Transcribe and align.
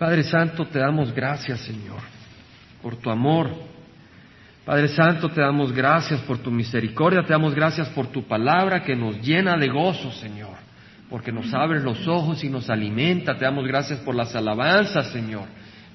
Padre 0.00 0.22
Santo, 0.22 0.64
te 0.64 0.78
damos 0.78 1.12
gracias, 1.12 1.60
Señor, 1.60 2.00
por 2.80 2.96
tu 2.96 3.10
amor. 3.10 3.50
Padre 4.64 4.88
Santo, 4.88 5.28
te 5.28 5.42
damos 5.42 5.74
gracias 5.74 6.22
por 6.22 6.38
tu 6.38 6.50
misericordia, 6.50 7.22
te 7.22 7.34
damos 7.34 7.54
gracias 7.54 7.86
por 7.90 8.06
tu 8.06 8.26
palabra 8.26 8.82
que 8.82 8.96
nos 8.96 9.20
llena 9.20 9.58
de 9.58 9.68
gozo, 9.68 10.10
Señor, 10.12 10.56
porque 11.10 11.30
nos 11.30 11.52
abre 11.52 11.80
los 11.80 12.08
ojos 12.08 12.42
y 12.42 12.48
nos 12.48 12.70
alimenta. 12.70 13.36
Te 13.36 13.44
damos 13.44 13.66
gracias 13.66 13.98
por 13.98 14.14
las 14.14 14.34
alabanzas, 14.34 15.12
Señor, 15.12 15.44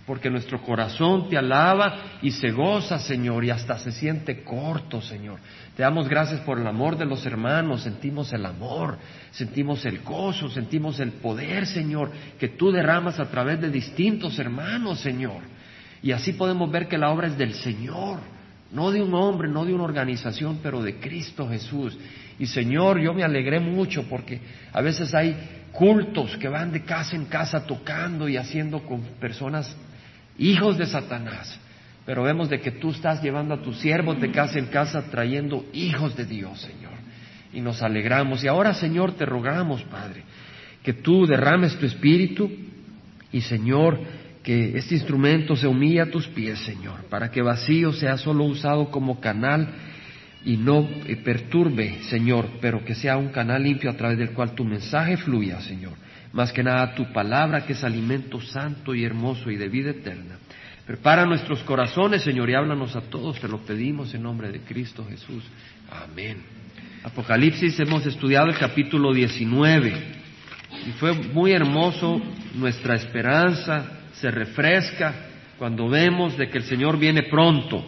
porque 0.05 0.29
nuestro 0.29 0.61
corazón 0.61 1.29
te 1.29 1.37
alaba 1.37 2.19
y 2.21 2.31
se 2.31 2.51
goza, 2.51 2.99
Señor, 2.99 3.43
y 3.43 3.49
hasta 3.49 3.79
se 3.79 3.91
siente 3.91 4.43
corto, 4.43 5.01
Señor. 5.01 5.39
Te 5.75 5.81
damos 5.81 6.07
gracias 6.07 6.41
por 6.41 6.59
el 6.59 6.67
amor 6.67 6.95
de 6.97 7.05
los 7.05 7.25
hermanos, 7.25 7.81
sentimos 7.81 8.31
el 8.31 8.45
amor, 8.45 8.97
sentimos 9.31 9.83
el 9.85 9.99
gozo, 10.01 10.49
sentimos 10.49 10.99
el 10.99 11.13
poder, 11.13 11.65
Señor, 11.65 12.11
que 12.39 12.49
tú 12.49 12.71
derramas 12.71 13.19
a 13.19 13.29
través 13.31 13.59
de 13.59 13.71
distintos 13.71 14.37
hermanos, 14.37 14.99
Señor. 14.99 15.41
Y 16.03 16.11
así 16.11 16.33
podemos 16.33 16.69
ver 16.71 16.87
que 16.87 16.99
la 16.99 17.09
obra 17.09 17.27
es 17.27 17.37
del 17.37 17.55
Señor, 17.55 18.19
no 18.71 18.91
de 18.91 19.01
un 19.01 19.13
hombre, 19.15 19.49
no 19.49 19.65
de 19.65 19.73
una 19.73 19.85
organización, 19.85 20.59
pero 20.61 20.83
de 20.83 20.99
Cristo 20.99 21.49
Jesús. 21.49 21.97
Y 22.37 22.45
Señor, 22.45 22.99
yo 22.99 23.13
me 23.15 23.23
alegré 23.23 23.59
mucho 23.59 24.03
porque 24.07 24.39
a 24.71 24.81
veces 24.81 25.15
hay 25.15 25.35
cultos 25.71 26.37
que 26.37 26.47
van 26.47 26.71
de 26.71 26.83
casa 26.83 27.15
en 27.15 27.25
casa 27.25 27.65
tocando 27.65 28.29
y 28.29 28.37
haciendo 28.37 28.85
con 28.85 29.01
personas 29.19 29.75
hijos 30.37 30.77
de 30.77 30.85
Satanás. 30.85 31.59
Pero 32.05 32.23
vemos 32.23 32.49
de 32.49 32.59
que 32.61 32.71
tú 32.71 32.91
estás 32.91 33.21
llevando 33.23 33.55
a 33.55 33.61
tus 33.61 33.77
siervos 33.79 34.19
de 34.21 34.31
casa 34.31 34.59
en 34.59 34.67
casa 34.67 35.09
trayendo 35.09 35.65
hijos 35.73 36.15
de 36.15 36.25
Dios, 36.25 36.61
Señor. 36.61 36.93
Y 37.51 37.61
nos 37.61 37.81
alegramos. 37.81 38.43
Y 38.43 38.47
ahora, 38.47 38.73
Señor, 38.73 39.13
te 39.13 39.25
rogamos, 39.25 39.81
Padre, 39.83 40.23
que 40.83 40.93
tú 40.93 41.25
derrames 41.25 41.77
tu 41.77 41.85
espíritu 41.85 42.51
y, 43.31 43.41
Señor, 43.41 43.99
que 44.43 44.77
este 44.77 44.93
instrumento 44.93 45.55
se 45.55 45.67
humille 45.67 46.01
a 46.01 46.11
tus 46.11 46.27
pies, 46.27 46.59
Señor, 46.59 47.05
para 47.09 47.31
que 47.31 47.41
vacío 47.41 47.91
sea 47.91 48.17
solo 48.17 48.43
usado 48.43 48.91
como 48.91 49.19
canal 49.19 49.67
y 50.45 50.57
no 50.57 50.87
perturbe, 51.23 52.03
Señor, 52.03 52.47
pero 52.61 52.85
que 52.85 52.93
sea 52.93 53.17
un 53.17 53.29
canal 53.29 53.63
limpio 53.63 53.89
a 53.89 53.97
través 53.97 54.19
del 54.19 54.29
cual 54.29 54.53
tu 54.53 54.63
mensaje 54.63 55.17
fluya, 55.17 55.59
Señor. 55.61 55.93
Más 56.35 56.51
que 56.51 56.63
nada 56.63 56.93
tu 56.95 57.13
palabra, 57.13 57.65
que 57.65 57.71
es 57.71 57.83
alimento 57.85 58.41
santo 58.41 58.93
y 58.93 59.05
hermoso 59.05 59.49
y 59.49 59.55
de 59.55 59.69
vida 59.69 59.91
eterna. 59.91 60.35
Prepara 60.85 61.25
nuestros 61.25 61.61
corazones, 61.61 62.23
Señor, 62.23 62.49
y 62.49 62.55
háblanos 62.55 62.93
a 62.97 63.01
todos, 63.03 63.39
te 63.39 63.47
lo 63.47 63.59
pedimos 63.59 64.13
en 64.13 64.23
nombre 64.23 64.51
de 64.51 64.59
Cristo 64.59 65.07
Jesús. 65.09 65.45
Amén. 65.89 66.43
Apocalipsis 67.05 67.79
hemos 67.79 68.05
estudiado 68.05 68.47
el 68.47 68.57
capítulo 68.57 69.13
19 69.13 69.93
y 70.85 70.91
fue 70.99 71.13
muy 71.13 71.53
hermoso, 71.53 72.21
nuestra 72.55 72.95
esperanza 72.95 74.01
se 74.15 74.29
refresca 74.29 75.15
cuando 75.57 75.87
vemos 75.87 76.37
de 76.37 76.49
que 76.49 76.57
el 76.57 76.65
Señor 76.65 76.99
viene 76.99 77.23
pronto 77.23 77.81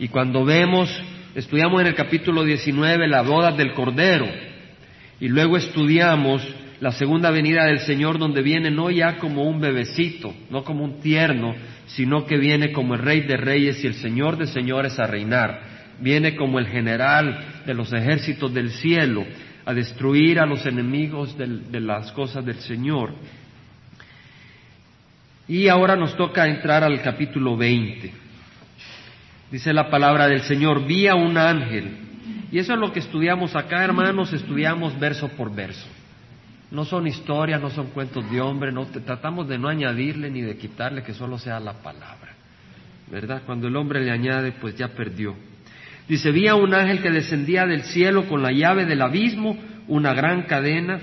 y 0.00 0.08
cuando 0.08 0.44
vemos, 0.44 0.90
estudiamos 1.36 1.80
en 1.82 1.86
el 1.86 1.94
capítulo 1.94 2.42
19 2.42 3.06
la 3.06 3.22
boda 3.22 3.52
del 3.52 3.74
Cordero 3.74 4.26
y 5.20 5.28
luego 5.28 5.56
estudiamos 5.56 6.42
la 6.80 6.92
segunda 6.92 7.30
venida 7.30 7.66
del 7.66 7.80
Señor 7.80 8.18
donde 8.18 8.40
viene 8.40 8.70
no 8.70 8.90
ya 8.90 9.18
como 9.18 9.44
un 9.44 9.60
bebecito, 9.60 10.34
no 10.48 10.64
como 10.64 10.82
un 10.82 11.00
tierno, 11.00 11.54
sino 11.86 12.24
que 12.24 12.38
viene 12.38 12.72
como 12.72 12.94
el 12.94 13.02
Rey 13.02 13.20
de 13.20 13.36
Reyes 13.36 13.84
y 13.84 13.86
el 13.86 13.94
Señor 13.94 14.38
de 14.38 14.46
Señores 14.46 14.98
a 14.98 15.06
reinar. 15.06 15.60
Viene 16.00 16.34
como 16.34 16.58
el 16.58 16.66
general 16.66 17.62
de 17.66 17.74
los 17.74 17.92
ejércitos 17.92 18.54
del 18.54 18.70
cielo 18.70 19.26
a 19.66 19.74
destruir 19.74 20.40
a 20.40 20.46
los 20.46 20.64
enemigos 20.64 21.36
de 21.36 21.80
las 21.80 22.12
cosas 22.12 22.46
del 22.46 22.60
Señor. 22.60 23.12
Y 25.46 25.68
ahora 25.68 25.96
nos 25.96 26.16
toca 26.16 26.48
entrar 26.48 26.82
al 26.82 27.02
capítulo 27.02 27.58
20. 27.58 28.10
Dice 29.50 29.72
la 29.74 29.90
palabra 29.90 30.28
del 30.28 30.42
Señor, 30.42 30.86
vi 30.86 31.08
a 31.08 31.14
un 31.14 31.36
ángel. 31.36 31.90
Y 32.50 32.58
eso 32.58 32.72
es 32.72 32.78
lo 32.78 32.90
que 32.90 33.00
estudiamos 33.00 33.54
acá, 33.54 33.84
hermanos, 33.84 34.32
estudiamos 34.32 34.98
verso 34.98 35.28
por 35.28 35.54
verso. 35.54 35.86
No 36.70 36.84
son 36.84 37.06
historias, 37.06 37.60
no 37.60 37.70
son 37.70 37.88
cuentos 37.88 38.30
de 38.30 38.40
hombre, 38.40 38.70
no 38.70 38.86
tratamos 38.86 39.48
de 39.48 39.58
no 39.58 39.68
añadirle 39.68 40.30
ni 40.30 40.40
de 40.40 40.56
quitarle, 40.56 41.02
que 41.02 41.14
solo 41.14 41.36
sea 41.38 41.58
la 41.58 41.74
palabra. 41.74 42.34
¿Verdad? 43.10 43.42
Cuando 43.44 43.66
el 43.66 43.74
hombre 43.74 44.00
le 44.00 44.12
añade, 44.12 44.52
pues 44.52 44.76
ya 44.76 44.88
perdió. 44.88 45.34
Dice, 46.08 46.30
vi 46.30 46.46
a 46.46 46.54
un 46.54 46.72
ángel 46.72 47.02
que 47.02 47.10
descendía 47.10 47.66
del 47.66 47.82
cielo 47.82 48.28
con 48.28 48.42
la 48.42 48.52
llave 48.52 48.84
del 48.84 49.02
abismo, 49.02 49.56
una 49.88 50.14
gran 50.14 50.42
cadena 50.42 51.00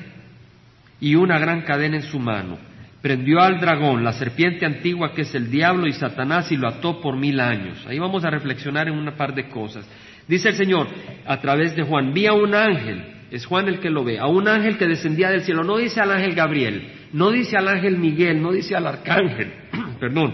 y 1.01 1.16
una 1.16 1.38
gran 1.38 1.61
cadena 1.61 1.97
en 1.97 2.03
su 2.03 2.19
mano. 2.19 2.57
Prendió 3.01 3.41
al 3.41 3.59
dragón, 3.59 4.05
la 4.05 4.13
serpiente 4.13 4.66
antigua 4.66 5.13
que 5.13 5.23
es 5.23 5.35
el 5.35 5.51
diablo 5.51 5.85
y 5.85 5.94
Satanás, 5.94 6.49
y 6.51 6.55
lo 6.55 6.69
ató 6.69 7.01
por 7.01 7.17
mil 7.17 7.41
años. 7.41 7.85
Ahí 7.88 7.99
vamos 7.99 8.23
a 8.23 8.29
reflexionar 8.29 8.88
en 8.88 8.97
una 8.97 9.16
par 9.16 9.35
de 9.35 9.49
cosas. 9.49 9.85
Dice 10.28 10.49
el 10.49 10.55
Señor, 10.55 10.88
a 11.25 11.39
través 11.39 11.75
de 11.75 11.84
Juan, 11.84 12.13
vi 12.13 12.25
a 12.25 12.34
un 12.34 12.55
ángel 12.55 13.16
es 13.32 13.46
Juan 13.46 13.68
el 13.68 13.80
que 13.80 13.90
lo 13.90 14.04
ve, 14.04 14.20
a 14.20 14.28
un 14.28 14.48
ángel 14.48 14.78
que 14.78 14.88
descendía 14.88 15.30
del 15.30 15.42
cielo, 15.42 15.64
no 15.64 15.78
dice 15.78 16.00
al 16.00 16.12
ángel 16.12 16.34
Gabriel, 16.34 16.94
no 17.14 17.32
dice 17.32 17.58
al 17.58 17.68
ángel 17.68 17.98
Miguel, 17.98 18.42
no 18.42 18.52
dice 18.52 18.76
al 18.76 18.88
arcángel, 18.88 19.54
perdón, 20.00 20.34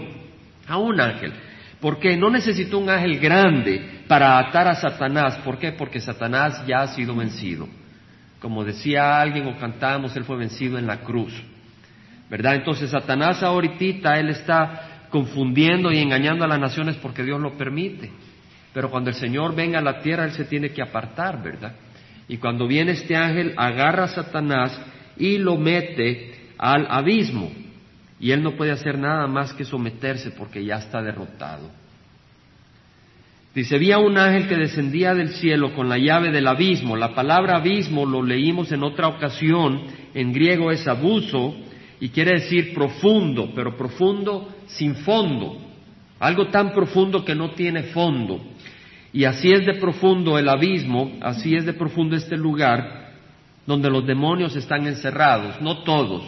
a 0.66 0.78
un 0.78 1.00
ángel. 1.00 1.32
Porque 1.80 2.16
no 2.16 2.30
necesitó 2.30 2.78
un 2.78 2.88
ángel 2.88 3.18
grande 3.18 4.04
para 4.08 4.38
atar 4.38 4.68
a 4.68 4.74
Satanás. 4.74 5.36
¿Por 5.44 5.58
qué? 5.58 5.72
Porque 5.72 6.00
Satanás 6.00 6.64
ya 6.66 6.80
ha 6.80 6.88
sido 6.88 7.14
vencido. 7.14 7.68
Como 8.40 8.64
decía 8.64 9.20
alguien 9.20 9.46
o 9.46 9.58
cantábamos, 9.58 10.16
él 10.16 10.24
fue 10.24 10.38
vencido 10.38 10.78
en 10.78 10.86
la 10.86 11.00
cruz. 11.00 11.34
¿Verdad? 12.30 12.54
Entonces 12.54 12.90
Satanás 12.90 13.42
ahorita, 13.42 14.18
él 14.18 14.30
está 14.30 15.08
confundiendo 15.10 15.92
y 15.92 15.98
engañando 15.98 16.44
a 16.44 16.48
las 16.48 16.58
naciones 16.58 16.96
porque 16.96 17.22
Dios 17.22 17.38
lo 17.38 17.52
permite. 17.52 18.10
Pero 18.72 18.90
cuando 18.90 19.10
el 19.10 19.16
Señor 19.16 19.54
venga 19.54 19.78
a 19.78 19.82
la 19.82 20.00
tierra, 20.00 20.24
él 20.24 20.32
se 20.32 20.46
tiene 20.46 20.70
que 20.70 20.80
apartar, 20.80 21.42
¿verdad? 21.42 21.74
Y 22.28 22.38
cuando 22.38 22.66
viene 22.66 22.92
este 22.92 23.16
ángel, 23.16 23.54
agarra 23.56 24.04
a 24.04 24.08
Satanás 24.08 24.80
y 25.16 25.38
lo 25.38 25.56
mete 25.56 26.34
al 26.58 26.86
abismo. 26.88 27.50
Y 28.18 28.30
él 28.30 28.42
no 28.42 28.52
puede 28.52 28.70
hacer 28.70 28.98
nada 28.98 29.26
más 29.26 29.52
que 29.52 29.64
someterse 29.64 30.30
porque 30.30 30.64
ya 30.64 30.76
está 30.76 31.02
derrotado. 31.02 31.70
Dice, 33.54 33.76
había 33.76 33.98
un 33.98 34.18
ángel 34.18 34.48
que 34.48 34.56
descendía 34.56 35.14
del 35.14 35.28
cielo 35.34 35.74
con 35.74 35.88
la 35.88 35.98
llave 35.98 36.32
del 36.32 36.48
abismo. 36.48 36.96
La 36.96 37.14
palabra 37.14 37.58
abismo 37.58 38.04
lo 38.04 38.22
leímos 38.22 38.72
en 38.72 38.82
otra 38.82 39.06
ocasión, 39.06 39.82
en 40.12 40.32
griego 40.32 40.72
es 40.72 40.88
abuso 40.88 41.54
y 42.00 42.08
quiere 42.08 42.40
decir 42.40 42.74
profundo, 42.74 43.52
pero 43.54 43.76
profundo 43.76 44.56
sin 44.66 44.96
fondo. 44.96 45.58
Algo 46.18 46.48
tan 46.48 46.72
profundo 46.72 47.24
que 47.24 47.34
no 47.34 47.50
tiene 47.50 47.84
fondo. 47.84 48.40
Y 49.14 49.26
así 49.26 49.52
es 49.52 49.64
de 49.64 49.74
profundo 49.74 50.40
el 50.40 50.48
abismo, 50.48 51.18
así 51.22 51.54
es 51.54 51.64
de 51.64 51.72
profundo 51.72 52.16
este 52.16 52.36
lugar 52.36 53.12
donde 53.64 53.88
los 53.88 54.04
demonios 54.04 54.56
están 54.56 54.88
encerrados, 54.88 55.60
no 55.62 55.84
todos, 55.84 56.24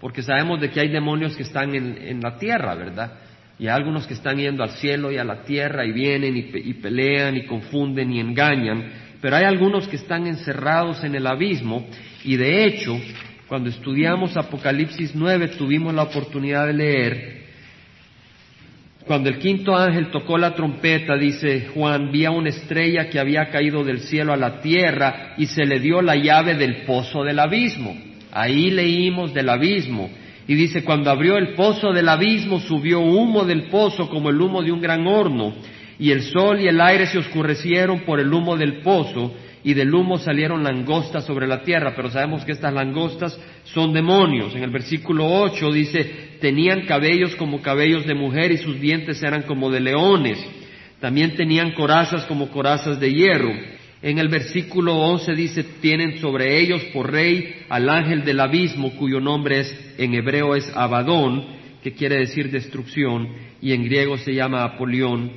porque 0.00 0.22
sabemos 0.22 0.60
de 0.60 0.70
que 0.70 0.78
hay 0.78 0.88
demonios 0.88 1.36
que 1.36 1.42
están 1.42 1.74
en, 1.74 2.20
la 2.20 2.38
tierra, 2.38 2.76
¿verdad? 2.76 3.12
Y 3.58 3.64
hay 3.64 3.74
algunos 3.74 4.06
que 4.06 4.14
están 4.14 4.36
yendo 4.36 4.62
al 4.62 4.70
cielo 4.70 5.10
y 5.10 5.18
a 5.18 5.24
la 5.24 5.42
tierra 5.42 5.84
y 5.84 5.90
vienen 5.90 6.36
y, 6.36 6.48
y 6.54 6.74
pelean 6.74 7.36
y 7.36 7.44
confunden 7.44 8.12
y 8.12 8.20
engañan, 8.20 8.88
pero 9.20 9.34
hay 9.34 9.44
algunos 9.44 9.88
que 9.88 9.96
están 9.96 10.28
encerrados 10.28 11.02
en 11.02 11.16
el 11.16 11.26
abismo 11.26 11.88
y 12.22 12.36
de 12.36 12.66
hecho, 12.66 12.96
cuando 13.48 13.68
estudiamos 13.68 14.36
Apocalipsis 14.36 15.12
9 15.12 15.48
tuvimos 15.58 15.92
la 15.92 16.04
oportunidad 16.04 16.68
de 16.68 16.72
leer 16.72 17.37
cuando 19.08 19.30
el 19.30 19.38
quinto 19.38 19.74
ángel 19.74 20.10
tocó 20.10 20.36
la 20.36 20.54
trompeta, 20.54 21.16
dice 21.16 21.68
Juan, 21.74 22.12
vi 22.12 22.26
una 22.26 22.50
estrella 22.50 23.08
que 23.08 23.18
había 23.18 23.48
caído 23.48 23.82
del 23.82 24.00
cielo 24.00 24.34
a 24.34 24.36
la 24.36 24.60
tierra 24.60 25.34
y 25.38 25.46
se 25.46 25.64
le 25.64 25.80
dio 25.80 26.02
la 26.02 26.14
llave 26.14 26.54
del 26.54 26.82
pozo 26.82 27.24
del 27.24 27.38
abismo. 27.38 27.96
Ahí 28.30 28.70
leímos 28.70 29.32
del 29.32 29.48
abismo. 29.48 30.10
Y 30.46 30.54
dice, 30.54 30.84
cuando 30.84 31.10
abrió 31.10 31.38
el 31.38 31.54
pozo 31.54 31.92
del 31.92 32.08
abismo, 32.08 32.60
subió 32.60 33.00
humo 33.00 33.44
del 33.44 33.64
pozo 33.64 34.10
como 34.10 34.28
el 34.28 34.40
humo 34.40 34.62
de 34.62 34.72
un 34.72 34.80
gran 34.80 35.06
horno, 35.06 35.54
y 35.98 36.10
el 36.10 36.22
sol 36.22 36.60
y 36.60 36.68
el 36.68 36.80
aire 36.80 37.06
se 37.06 37.18
oscurecieron 37.18 38.00
por 38.00 38.20
el 38.20 38.32
humo 38.32 38.56
del 38.56 38.82
pozo, 38.82 39.34
y 39.68 39.74
del 39.74 39.94
humo 39.94 40.16
salieron 40.16 40.64
langostas 40.64 41.26
sobre 41.26 41.46
la 41.46 41.62
tierra, 41.62 41.92
pero 41.94 42.10
sabemos 42.10 42.42
que 42.42 42.52
estas 42.52 42.72
langostas 42.72 43.38
son 43.64 43.92
demonios. 43.92 44.54
En 44.54 44.62
el 44.62 44.70
versículo 44.70 45.26
8 45.26 45.70
dice, 45.70 46.38
tenían 46.40 46.86
cabellos 46.86 47.36
como 47.36 47.60
cabellos 47.60 48.06
de 48.06 48.14
mujer 48.14 48.50
y 48.50 48.56
sus 48.56 48.80
dientes 48.80 49.22
eran 49.22 49.42
como 49.42 49.68
de 49.68 49.80
leones. 49.80 50.38
También 51.00 51.36
tenían 51.36 51.72
corazas 51.72 52.24
como 52.24 52.48
corazas 52.48 52.98
de 52.98 53.12
hierro. 53.12 53.52
En 54.00 54.16
el 54.18 54.28
versículo 54.28 54.96
11 54.96 55.34
dice, 55.34 55.64
tienen 55.82 56.18
sobre 56.18 56.58
ellos 56.58 56.82
por 56.94 57.12
rey 57.12 57.66
al 57.68 57.90
ángel 57.90 58.24
del 58.24 58.40
abismo, 58.40 58.96
cuyo 58.96 59.20
nombre 59.20 59.60
es, 59.60 59.94
en 59.98 60.14
hebreo 60.14 60.54
es 60.54 60.66
Abadón, 60.74 61.44
que 61.82 61.92
quiere 61.92 62.16
decir 62.16 62.50
destrucción, 62.50 63.28
y 63.60 63.74
en 63.74 63.84
griego 63.84 64.16
se 64.16 64.32
llama 64.32 64.64
Apolión, 64.64 65.30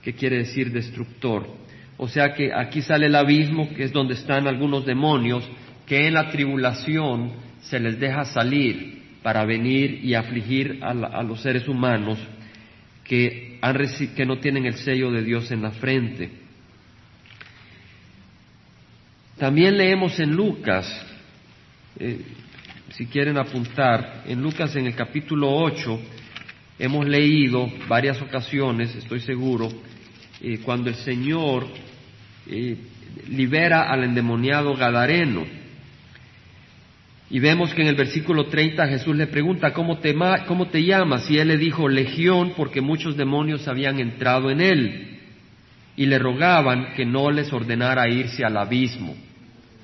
que 0.00 0.12
quiere 0.12 0.36
decir 0.36 0.70
destructor. 0.70 1.63
O 1.96 2.08
sea 2.08 2.34
que 2.34 2.52
aquí 2.52 2.82
sale 2.82 3.06
el 3.06 3.14
abismo, 3.14 3.68
que 3.74 3.84
es 3.84 3.92
donde 3.92 4.14
están 4.14 4.46
algunos 4.46 4.84
demonios, 4.84 5.48
que 5.86 6.06
en 6.06 6.14
la 6.14 6.30
tribulación 6.30 7.32
se 7.62 7.78
les 7.78 7.98
deja 7.98 8.24
salir 8.24 9.02
para 9.22 9.44
venir 9.44 10.04
y 10.04 10.14
afligir 10.14 10.80
a, 10.82 11.22
los 11.22 11.40
seres 11.40 11.66
humanos 11.68 12.18
que, 13.04 13.58
han, 13.62 13.76
que 14.14 14.26
no 14.26 14.38
tienen 14.38 14.66
el 14.66 14.74
sello 14.74 15.10
de 15.10 15.22
Dios 15.22 15.50
en 15.50 15.62
la 15.62 15.70
frente. 15.70 16.30
También 19.38 19.76
leemos 19.76 20.18
en 20.20 20.34
Lucas, 20.34 20.86
eh, 21.98 22.20
si 22.90 23.06
quieren 23.06 23.36
apuntar, 23.36 24.24
en 24.26 24.42
Lucas 24.42 24.76
en 24.76 24.86
el 24.86 24.94
capítulo 24.94 25.50
8 25.50 26.00
hemos 26.78 27.06
leído 27.06 27.68
varias 27.88 28.20
ocasiones, 28.20 28.94
estoy 28.94 29.20
seguro, 29.20 29.68
cuando 30.64 30.90
el 30.90 30.96
Señor 30.96 31.66
eh, 32.46 32.76
libera 33.28 33.90
al 33.90 34.04
endemoniado 34.04 34.74
Gadareno. 34.74 35.44
Y 37.30 37.38
vemos 37.40 37.72
que 37.72 37.82
en 37.82 37.88
el 37.88 37.96
versículo 37.96 38.46
30 38.46 38.86
Jesús 38.86 39.16
le 39.16 39.26
pregunta, 39.26 39.72
¿cómo 39.72 39.98
te, 39.98 40.14
¿cómo 40.46 40.66
te 40.68 40.84
llamas? 40.84 41.28
Y 41.30 41.38
él 41.38 41.48
le 41.48 41.56
dijo, 41.56 41.88
Legión, 41.88 42.52
porque 42.56 42.80
muchos 42.80 43.16
demonios 43.16 43.66
habían 43.66 43.98
entrado 43.98 44.50
en 44.50 44.60
él. 44.60 45.18
Y 45.96 46.06
le 46.06 46.18
rogaban 46.18 46.92
que 46.94 47.04
no 47.04 47.30
les 47.30 47.52
ordenara 47.52 48.08
irse 48.08 48.44
al 48.44 48.56
abismo. 48.56 49.16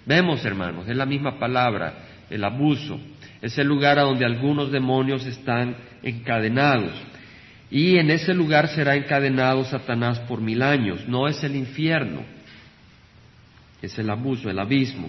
Vemos, 0.07 0.45
hermanos, 0.45 0.89
es 0.89 0.97
la 0.97 1.07
misma 1.07 1.39
palabra, 1.39 1.95
el 2.29 2.45
abuso. 2.45 3.01
Es 3.41 3.57
el 3.59 3.67
lugar 3.67 3.99
a 3.99 4.03
donde 4.03 4.27
algunos 4.27 4.71
demonios 4.71 5.25
están 5.25 5.77
encadenados. 6.03 6.93
Y 7.71 7.99
en 7.99 8.11
ese 8.11 8.35
lugar 8.35 8.69
será 8.69 8.97
encadenado 8.97 9.65
Satanás 9.65 10.19
por 10.21 10.41
mil 10.41 10.63
años. 10.63 11.07
No 11.07 11.29
es 11.29 11.43
el 11.45 11.55
infierno, 11.55 12.23
es 13.81 13.97
el 13.99 14.11
abuso, 14.11 14.51
el 14.51 14.59
abismo. 14.59 15.09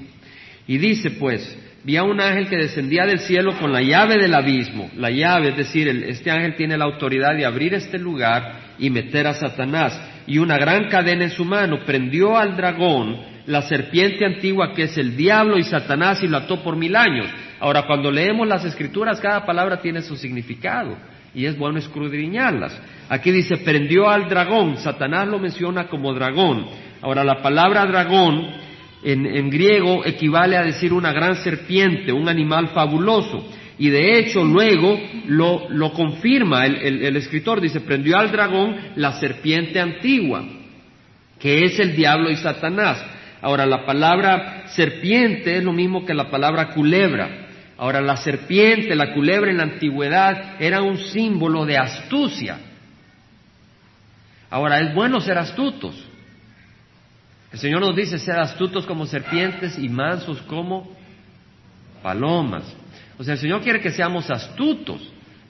Y 0.67 0.77
dice 0.77 1.09
pues, 1.11 1.57
vi 1.83 1.97
a 1.97 2.03
un 2.03 2.21
ángel 2.21 2.47
que 2.47 2.57
descendía 2.57 3.07
del 3.07 3.19
cielo 3.21 3.57
con 3.57 3.73
la 3.73 3.81
llave 3.81 4.17
del 4.17 4.35
abismo. 4.35 4.91
La 4.95 5.09
llave, 5.09 5.49
es 5.49 5.57
decir, 5.57 5.87
este 5.87 6.29
ángel 6.29 6.55
tiene 6.55 6.77
la 6.77 6.85
autoridad 6.85 7.35
de 7.35 7.45
abrir 7.45 7.73
este 7.73 7.97
lugar 7.97 8.75
y 8.77 8.91
meter 8.91 9.25
a 9.25 9.33
Satanás. 9.33 9.99
Y 10.27 10.37
una 10.37 10.57
gran 10.57 10.87
cadena 10.87 11.23
en 11.23 11.31
su 11.31 11.43
mano 11.43 11.79
prendió 11.83 12.37
al 12.37 12.55
dragón, 12.55 13.31
la 13.47 13.63
serpiente 13.63 14.23
antigua 14.23 14.75
que 14.75 14.83
es 14.83 14.95
el 14.99 15.17
diablo 15.17 15.57
y 15.57 15.63
Satanás 15.63 16.21
y 16.21 16.27
lo 16.27 16.37
ató 16.37 16.61
por 16.61 16.75
mil 16.75 16.95
años. 16.95 17.25
Ahora, 17.59 17.87
cuando 17.87 18.11
leemos 18.11 18.47
las 18.47 18.63
escrituras, 18.65 19.19
cada 19.19 19.47
palabra 19.47 19.81
tiene 19.81 20.03
su 20.03 20.15
significado 20.15 20.95
y 21.33 21.45
es 21.45 21.57
bueno 21.57 21.79
escudriñarlas. 21.79 22.79
Aquí 23.09 23.31
dice, 23.31 23.57
prendió 23.57 24.09
al 24.09 24.29
dragón, 24.29 24.77
Satanás 24.77 25.27
lo 25.27 25.39
menciona 25.39 25.87
como 25.87 26.13
dragón. 26.13 26.65
Ahora, 27.01 27.23
la 27.23 27.41
palabra 27.41 27.85
dragón 27.85 28.47
en, 29.03 29.49
griego 29.49 30.05
equivale 30.05 30.57
a 30.57 30.63
decir 30.63 30.93
una 30.93 31.11
gran 31.11 31.35
serpiente, 31.37 32.11
un 32.11 32.29
animal 32.29 32.69
fabuloso. 32.69 33.49
Y 33.79 33.89
de 33.89 34.19
hecho 34.19 34.43
luego 34.43 34.99
lo, 35.27 35.91
confirma 35.93 36.65
el, 36.65 37.03
el, 37.03 37.15
escritor, 37.15 37.59
dice, 37.59 37.81
prendió 37.81 38.17
al 38.17 38.31
dragón 38.31 38.75
la 38.95 39.13
serpiente 39.13 39.79
antigua, 39.79 40.43
que 41.39 41.63
es 41.63 41.79
el 41.79 41.95
diablo 41.95 42.29
y 42.29 42.35
Satanás. 42.35 43.03
Ahora, 43.41 43.65
la 43.65 43.85
palabra 43.85 44.65
serpiente 44.67 45.57
es 45.57 45.63
lo 45.63 45.73
mismo 45.73 46.05
que 46.05 46.13
la 46.13 46.29
palabra 46.29 46.69
culebra. 46.69 47.40
Ahora, 47.81 47.99
la 47.99 48.15
serpiente, 48.15 48.95
la 48.95 49.11
culebra 49.11 49.49
en 49.49 49.57
la 49.57 49.63
antigüedad 49.63 50.61
era 50.61 50.83
un 50.83 50.99
símbolo 50.99 51.65
de 51.65 51.79
astucia. 51.79 52.59
Ahora, 54.51 54.79
es 54.81 54.93
bueno 54.93 55.19
ser 55.19 55.39
astutos. 55.39 55.95
El 57.51 57.57
Señor 57.57 57.81
nos 57.81 57.95
dice 57.95 58.19
ser 58.19 58.37
astutos 58.37 58.85
como 58.85 59.07
serpientes 59.07 59.79
y 59.79 59.89
mansos 59.89 60.39
como 60.43 60.95
palomas. 62.03 62.71
O 63.17 63.23
sea, 63.23 63.33
el 63.33 63.39
Señor 63.39 63.63
quiere 63.63 63.81
que 63.81 63.89
seamos 63.89 64.29
astutos, 64.29 65.01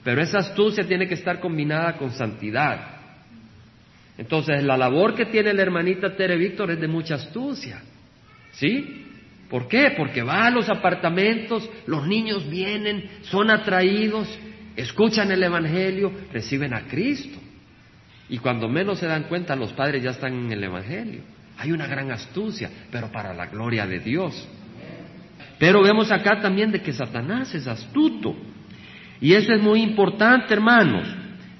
pero 0.02 0.22
esa 0.22 0.38
astucia 0.38 0.88
tiene 0.88 1.06
que 1.06 1.14
estar 1.14 1.38
combinada 1.38 1.98
con 1.98 2.12
santidad. 2.12 2.96
Entonces, 4.16 4.62
la 4.64 4.78
labor 4.78 5.14
que 5.14 5.26
tiene 5.26 5.52
la 5.52 5.60
hermanita 5.60 6.16
Tere 6.16 6.38
Víctor 6.38 6.70
es 6.70 6.80
de 6.80 6.88
mucha 6.88 7.16
astucia. 7.16 7.82
¿Sí? 8.52 9.01
¿Por 9.52 9.68
qué? 9.68 9.92
Porque 9.94 10.22
va 10.22 10.46
a 10.46 10.50
los 10.50 10.70
apartamentos, 10.70 11.68
los 11.86 12.06
niños 12.06 12.48
vienen, 12.48 13.06
son 13.20 13.50
atraídos, 13.50 14.26
escuchan 14.76 15.30
el 15.30 15.42
Evangelio, 15.42 16.10
reciben 16.32 16.72
a 16.72 16.86
Cristo. 16.86 17.38
Y 18.30 18.38
cuando 18.38 18.66
menos 18.66 18.98
se 18.98 19.06
dan 19.06 19.24
cuenta, 19.24 19.54
los 19.54 19.74
padres 19.74 20.02
ya 20.02 20.12
están 20.12 20.32
en 20.32 20.52
el 20.52 20.64
Evangelio. 20.64 21.20
Hay 21.58 21.70
una 21.70 21.86
gran 21.86 22.10
astucia, 22.10 22.70
pero 22.90 23.12
para 23.12 23.34
la 23.34 23.44
gloria 23.44 23.86
de 23.86 23.98
Dios. 23.98 24.48
Pero 25.58 25.82
vemos 25.82 26.10
acá 26.10 26.40
también 26.40 26.72
de 26.72 26.80
que 26.80 26.94
Satanás 26.94 27.54
es 27.54 27.66
astuto. 27.66 28.34
Y 29.20 29.34
eso 29.34 29.52
es 29.52 29.60
muy 29.60 29.82
importante, 29.82 30.54
hermanos, 30.54 31.06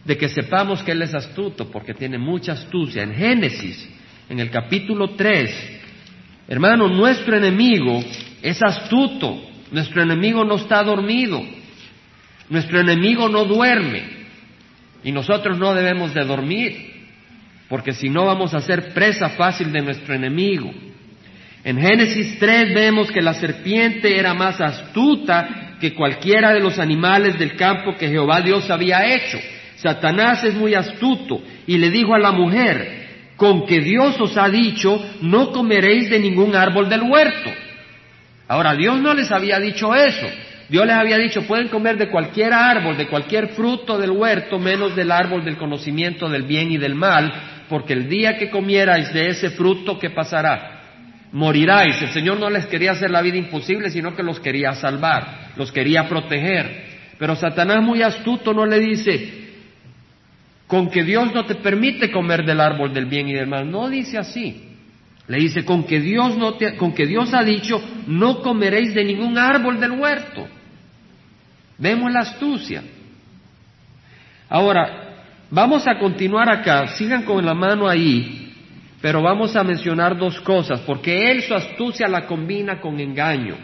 de 0.03 0.17
que 0.17 0.31
sepamos 0.31 0.83
que 0.83 0.93
Él 0.93 1.03
es 1.03 1.13
astuto, 1.13 1.71
porque 1.71 1.93
tiene 1.93 2.17
mucha 2.17 2.53
astucia. 2.53 3.03
En 3.03 3.13
Génesis, 3.13 3.87
en 4.31 4.41
el 4.41 4.51
capítulo 4.51 5.11
3, 5.11 5.82
Hermano, 6.49 6.89
nuestro 6.89 7.37
enemigo 7.37 8.03
es 8.43 8.63
astuto, 8.63 9.41
nuestro 9.71 10.03
enemigo 10.03 10.45
no 10.45 10.57
está 10.57 10.83
dormido, 10.83 11.43
nuestro 12.49 12.81
enemigo 12.81 13.29
no 13.29 13.45
duerme 13.45 14.03
y 15.05 15.13
nosotros 15.13 15.59
no 15.59 15.75
debemos 15.75 16.13
de 16.15 16.25
dormir, 16.25 17.07
porque 17.69 17.93
si 17.93 18.09
no 18.09 18.27
vamos 18.27 18.55
a 18.55 18.61
ser 18.61 18.93
presa 18.93 19.31
fácil 19.31 19.73
de 19.73 19.83
nuestro 19.83 20.15
enemigo. 20.15 20.71
En 21.65 21.81
Génesis 21.81 22.39
3 22.39 22.75
vemos 22.75 23.11
que 23.11 23.23
la 23.23 23.35
serpiente 23.35 24.19
era 24.19 24.35
más 24.35 24.61
astuta 24.61 25.77
que 25.81 25.95
cualquiera 25.95 26.53
de 26.53 26.61
los 26.61 26.79
animales 26.79 27.39
del 27.39 27.57
campo 27.57 27.97
que 27.97 28.09
Jehová 28.09 28.41
Dios 28.41 28.69
había 28.69 29.07
hecho. 29.07 29.39
Satanás 29.77 30.45
es 30.45 30.55
muy 30.55 30.75
astuto 30.75 31.43
y 31.67 31.79
le 31.79 31.91
dijo 31.91 32.15
a 32.15 32.19
la 32.19 32.33
mujer, 32.33 33.02
con 33.37 33.67
que 33.67 33.81
Dios 33.81 34.21
os 34.21 34.37
ha 34.37 34.49
dicho, 34.49 35.01
no 35.23 35.53
comeréis 35.53 36.11
de 36.11 36.19
ningún 36.19 36.55
árbol 36.55 36.89
del 36.89 37.03
huerto. 37.03 37.51
Ahora, 38.49 38.75
Dios 38.75 39.01
no 39.01 39.15
les 39.15 39.31
había 39.31 39.59
dicho 39.59 39.95
eso. 39.95 40.27
Dios 40.69 40.87
les 40.87 40.95
había 40.95 41.19
dicho, 41.19 41.43
pueden 41.43 41.69
comer 41.69 41.97
de 41.97 42.09
cualquier 42.09 42.53
árbol, 42.53 42.97
de 42.97 43.07
cualquier 43.07 43.49
fruto 43.49 43.99
del 43.99 44.11
huerto, 44.11 44.59
menos 44.59 44.97
del 44.97 45.11
árbol 45.11 45.45
del 45.45 45.57
conocimiento 45.57 46.29
del 46.29 46.45
bien 46.45 46.71
y 46.71 46.79
del 46.79 46.95
mal, 46.95 47.33
porque 47.69 47.93
el 47.93 48.09
día 48.09 48.39
que 48.39 48.51
comierais 48.51 49.13
de 49.13 49.29
ese 49.29 49.51
fruto, 49.51 49.99
¿qué 49.99 50.11
pasará? 50.11 50.81
Moriráis. 51.33 52.01
El 52.01 52.11
Señor 52.11 52.39
no 52.39 52.49
les 52.51 52.67
quería 52.67 52.93
hacer 52.93 53.11
la 53.11 53.23
vida 53.23 53.37
imposible, 53.37 53.91
sino 53.91 54.15
que 54.15 54.23
los 54.23 54.41
quería 54.41 54.73
salvar, 54.75 55.53
los 55.57 55.73
quería 55.73 56.09
proteger. 56.09 56.85
Pero 57.19 57.37
Satanás 57.37 57.83
muy 57.83 58.03
astuto 58.03 58.53
no 58.53 58.67
le 58.67 58.79
dice, 58.79 59.42
con 60.73 60.89
que 60.89 61.05
Dios 61.05 61.35
no 61.35 61.45
te 61.45 61.57
permite 61.57 62.11
comer 62.11 62.47
del 62.47 62.59
árbol 62.59 62.95
del 62.95 63.05
bien 63.05 63.29
y 63.29 63.35
del 63.35 63.47
mal. 63.47 63.71
No 63.71 63.91
dice 63.91 64.17
así. 64.17 64.71
Le 65.29 65.37
dice, 65.37 65.67
con 65.67 65.85
que 65.85 66.01
Dios, 66.01 66.39
no 66.39 66.55
te, 66.55 66.79
con 66.79 66.95
que 66.95 67.07
Dios 67.07 67.35
ha 67.35 67.45
dicho, 67.45 67.79
no 68.07 68.41
comeréis 68.41 68.95
de 68.95 69.05
ningún 69.05 69.37
árbol 69.37 69.79
del 69.79 69.91
huerto. 69.91 70.49
Vemos 71.77 72.11
la 72.11 72.21
astucia. 72.21 72.83
Ahora, 74.49 75.27
vamos 75.51 75.87
a 75.87 75.99
continuar 75.99 76.51
acá, 76.51 76.87
sigan 76.97 77.25
con 77.25 77.45
la 77.45 77.53
mano 77.53 77.87
ahí, 77.87 78.55
pero 79.03 79.21
vamos 79.21 79.55
a 79.55 79.63
mencionar 79.63 80.17
dos 80.17 80.41
cosas, 80.41 80.81
porque 80.87 81.31
él 81.31 81.43
su 81.43 81.55
astucia 81.55 82.09
la 82.09 82.27
combina 82.27 82.81
con 82.81 82.99
engaño. 82.99 83.59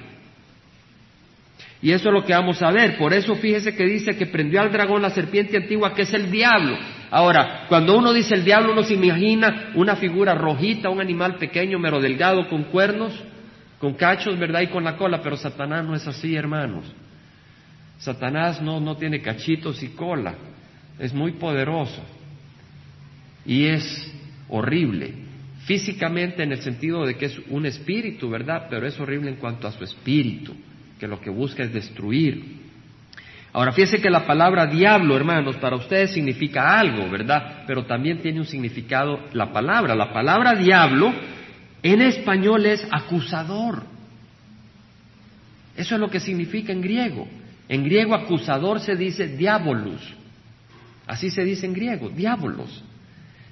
Y 1.81 1.91
eso 1.91 2.09
es 2.11 2.15
lo 2.15 2.23
que 2.23 2.35
vamos 2.35 2.61
a 2.61 2.71
ver. 2.71 2.99
Por 2.99 3.15
eso 3.15 3.35
fíjese 3.37 3.75
que 3.75 3.87
dice 3.87 4.15
que 4.15 4.27
prendió 4.27 4.61
al 4.61 4.71
dragón 4.71 5.01
la 5.01 5.09
serpiente 5.09 5.57
antigua, 5.57 5.95
que 5.95 6.03
es 6.03 6.13
el 6.13 6.31
diablo. 6.31 6.77
Ahora, 7.11 7.65
cuando 7.69 7.97
uno 7.97 8.13
dice 8.13 8.35
el 8.35 8.45
diablo, 8.45 8.73
uno 8.73 8.83
se 8.83 8.95
imagina 8.95 9.73
una 9.75 9.97
figura 9.97 10.35
rojita, 10.35 10.91
un 10.91 11.01
animal 11.01 11.37
pequeño, 11.37 11.79
mero 11.79 12.01
delgado, 12.01 12.49
con 12.49 12.65
cuernos, 12.65 13.13
con 13.79 13.95
cachos, 13.95 14.39
¿verdad? 14.39 14.63
Y 14.63 14.67
con 14.67 14.85
la 14.85 14.97
cola. 14.97 15.23
Pero 15.23 15.37
Satanás 15.37 15.85
no 15.85 15.95
es 15.95 16.07
así, 16.07 16.35
hermanos. 16.35 16.85
Satanás 17.99 18.61
no, 18.61 18.79
no 18.81 18.97
tiene 18.97 19.23
cachitos 19.23 19.83
y 19.83 19.89
cola. 19.89 20.35
Es 20.99 21.15
muy 21.15 21.33
poderoso. 21.33 22.03
Y 23.47 23.67
es 23.67 24.13
horrible. 24.49 25.15
Físicamente 25.65 26.43
en 26.43 26.53
el 26.53 26.63
sentido 26.63 27.07
de 27.07 27.17
que 27.17 27.27
es 27.27 27.39
un 27.51 27.67
espíritu, 27.67 28.29
¿verdad? 28.29 28.67
Pero 28.69 28.87
es 28.87 28.99
horrible 29.01 29.31
en 29.31 29.37
cuanto 29.37 29.67
a 29.67 29.73
su 29.73 29.85
espíritu 29.85 30.55
que 30.99 31.07
lo 31.07 31.21
que 31.21 31.31
busca 31.31 31.63
es 31.63 31.73
destruir. 31.73 32.68
Ahora, 33.59 33.73
fíjese 33.73 34.01
que 34.01 34.09
la 34.09 34.25
palabra 34.25 34.67
diablo, 34.67 35.17
hermanos, 35.17 35.57
para 35.57 35.75
ustedes 35.75 36.13
significa 36.13 36.79
algo, 36.79 37.11
¿verdad? 37.11 37.65
Pero 37.67 37.87
también 37.87 38.19
tiene 38.19 38.39
un 38.39 38.47
significado 38.47 39.19
la 39.33 39.53
palabra. 39.53 39.97
La 39.97 40.13
palabra 40.13 40.55
diablo 40.55 41.13
en 41.83 42.01
español 42.03 42.67
es 42.67 42.87
acusador. 42.89 43.83
Eso 45.77 45.97
es 45.97 46.01
lo 46.01 46.09
que 46.09 46.21
significa 46.21 46.71
en 46.73 46.81
griego. 46.81 47.27
En 47.69 47.83
griego 47.83 48.15
acusador 48.15 48.79
se 48.79 48.95
dice 48.95 49.27
diabolus. 49.27 50.15
Así 51.09 51.29
se 51.29 51.43
dice 51.43 51.67
en 51.67 51.73
griego, 51.73 52.11
diabolos. 52.11 52.85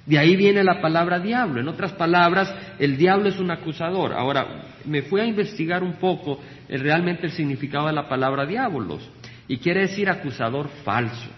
De 0.05 0.17
ahí 0.17 0.37
viene 0.37 0.63
la 0.63 0.79
palabra 0.79 1.19
diablo. 1.19 1.59
En 1.59 1.67
otras 1.67 1.91
palabras, 1.91 2.55
el 2.79 2.95
diablo 2.95 3.27
es 3.27 3.39
un 3.39 3.51
acusador. 3.51 4.13
Ahora, 4.13 4.61
me 4.85 5.01
fui 5.01 5.19
a 5.19 5.25
investigar 5.25 5.83
un 5.83 5.95
poco 5.95 6.39
realmente 6.69 7.25
el 7.25 7.33
significado 7.33 7.87
de 7.87 7.93
la 7.93 8.07
palabra 8.07 8.45
diabolos. 8.45 9.01
Y 9.47 9.57
quiere 9.57 9.81
decir 9.81 10.09
acusador 10.09 10.69
falso, 10.83 11.29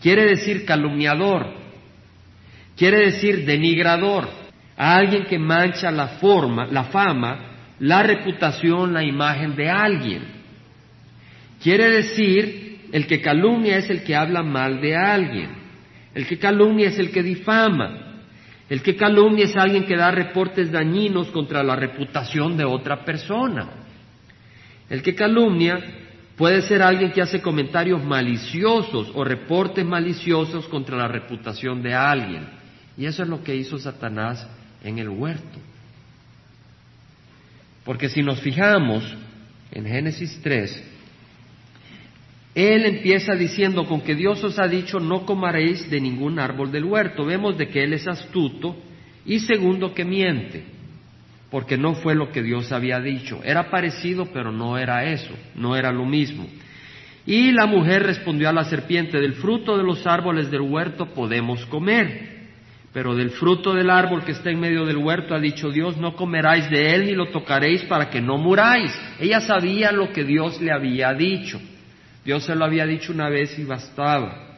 quiere 0.00 0.24
decir 0.24 0.64
calumniador, 0.64 1.54
quiere 2.76 3.06
decir 3.06 3.44
denigrador, 3.44 4.28
a 4.76 4.96
alguien 4.96 5.24
que 5.24 5.38
mancha 5.38 5.90
la 5.90 6.08
forma, 6.08 6.66
la 6.66 6.84
fama, 6.84 7.52
la 7.78 8.02
reputación, 8.02 8.92
la 8.92 9.04
imagen 9.04 9.54
de 9.54 9.70
alguien. 9.70 10.22
Quiere 11.62 11.90
decir, 11.90 12.88
el 12.92 13.06
que 13.06 13.20
calumnia 13.20 13.78
es 13.78 13.90
el 13.90 14.02
que 14.02 14.16
habla 14.16 14.42
mal 14.42 14.80
de 14.80 14.96
alguien, 14.96 15.50
el 16.14 16.26
que 16.26 16.38
calumnia 16.38 16.88
es 16.88 16.98
el 16.98 17.10
que 17.10 17.22
difama, 17.22 18.22
el 18.68 18.82
que 18.82 18.96
calumnia 18.96 19.44
es 19.44 19.56
alguien 19.56 19.84
que 19.84 19.96
da 19.96 20.10
reportes 20.10 20.72
dañinos 20.72 21.28
contra 21.28 21.62
la 21.62 21.76
reputación 21.76 22.56
de 22.56 22.64
otra 22.64 23.04
persona. 23.04 23.68
El 24.88 25.02
que 25.02 25.14
calumnia 25.14 25.78
puede 26.36 26.62
ser 26.62 26.82
alguien 26.82 27.12
que 27.12 27.22
hace 27.22 27.40
comentarios 27.40 28.02
maliciosos 28.04 29.10
o 29.14 29.24
reportes 29.24 29.84
maliciosos 29.84 30.66
contra 30.66 30.96
la 30.96 31.08
reputación 31.08 31.82
de 31.82 31.94
alguien. 31.94 32.46
Y 32.96 33.06
eso 33.06 33.22
es 33.22 33.28
lo 33.28 33.42
que 33.42 33.56
hizo 33.56 33.78
Satanás 33.78 34.46
en 34.82 34.98
el 34.98 35.08
huerto. 35.08 35.58
Porque 37.84 38.08
si 38.08 38.22
nos 38.22 38.40
fijamos 38.40 39.04
en 39.72 39.86
Génesis 39.86 40.38
3, 40.42 40.92
él 42.54 42.84
empieza 42.84 43.34
diciendo, 43.34 43.86
con 43.86 44.02
que 44.02 44.14
Dios 44.14 44.42
os 44.44 44.58
ha 44.58 44.68
dicho, 44.68 45.00
no 45.00 45.24
comaréis 45.24 45.88
de 45.90 46.00
ningún 46.00 46.38
árbol 46.38 46.70
del 46.70 46.84
huerto. 46.84 47.24
Vemos 47.24 47.56
de 47.56 47.68
que 47.68 47.82
Él 47.82 47.94
es 47.94 48.06
astuto 48.06 48.76
y 49.24 49.38
segundo 49.40 49.94
que 49.94 50.04
miente, 50.04 50.64
porque 51.52 51.76
no 51.76 51.94
fue 51.94 52.14
lo 52.14 52.32
que 52.32 52.42
Dios 52.42 52.72
había 52.72 52.98
dicho. 52.98 53.40
Era 53.44 53.70
parecido, 53.70 54.30
pero 54.32 54.50
no 54.50 54.78
era 54.78 55.04
eso, 55.04 55.34
no 55.54 55.76
era 55.76 55.92
lo 55.92 56.06
mismo. 56.06 56.48
Y 57.26 57.52
la 57.52 57.66
mujer 57.66 58.04
respondió 58.04 58.48
a 58.48 58.54
la 58.54 58.64
serpiente, 58.64 59.20
del 59.20 59.34
fruto 59.34 59.76
de 59.76 59.84
los 59.84 60.06
árboles 60.06 60.50
del 60.50 60.62
huerto 60.62 61.12
podemos 61.12 61.64
comer, 61.66 62.32
pero 62.94 63.14
del 63.14 63.30
fruto 63.32 63.74
del 63.74 63.90
árbol 63.90 64.24
que 64.24 64.32
está 64.32 64.50
en 64.50 64.60
medio 64.60 64.86
del 64.86 64.96
huerto 64.96 65.34
ha 65.34 65.40
dicho 65.40 65.70
Dios, 65.70 65.98
no 65.98 66.16
comeráis 66.16 66.70
de 66.70 66.94
él 66.94 67.04
ni 67.04 67.12
lo 67.12 67.26
tocaréis 67.26 67.82
para 67.84 68.08
que 68.08 68.22
no 68.22 68.38
muráis. 68.38 68.90
Ella 69.20 69.40
sabía 69.40 69.92
lo 69.92 70.10
que 70.10 70.24
Dios 70.24 70.58
le 70.62 70.72
había 70.72 71.12
dicho. 71.12 71.60
Dios 72.24 72.44
se 72.44 72.54
lo 72.54 72.64
había 72.64 72.86
dicho 72.86 73.12
una 73.12 73.28
vez 73.28 73.58
y 73.58 73.64
bastaba. 73.64 74.51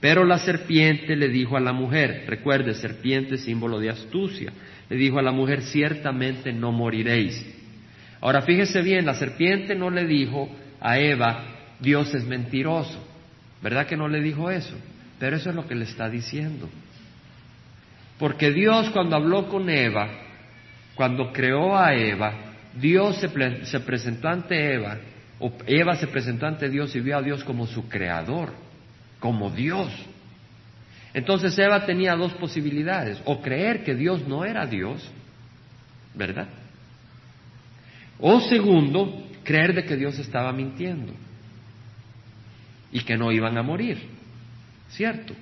Pero 0.00 0.24
la 0.24 0.38
serpiente 0.38 1.16
le 1.16 1.28
dijo 1.28 1.56
a 1.56 1.60
la 1.60 1.72
mujer, 1.72 2.24
recuerde, 2.26 2.74
serpiente 2.74 3.38
símbolo 3.38 3.80
de 3.80 3.90
astucia, 3.90 4.52
le 4.88 4.96
dijo 4.96 5.18
a 5.18 5.22
la 5.22 5.32
mujer, 5.32 5.62
ciertamente 5.62 6.52
no 6.52 6.70
moriréis. 6.72 7.44
Ahora 8.20 8.42
fíjese 8.42 8.82
bien, 8.82 9.06
la 9.06 9.14
serpiente 9.14 9.74
no 9.74 9.90
le 9.90 10.06
dijo 10.06 10.48
a 10.80 10.98
Eva, 10.98 11.44
Dios 11.80 12.14
es 12.14 12.24
mentiroso. 12.24 13.04
¿Verdad 13.62 13.86
que 13.86 13.96
no 13.96 14.08
le 14.08 14.20
dijo 14.20 14.50
eso? 14.50 14.76
Pero 15.18 15.36
eso 15.36 15.50
es 15.50 15.56
lo 15.56 15.66
que 15.66 15.74
le 15.74 15.84
está 15.84 16.08
diciendo. 16.10 16.68
Porque 18.18 18.52
Dios 18.52 18.90
cuando 18.90 19.16
habló 19.16 19.48
con 19.48 19.68
Eva, 19.70 20.08
cuando 20.94 21.32
creó 21.32 21.76
a 21.76 21.94
Eva, 21.94 22.32
Dios 22.78 23.16
se, 23.16 23.28
se 23.64 23.80
presentó 23.80 24.28
ante 24.28 24.74
Eva 24.74 24.98
Eva 25.66 25.96
se 25.96 26.06
presentó 26.06 26.46
ante 26.46 26.68
Dios 26.68 26.94
y 26.96 27.00
vio 27.00 27.18
a 27.18 27.22
Dios 27.22 27.44
como 27.44 27.66
su 27.66 27.88
creador, 27.88 28.52
como 29.26 29.50
Dios. 29.50 29.90
Entonces 31.12 31.58
Eva 31.58 31.84
tenía 31.84 32.14
dos 32.14 32.32
posibilidades, 32.34 33.20
o 33.24 33.42
creer 33.42 33.82
que 33.82 33.96
Dios 33.96 34.24
no 34.28 34.44
era 34.44 34.66
Dios, 34.66 35.04
¿verdad? 36.14 36.46
O 38.20 38.38
segundo, 38.42 39.26
creer 39.42 39.74
de 39.74 39.84
que 39.84 39.96
Dios 39.96 40.16
estaba 40.20 40.52
mintiendo 40.52 41.12
y 42.92 43.00
que 43.00 43.16
no 43.16 43.32
iban 43.32 43.58
a 43.58 43.64
morir, 43.64 43.98
¿cierto? 44.90 45.34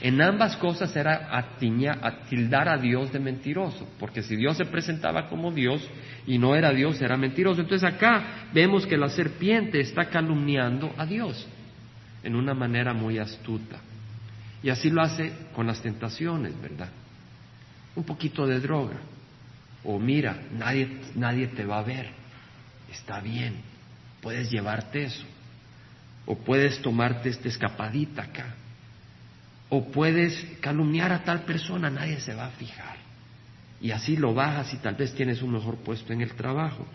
En 0.00 0.22
ambas 0.22 0.56
cosas 0.58 0.94
era 0.94 1.56
tildar 1.58 2.68
a 2.68 2.76
Dios 2.76 3.12
de 3.12 3.18
mentiroso, 3.18 3.88
porque 3.98 4.22
si 4.22 4.36
Dios 4.36 4.56
se 4.56 4.64
presentaba 4.64 5.28
como 5.28 5.50
Dios 5.50 5.84
y 6.24 6.38
no 6.38 6.54
era 6.54 6.72
Dios, 6.72 7.02
era 7.02 7.16
mentiroso. 7.16 7.62
Entonces 7.62 7.92
acá 7.92 8.46
vemos 8.54 8.86
que 8.86 8.96
la 8.96 9.08
serpiente 9.08 9.80
está 9.80 10.04
calumniando 10.08 10.94
a 10.96 11.04
Dios 11.04 11.48
en 12.22 12.34
una 12.34 12.54
manera 12.54 12.92
muy 12.92 13.18
astuta. 13.18 13.78
Y 14.62 14.70
así 14.70 14.90
lo 14.90 15.02
hace 15.02 15.32
con 15.54 15.66
las 15.66 15.80
tentaciones, 15.80 16.60
¿verdad? 16.60 16.90
Un 17.94 18.04
poquito 18.04 18.46
de 18.46 18.60
droga. 18.60 18.96
O 19.84 19.98
mira, 19.98 20.42
nadie, 20.52 21.00
nadie 21.14 21.48
te 21.48 21.64
va 21.64 21.78
a 21.78 21.84
ver. 21.84 22.10
Está 22.90 23.20
bien, 23.20 23.56
puedes 24.20 24.50
llevarte 24.50 25.04
eso. 25.04 25.24
O 26.26 26.36
puedes 26.36 26.82
tomarte 26.82 27.28
esta 27.28 27.48
escapadita 27.48 28.22
acá 28.22 28.54
o 29.70 29.84
puedes 29.90 30.34
calumniar 30.60 31.12
a 31.12 31.24
tal 31.24 31.42
persona, 31.42 31.90
nadie 31.90 32.20
se 32.20 32.34
va 32.34 32.46
a 32.46 32.50
fijar. 32.50 32.96
Y 33.80 33.90
así 33.90 34.16
lo 34.16 34.34
bajas 34.34 34.72
y 34.72 34.78
tal 34.78 34.94
vez 34.94 35.14
tienes 35.14 35.42
un 35.42 35.52
mejor 35.52 35.76
puesto 35.76 36.12
en 36.12 36.22
el 36.22 36.32
trabajo. 36.32 36.86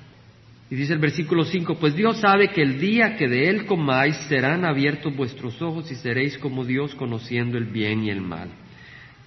Y 0.74 0.76
dice 0.76 0.94
el 0.94 1.00
versículo 1.00 1.46
5, 1.46 1.76
pues 1.76 1.96
Dios 1.96 2.18
sabe 2.18 2.48
que 2.48 2.64
el 2.64 2.80
día 2.80 3.16
que 3.16 3.28
de 3.28 3.48
Él 3.48 3.68
comáis 3.68 4.16
serán 4.28 4.66
abiertos 4.66 5.16
vuestros 5.16 5.62
ojos 5.62 5.92
y 5.92 5.96
seréis 5.96 6.36
como 6.40 6.66
Dios 6.66 6.96
conociendo 6.96 7.60
el 7.60 7.66
bien 7.66 8.04
y 8.04 8.10
el 8.10 8.22
mal. 8.22 8.50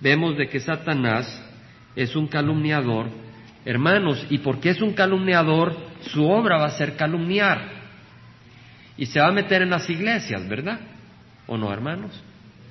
Vemos 0.01 0.37
de 0.37 0.49
que 0.49 0.59
Satanás 0.59 1.41
es 1.95 2.17
un 2.17 2.27
calumniador. 2.27 3.11
Hermanos, 3.65 4.27
¿y 4.29 4.39
porque 4.39 4.71
es 4.71 4.83
un 4.83 4.93
calumniador? 4.93 5.77
Su 6.09 6.29
obra 6.29 6.59
va 6.59 6.67
a 6.67 6.77
ser 6.77 6.97
calumniar. 6.97 7.61
Y 8.97 9.07
se 9.07 9.21
va 9.21 9.29
a 9.29 9.33
meter 9.33 9.63
en 9.63 9.71
las 9.71 9.89
iglesias, 9.89 10.49
¿verdad? 10.49 10.81
¿O 11.47 11.57
no, 11.57 11.73
hermanos? 11.73 12.25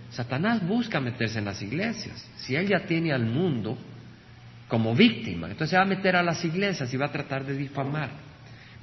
Satanás 0.09 0.67
busca 0.67 0.99
meterse 0.99 1.39
en 1.39 1.45
las 1.45 1.61
iglesias. 1.61 2.29
Si 2.39 2.57
él 2.57 2.67
ya 2.67 2.81
tiene 2.81 3.13
al 3.13 3.25
mundo 3.25 3.77
como 4.67 4.93
víctima, 4.93 5.47
entonces 5.47 5.69
se 5.69 5.77
va 5.77 5.83
a 5.83 5.85
meter 5.85 6.17
a 6.17 6.23
las 6.23 6.43
iglesias 6.43 6.93
y 6.93 6.97
va 6.97 7.05
a 7.05 7.11
tratar 7.13 7.45
de 7.45 7.55
difamar. 7.55 8.24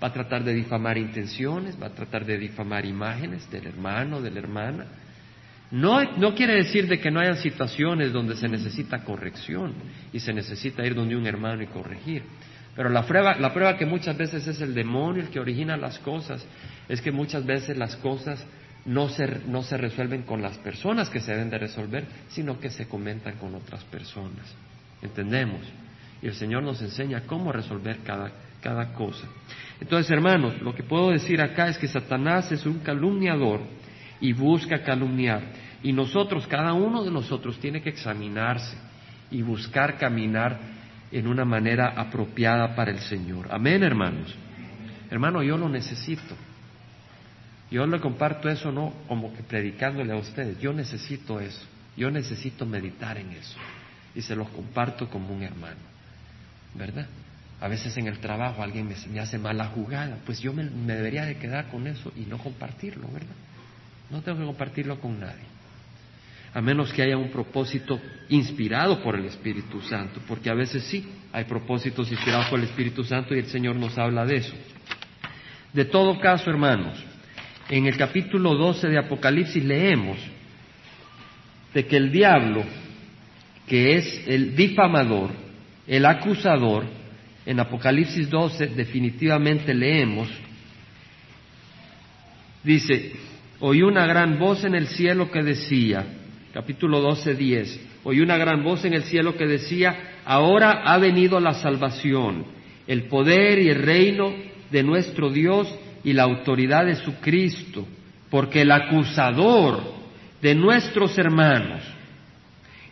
Va 0.02 0.08
a 0.08 0.12
tratar 0.12 0.42
de 0.42 0.52
difamar 0.52 0.98
intenciones, 0.98 1.80
va 1.80 1.86
a 1.86 1.94
tratar 1.94 2.24
de 2.24 2.38
difamar 2.38 2.84
imágenes 2.84 3.48
del 3.50 3.66
hermano, 3.66 4.20
de 4.20 4.30
la 4.30 4.40
hermana. 4.40 4.86
No, 5.70 6.02
no 6.18 6.34
quiere 6.34 6.56
decir 6.56 6.86
de 6.88 6.98
que 6.98 7.10
no 7.10 7.20
hayan 7.20 7.36
situaciones 7.36 8.12
donde 8.12 8.36
se 8.36 8.48
necesita 8.48 9.04
corrección 9.04 9.74
y 10.12 10.20
se 10.20 10.32
necesita 10.32 10.84
ir 10.84 10.94
donde 10.94 11.16
un 11.16 11.26
hermano 11.26 11.62
y 11.62 11.66
corregir. 11.66 12.24
Pero 12.74 12.88
la 12.88 13.06
prueba, 13.06 13.36
la 13.36 13.52
prueba 13.52 13.76
que 13.76 13.86
muchas 13.86 14.16
veces 14.16 14.46
es 14.46 14.60
el 14.60 14.74
demonio 14.74 15.22
el 15.22 15.28
que 15.28 15.40
origina 15.40 15.76
las 15.76 15.98
cosas, 15.98 16.44
es 16.88 17.00
que 17.00 17.12
muchas 17.12 17.44
veces 17.44 17.76
las 17.76 17.96
cosas 17.96 18.44
no 18.84 19.08
se, 19.08 19.26
no 19.46 19.62
se 19.62 19.76
resuelven 19.76 20.22
con 20.22 20.42
las 20.42 20.58
personas 20.58 21.08
que 21.10 21.20
se 21.20 21.32
deben 21.32 21.50
de 21.50 21.58
resolver, 21.58 22.04
sino 22.28 22.58
que 22.58 22.70
se 22.70 22.88
comentan 22.88 23.36
con 23.36 23.54
otras 23.54 23.84
personas. 23.84 24.54
¿Entendemos? 25.02 25.60
Y 26.22 26.26
el 26.26 26.34
Señor 26.34 26.62
nos 26.62 26.80
enseña 26.80 27.22
cómo 27.26 27.52
resolver 27.52 27.98
cada, 28.04 28.30
cada 28.62 28.92
cosa. 28.94 29.26
Entonces, 29.80 30.10
hermanos, 30.10 30.62
lo 30.62 30.74
que 30.74 30.82
puedo 30.82 31.10
decir 31.10 31.40
acá 31.40 31.68
es 31.68 31.76
que 31.76 31.88
Satanás 31.88 32.50
es 32.52 32.64
un 32.64 32.78
calumniador 32.78 33.60
y 34.20 34.32
busca 34.32 34.82
calumniar. 34.82 35.42
Y 35.82 35.92
nosotros, 35.92 36.46
cada 36.46 36.72
uno 36.72 37.02
de 37.02 37.10
nosotros, 37.10 37.58
tiene 37.58 37.82
que 37.82 37.90
examinarse 37.90 38.76
y 39.30 39.42
buscar 39.42 39.98
caminar 39.98 40.58
en 41.10 41.26
una 41.26 41.44
manera 41.44 41.94
apropiada 41.96 42.74
para 42.74 42.92
el 42.92 43.00
Señor. 43.00 43.48
Amén, 43.50 43.82
hermanos. 43.82 44.34
Hermano, 45.10 45.42
yo 45.42 45.58
lo 45.58 45.68
necesito. 45.68 46.36
Yo 47.72 47.86
le 47.86 48.00
comparto 48.00 48.50
eso 48.50 48.70
no 48.70 48.92
como 49.08 49.32
que 49.34 49.42
predicándole 49.42 50.12
a 50.12 50.16
ustedes, 50.16 50.60
yo 50.60 50.74
necesito 50.74 51.40
eso, 51.40 51.64
yo 51.96 52.10
necesito 52.10 52.66
meditar 52.66 53.16
en 53.16 53.32
eso 53.32 53.56
y 54.14 54.20
se 54.20 54.36
los 54.36 54.46
comparto 54.50 55.08
como 55.08 55.34
un 55.34 55.42
hermano, 55.42 55.80
¿verdad? 56.74 57.06
A 57.62 57.68
veces 57.68 57.96
en 57.96 58.08
el 58.08 58.18
trabajo 58.18 58.60
alguien 58.60 58.88
me, 58.88 59.20
hace 59.20 59.38
mala 59.38 59.66
jugada, 59.66 60.18
pues 60.26 60.40
yo 60.40 60.52
me, 60.52 60.64
me, 60.64 60.94
debería 60.94 61.24
de 61.24 61.36
quedar 61.36 61.68
con 61.68 61.86
eso 61.86 62.12
y 62.16 62.22
no 62.22 62.36
compartirlo, 62.38 63.06
¿verdad? 63.06 63.36
No 64.10 64.20
tengo 64.20 64.40
que 64.40 64.44
compartirlo 64.46 64.98
con 64.98 65.20
nadie, 65.20 65.44
a 66.52 66.60
menos 66.60 66.92
que 66.92 67.02
haya 67.02 67.16
un 67.16 67.30
propósito 67.30 68.00
inspirado 68.30 69.00
por 69.00 69.14
el 69.14 69.26
Espíritu 69.26 69.80
Santo, 69.80 70.20
porque 70.26 70.50
a 70.50 70.54
veces 70.54 70.82
sí 70.82 71.08
hay 71.32 71.44
propósitos 71.44 72.10
inspirados 72.10 72.46
por 72.46 72.58
el 72.58 72.64
Espíritu 72.64 73.04
Santo 73.04 73.32
y 73.32 73.38
el 73.38 73.46
Señor 73.46 73.76
nos 73.76 73.96
habla 73.96 74.26
de 74.26 74.38
eso. 74.38 74.54
De 75.72 75.84
todo 75.84 76.18
caso, 76.18 76.50
hermanos, 76.50 76.98
en 77.68 77.86
el 77.86 77.96
capítulo 77.96 78.56
12 78.56 78.88
de 78.88 78.98
Apocalipsis 78.98 79.64
leemos 79.64 80.18
de 81.72 81.86
que 81.86 81.96
el 81.96 82.10
diablo, 82.10 82.64
que 83.68 83.94
es 83.98 84.24
el 84.26 84.56
difamador, 84.56 85.30
el 85.86 86.04
acusador, 86.04 87.01
en 87.44 87.60
Apocalipsis 87.60 88.30
12 88.30 88.68
definitivamente 88.68 89.74
leemos, 89.74 90.28
dice, 92.62 93.12
oí 93.60 93.82
una 93.82 94.06
gran 94.06 94.38
voz 94.38 94.64
en 94.64 94.74
el 94.74 94.86
cielo 94.86 95.30
que 95.30 95.42
decía, 95.42 96.04
capítulo 96.52 97.00
12, 97.00 97.34
10, 97.34 97.80
oí 98.04 98.20
una 98.20 98.36
gran 98.36 98.62
voz 98.62 98.84
en 98.84 98.94
el 98.94 99.02
cielo 99.04 99.36
que 99.36 99.46
decía, 99.46 100.20
ahora 100.24 100.82
ha 100.84 100.98
venido 100.98 101.40
la 101.40 101.54
salvación, 101.54 102.46
el 102.86 103.04
poder 103.04 103.58
y 103.58 103.68
el 103.68 103.82
reino 103.82 104.32
de 104.70 104.82
nuestro 104.82 105.30
Dios 105.30 105.72
y 106.04 106.12
la 106.12 106.24
autoridad 106.24 106.86
de 106.86 106.96
su 106.96 107.14
Cristo, 107.20 107.86
porque 108.30 108.62
el 108.62 108.70
acusador 108.72 109.82
de 110.40 110.54
nuestros 110.54 111.16
hermanos, 111.18 111.82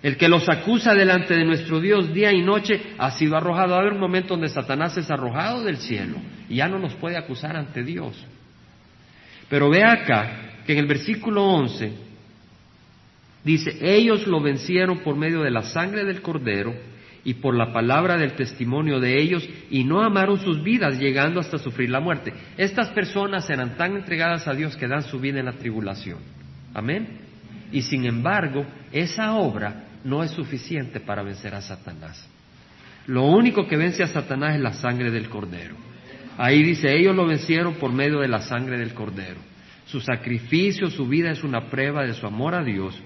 el 0.03 0.17
que 0.17 0.29
los 0.29 0.49
acusa 0.49 0.95
delante 0.95 1.35
de 1.35 1.45
nuestro 1.45 1.81
Dios 1.81 2.13
día 2.15 2.33
y 2.33 2.43
noche, 2.43 2.81
ha 2.97 3.11
sido 3.11 3.37
arrojado. 3.37 3.75
Va 3.75 3.83
a 3.83 3.93
un 3.93 4.01
momento 4.01 4.35
donde 4.35 4.49
Satanás 4.49 4.97
es 4.97 5.11
arrojado 5.11 5.63
del 5.63 5.77
cielo 5.77 6.17
y 6.49 6.57
ya 6.57 6.69
no 6.69 6.79
nos 6.79 6.95
puede 6.95 7.19
acusar 7.19 7.57
ante 7.57 7.83
Dios. 7.83 8.17
Pero 9.49 9.69
ve 9.69 9.85
acá 9.85 10.63
que 10.65 10.73
en 10.73 10.79
el 10.79 10.87
versículo 10.87 11.45
11 11.45 11.93
dice, 13.45 13.77
ellos 13.81 14.27
lo 14.27 14.41
vencieron 14.41 15.01
por 15.01 15.17
medio 15.17 15.43
de 15.43 15.51
la 15.51 15.63
sangre 15.63 16.05
del 16.05 16.23
cordero 16.23 16.75
y 17.23 17.35
por 17.35 17.55
la 17.55 17.73
palabra 17.73 18.17
del 18.17 18.33
testimonio 18.33 19.01
de 19.01 19.21
ellos 19.21 19.47
y 19.71 19.85
no 19.85 20.03
amaron 20.03 20.41
sus 20.41 20.63
vidas 20.63 20.99
llegando 20.99 21.41
hasta 21.41 21.59
sufrir 21.59 21.91
la 21.91 22.01
muerte. 22.01 22.33
Estas 22.57 22.89
personas 22.89 23.51
eran 23.51 23.77
tan 23.77 23.97
entregadas 23.97 24.49
a 24.49 24.55
Dios 24.55 24.77
que 24.77 24.89
dan 24.89 25.03
su 25.03 25.21
vida 25.21 25.41
en 25.41 25.47
la 25.47 25.53
tribulación. 25.53 26.19
Amén. 26.73 27.19
Y 27.73 27.83
sin 27.83 28.07
embargo, 28.07 28.65
esa 28.93 29.35
obra 29.35 29.90
no 30.05 30.23
es 30.23 30.31
suficiente 30.33 31.01
para 31.01 31.23
vencer 31.23 31.55
a 31.55 31.61
Satanás. 31.61 32.29
Lo 33.07 33.25
único 33.25 33.67
que 33.67 33.77
vence 33.77 34.03
a 34.03 34.09
Satanás 34.09 34.55
es 34.55 34.61
la 34.61 34.73
sangre 34.73 35.11
del 35.11 35.29
cordero. 35.29 35.75
Ahí 36.39 36.63
dice, 36.63 36.97
ellos 36.97 37.15
lo 37.15 37.27
vencieron 37.27 37.75
por 37.75 37.93
medio 37.93 38.21
de 38.21 38.29
la 38.29 38.41
sangre 38.41 38.79
del 38.79 38.95
cordero. 38.95 39.41
Su 39.87 40.01
sacrificio, 40.01 40.91
su 40.91 41.07
vida 41.09 41.31
es 41.31 41.43
una 41.43 41.69
prueba 41.69 42.05
de 42.05 42.15
su 42.15 42.27
amor 42.27 42.55
a 42.55 42.63
Dios, 42.63 42.99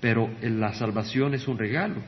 pero 0.00 0.30
la 0.42 0.72
salvación 0.74 1.34
es 1.34 1.48
un 1.48 1.58
regalo 1.58 2.02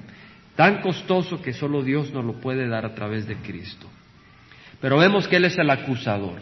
tan 0.61 0.83
costoso 0.83 1.41
que 1.41 1.55
solo 1.55 1.83
Dios 1.83 2.13
nos 2.13 2.23
lo 2.23 2.35
puede 2.39 2.69
dar 2.69 2.85
a 2.85 2.95
través 2.95 3.27
de 3.27 3.37
Cristo. 3.37 3.89
Pero 4.79 4.99
vemos 4.99 5.27
que 5.27 5.37
Él 5.37 5.47
es 5.47 5.57
el 5.57 5.71
acusador. 5.71 6.41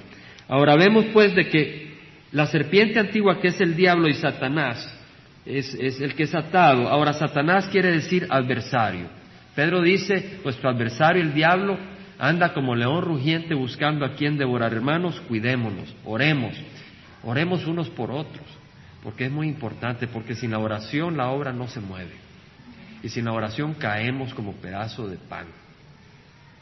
Ahora 0.48 0.74
vemos 0.74 1.04
pues 1.12 1.36
de 1.36 1.48
que 1.48 1.94
la 2.32 2.46
serpiente 2.46 2.98
antigua 2.98 3.40
que 3.40 3.46
es 3.46 3.60
el 3.60 3.76
diablo 3.76 4.08
y 4.08 4.14
Satanás 4.14 4.92
es, 5.48 6.00
el 6.00 6.14
que 6.14 6.24
es 6.24 6.34
atado. 6.34 6.88
Ahora 6.88 7.12
Satanás 7.12 7.68
quiere 7.68 7.90
decir 7.90 8.26
adversario. 8.28 9.08
Pedro 9.54 9.82
dice, 9.82 10.38
vuestro 10.44 10.68
adversario 10.68 11.22
el 11.22 11.34
diablo 11.34 11.78
anda 12.18 12.52
como 12.52 12.74
león 12.74 13.02
rugiente 13.02 13.54
buscando 13.54 14.04
a 14.04 14.12
quien 14.14 14.36
devorar. 14.36 14.72
Hermanos, 14.74 15.20
cuidémonos, 15.26 15.94
oremos, 16.04 16.54
oremos 17.24 17.66
unos 17.66 17.88
por 17.90 18.10
otros, 18.10 18.46
porque 19.02 19.26
es 19.26 19.32
muy 19.32 19.48
importante, 19.48 20.06
porque 20.06 20.34
sin 20.34 20.50
la 20.50 20.58
oración 20.58 21.16
la 21.16 21.30
obra 21.30 21.52
no 21.52 21.66
se 21.66 21.80
mueve. 21.80 22.14
Y 23.02 23.08
sin 23.08 23.24
la 23.24 23.32
oración 23.32 23.74
caemos 23.74 24.34
como 24.34 24.52
pedazo 24.54 25.08
de 25.08 25.16
pan, 25.16 25.46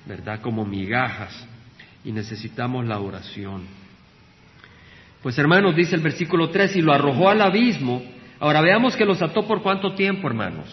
¿verdad? 0.06 0.40
Como 0.40 0.64
migajas. 0.64 1.46
Y 2.04 2.12
necesitamos 2.12 2.86
la 2.86 3.00
oración. 3.00 3.64
Pues 5.22 5.36
hermanos, 5.38 5.74
dice 5.74 5.96
el 5.96 6.02
versículo 6.02 6.50
3, 6.50 6.76
y 6.76 6.82
lo 6.82 6.92
arrojó 6.92 7.30
al 7.30 7.42
abismo. 7.42 8.15
Ahora 8.38 8.60
veamos 8.60 8.96
que 8.96 9.04
los 9.04 9.22
ató 9.22 9.46
por 9.46 9.62
cuánto 9.62 9.94
tiempo, 9.94 10.28
hermanos. 10.28 10.66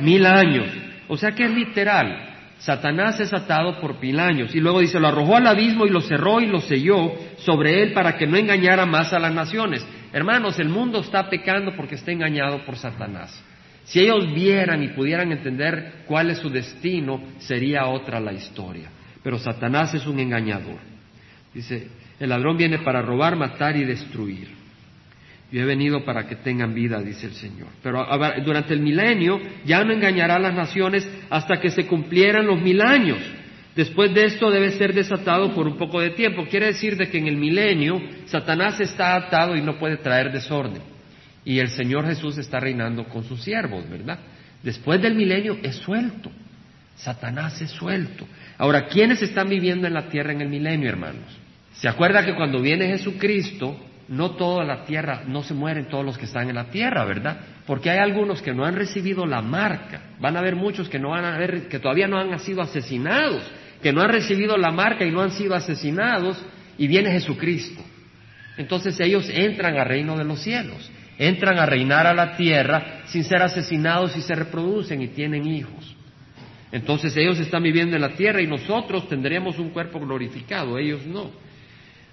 Mil 0.00 0.26
años. 0.26 0.66
O 1.08 1.16
sea 1.16 1.32
que 1.32 1.44
es 1.44 1.50
literal. 1.50 2.24
Satanás 2.58 3.20
es 3.20 3.32
atado 3.32 3.80
por 3.80 4.00
mil 4.00 4.18
años. 4.18 4.54
Y 4.54 4.60
luego 4.60 4.80
dice, 4.80 4.98
lo 4.98 5.08
arrojó 5.08 5.36
al 5.36 5.46
abismo 5.46 5.86
y 5.86 5.90
lo 5.90 6.00
cerró 6.00 6.40
y 6.40 6.46
lo 6.46 6.60
selló 6.60 7.12
sobre 7.38 7.82
él 7.82 7.92
para 7.92 8.16
que 8.16 8.26
no 8.26 8.36
engañara 8.36 8.84
más 8.84 9.12
a 9.12 9.18
las 9.18 9.32
naciones. 9.32 9.86
Hermanos, 10.12 10.58
el 10.58 10.68
mundo 10.68 11.00
está 11.00 11.28
pecando 11.30 11.74
porque 11.76 11.94
está 11.94 12.10
engañado 12.10 12.64
por 12.64 12.76
Satanás. 12.76 13.44
Si 13.84 14.00
ellos 14.00 14.32
vieran 14.34 14.82
y 14.82 14.88
pudieran 14.88 15.32
entender 15.32 16.02
cuál 16.06 16.30
es 16.30 16.38
su 16.38 16.50
destino, 16.50 17.22
sería 17.38 17.86
otra 17.86 18.20
la 18.20 18.32
historia. 18.32 18.90
Pero 19.22 19.38
Satanás 19.38 19.94
es 19.94 20.06
un 20.06 20.18
engañador. 20.18 20.78
Dice, 21.54 21.88
el 22.18 22.28
ladrón 22.28 22.56
viene 22.56 22.80
para 22.80 23.02
robar, 23.02 23.36
matar 23.36 23.76
y 23.76 23.84
destruir. 23.84 24.57
Yo 25.50 25.62
he 25.62 25.64
venido 25.64 26.04
para 26.04 26.26
que 26.26 26.36
tengan 26.36 26.74
vida, 26.74 27.00
dice 27.00 27.26
el 27.26 27.34
Señor. 27.34 27.68
Pero 27.82 28.06
durante 28.44 28.74
el 28.74 28.80
milenio 28.80 29.40
ya 29.64 29.82
no 29.82 29.92
engañará 29.92 30.36
a 30.36 30.40
las 30.40 30.54
naciones 30.54 31.08
hasta 31.30 31.60
que 31.60 31.70
se 31.70 31.86
cumplieran 31.86 32.46
los 32.46 32.60
mil 32.60 32.80
años. 32.82 33.18
Después 33.74 34.12
de 34.12 34.26
esto 34.26 34.50
debe 34.50 34.72
ser 34.72 34.92
desatado 34.92 35.54
por 35.54 35.66
un 35.66 35.78
poco 35.78 36.00
de 36.00 36.10
tiempo. 36.10 36.46
Quiere 36.50 36.66
decir 36.66 36.96
de 36.96 37.08
que 37.08 37.18
en 37.18 37.28
el 37.28 37.36
milenio 37.36 38.00
Satanás 38.26 38.80
está 38.80 39.14
atado 39.14 39.56
y 39.56 39.62
no 39.62 39.78
puede 39.78 39.96
traer 39.98 40.32
desorden 40.32 40.98
y 41.48 41.60
el 41.60 41.70
Señor 41.70 42.06
Jesús 42.06 42.36
está 42.36 42.60
reinando 42.60 43.04
con 43.04 43.24
sus 43.24 43.42
siervos, 43.42 43.88
¿verdad? 43.88 44.18
Después 44.62 45.00
del 45.00 45.14
milenio 45.14 45.56
es 45.62 45.76
suelto. 45.76 46.30
Satanás 46.94 47.62
es 47.62 47.70
suelto. 47.70 48.26
Ahora, 48.58 48.86
¿quiénes 48.86 49.22
están 49.22 49.48
viviendo 49.48 49.86
en 49.86 49.94
la 49.94 50.10
tierra 50.10 50.32
en 50.32 50.42
el 50.42 50.50
milenio, 50.50 50.90
hermanos? 50.90 51.38
¿Se 51.72 51.88
acuerda 51.88 52.22
que 52.22 52.34
cuando 52.34 52.60
viene 52.60 52.88
Jesucristo, 52.88 53.80
no 54.08 54.32
toda 54.32 54.64
la 54.64 54.84
tierra, 54.84 55.22
no 55.26 55.42
se 55.42 55.54
mueren 55.54 55.88
todos 55.88 56.04
los 56.04 56.16
que 56.16 56.24
están 56.24 56.48
en 56.48 56.54
la 56.54 56.70
tierra, 56.70 57.04
¿verdad? 57.04 57.40
Porque 57.66 57.90
hay 57.90 57.98
algunos 57.98 58.40
que 58.40 58.54
no 58.54 58.64
han 58.64 58.74
recibido 58.74 59.26
la 59.26 59.42
marca. 59.42 60.02
Van 60.18 60.36
a 60.36 60.40
haber 60.40 60.56
muchos 60.56 60.88
que 60.88 60.98
no 60.98 61.10
van 61.10 61.24
a 61.24 61.34
haber, 61.34 61.68
que 61.68 61.78
todavía 61.78 62.08
no 62.08 62.18
han 62.18 62.38
sido 62.40 62.62
asesinados, 62.62 63.42
que 63.82 63.92
no 63.92 64.00
han 64.00 64.10
recibido 64.10 64.56
la 64.56 64.70
marca 64.70 65.04
y 65.04 65.10
no 65.10 65.20
han 65.20 65.32
sido 65.32 65.54
asesinados, 65.54 66.42
y 66.78 66.86
viene 66.86 67.10
Jesucristo. 67.10 67.82
Entonces 68.56 68.98
ellos 69.00 69.28
entran 69.28 69.76
al 69.76 69.86
reino 69.86 70.16
de 70.16 70.24
los 70.24 70.40
cielos 70.40 70.90
entran 71.18 71.58
a 71.58 71.66
reinar 71.66 72.06
a 72.06 72.14
la 72.14 72.36
tierra 72.36 73.02
sin 73.06 73.24
ser 73.24 73.42
asesinados 73.42 74.16
y 74.16 74.22
se 74.22 74.34
reproducen 74.34 75.02
y 75.02 75.08
tienen 75.08 75.46
hijos. 75.46 75.96
Entonces 76.70 77.16
ellos 77.16 77.38
están 77.40 77.62
viviendo 77.62 77.96
en 77.96 78.02
la 78.02 78.14
tierra 78.14 78.40
y 78.40 78.46
nosotros 78.46 79.08
tendremos 79.08 79.58
un 79.58 79.70
cuerpo 79.70 79.98
glorificado, 79.98 80.78
ellos 80.78 81.04
no. 81.06 81.30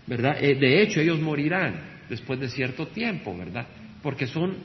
¿Verdad? 0.08 0.38
Eh, 0.40 0.56
de 0.56 0.82
hecho, 0.82 1.00
ellos 1.00 1.20
morirán 1.20 1.96
después 2.10 2.40
de 2.40 2.50
cierto 2.50 2.88
tiempo, 2.88 3.36
¿verdad? 3.36 3.66
Porque 4.04 4.28
son 4.28 4.58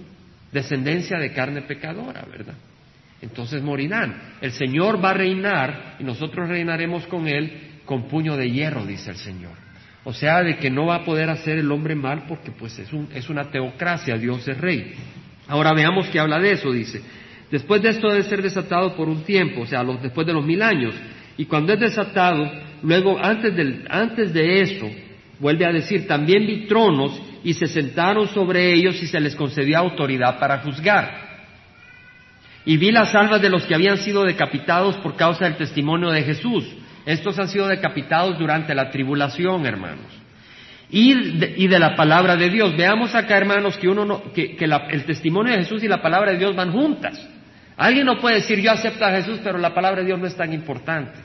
descendencia 0.52 1.18
de 1.18 1.32
carne 1.32 1.62
pecadora, 1.62 2.24
¿verdad? 2.30 2.54
Entonces 3.22 3.62
morirán. 3.62 4.34
El 4.40 4.52
Señor 4.52 5.02
va 5.02 5.10
a 5.10 5.14
reinar 5.14 5.96
y 5.98 6.04
nosotros 6.04 6.48
reinaremos 6.48 7.06
con 7.06 7.28
Él 7.28 7.80
con 7.84 8.08
puño 8.08 8.36
de 8.36 8.50
hierro, 8.50 8.86
dice 8.86 9.10
el 9.10 9.16
Señor. 9.16 9.52
O 10.04 10.12
sea, 10.12 10.42
de 10.42 10.56
que 10.56 10.70
no 10.70 10.86
va 10.86 10.96
a 10.96 11.04
poder 11.04 11.28
hacer 11.28 11.58
el 11.58 11.70
hombre 11.70 11.94
mal 11.94 12.24
porque 12.26 12.50
pues 12.50 12.78
es, 12.78 12.92
un, 12.92 13.08
es 13.14 13.28
una 13.28 13.50
teocracia, 13.50 14.16
Dios 14.16 14.46
es 14.48 14.58
rey. 14.58 14.94
Ahora 15.48 15.74
veamos 15.74 16.06
que 16.08 16.18
habla 16.18 16.38
de 16.38 16.52
eso, 16.52 16.70
dice. 16.72 17.02
Después 17.50 17.82
de 17.82 17.90
esto 17.90 18.08
debe 18.08 18.22
ser 18.22 18.40
desatado 18.42 18.94
por 18.94 19.08
un 19.08 19.24
tiempo, 19.24 19.62
o 19.62 19.66
sea, 19.66 19.84
después 19.84 20.26
de 20.26 20.32
los 20.32 20.44
mil 20.44 20.62
años. 20.62 20.94
Y 21.36 21.46
cuando 21.46 21.72
es 21.72 21.80
desatado, 21.80 22.50
luego 22.82 23.18
antes, 23.22 23.54
del, 23.54 23.84
antes 23.90 24.32
de 24.32 24.62
eso, 24.62 24.88
vuelve 25.40 25.66
a 25.66 25.72
decir, 25.72 26.06
también 26.06 26.46
vi 26.46 26.66
tronos 26.66 27.20
y 27.42 27.54
se 27.54 27.66
sentaron 27.66 28.28
sobre 28.28 28.72
ellos 28.72 29.02
y 29.02 29.06
se 29.08 29.18
les 29.18 29.34
concedió 29.34 29.78
autoridad 29.78 30.38
para 30.38 30.58
juzgar. 30.58 31.28
Y 32.64 32.76
vi 32.76 32.92
las 32.92 33.14
almas 33.14 33.42
de 33.42 33.50
los 33.50 33.64
que 33.64 33.74
habían 33.74 33.98
sido 33.98 34.22
decapitados 34.22 34.96
por 34.98 35.16
causa 35.16 35.46
del 35.46 35.56
testimonio 35.56 36.10
de 36.10 36.22
Jesús 36.22 36.64
estos 37.06 37.38
han 37.38 37.48
sido 37.48 37.66
decapitados 37.68 38.38
durante 38.38 38.74
la 38.74 38.90
tribulación, 38.90 39.66
hermanos. 39.66 40.06
Y 40.90 41.14
de, 41.68 41.78
la 41.78 41.94
palabra 41.94 42.36
de 42.36 42.50
Dios. 42.50 42.76
Veamos 42.76 43.14
acá, 43.14 43.36
hermanos, 43.36 43.78
que, 43.78 43.88
uno 43.88 44.32
que, 44.34 44.56
el 44.90 45.04
testimonio 45.04 45.52
de 45.52 45.60
Jesús 45.60 45.82
y 45.82 45.88
la 45.88 46.02
palabra 46.02 46.32
de 46.32 46.38
Dios 46.38 46.54
van 46.54 46.72
juntas. 46.72 47.28
Alguien 47.76 48.06
no 48.06 48.18
puede 48.20 48.36
decir 48.36 48.60
yo 48.60 48.72
acepto 48.72 49.04
a 49.04 49.12
Jesús, 49.12 49.40
pero 49.42 49.56
la 49.58 49.72
palabra 49.72 50.00
de 50.00 50.06
Dios 50.06 50.18
no 50.18 50.26
es 50.26 50.36
tan 50.36 50.52
importante. 50.52 51.18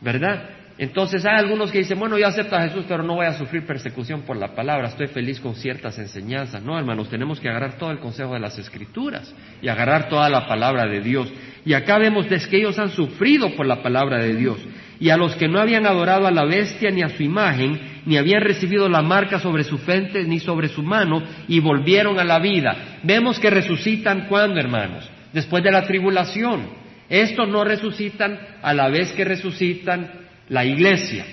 ¿Verdad? 0.00 0.50
Entonces 0.78 1.26
hay 1.26 1.36
algunos 1.36 1.72
que 1.72 1.78
dicen, 1.78 1.98
bueno, 1.98 2.16
yo 2.16 2.28
acepto 2.28 2.54
a 2.54 2.62
Jesús, 2.62 2.84
pero 2.86 3.02
no 3.02 3.16
voy 3.16 3.26
a 3.26 3.32
sufrir 3.32 3.66
persecución 3.66 4.22
por 4.22 4.36
la 4.36 4.54
palabra, 4.54 4.86
estoy 4.86 5.08
feliz 5.08 5.40
con 5.40 5.56
ciertas 5.56 5.98
enseñanzas. 5.98 6.62
No, 6.62 6.78
hermanos, 6.78 7.10
tenemos 7.10 7.40
que 7.40 7.48
agarrar 7.48 7.78
todo 7.78 7.90
el 7.90 7.98
consejo 7.98 8.34
de 8.34 8.40
las 8.40 8.56
Escrituras 8.58 9.34
y 9.60 9.66
agarrar 9.66 10.08
toda 10.08 10.30
la 10.30 10.46
palabra 10.46 10.86
de 10.86 11.00
Dios. 11.00 11.32
Y 11.64 11.74
acá 11.74 11.98
vemos 11.98 12.26
que 12.26 12.56
ellos 12.56 12.78
han 12.78 12.90
sufrido 12.90 13.56
por 13.56 13.66
la 13.66 13.82
palabra 13.82 14.18
de 14.18 14.36
Dios. 14.36 14.58
Y 15.00 15.10
a 15.10 15.16
los 15.16 15.34
que 15.34 15.48
no 15.48 15.58
habían 15.58 15.84
adorado 15.84 16.28
a 16.28 16.30
la 16.30 16.44
bestia 16.44 16.92
ni 16.92 17.02
a 17.02 17.08
su 17.08 17.24
imagen, 17.24 17.80
ni 18.06 18.16
habían 18.16 18.42
recibido 18.42 18.88
la 18.88 19.02
marca 19.02 19.40
sobre 19.40 19.64
su 19.64 19.78
frente 19.78 20.22
ni 20.24 20.38
sobre 20.38 20.68
su 20.68 20.84
mano, 20.84 21.22
y 21.48 21.58
volvieron 21.58 22.20
a 22.20 22.24
la 22.24 22.38
vida. 22.38 23.00
Vemos 23.02 23.40
que 23.40 23.50
resucitan 23.50 24.26
cuando, 24.28 24.60
hermanos? 24.60 25.10
Después 25.32 25.64
de 25.64 25.72
la 25.72 25.82
tribulación. 25.82 26.78
Estos 27.08 27.48
no 27.48 27.64
resucitan 27.64 28.38
a 28.62 28.72
la 28.74 28.88
vez 28.88 29.12
que 29.12 29.24
resucitan 29.24 30.27
la 30.48 30.64
iglesia. 30.64 31.24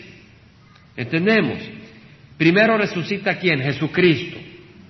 ¿Entendemos? 0.96 1.60
Primero 2.38 2.78
resucita 2.78 3.38
quién? 3.38 3.60
Jesucristo, 3.62 4.38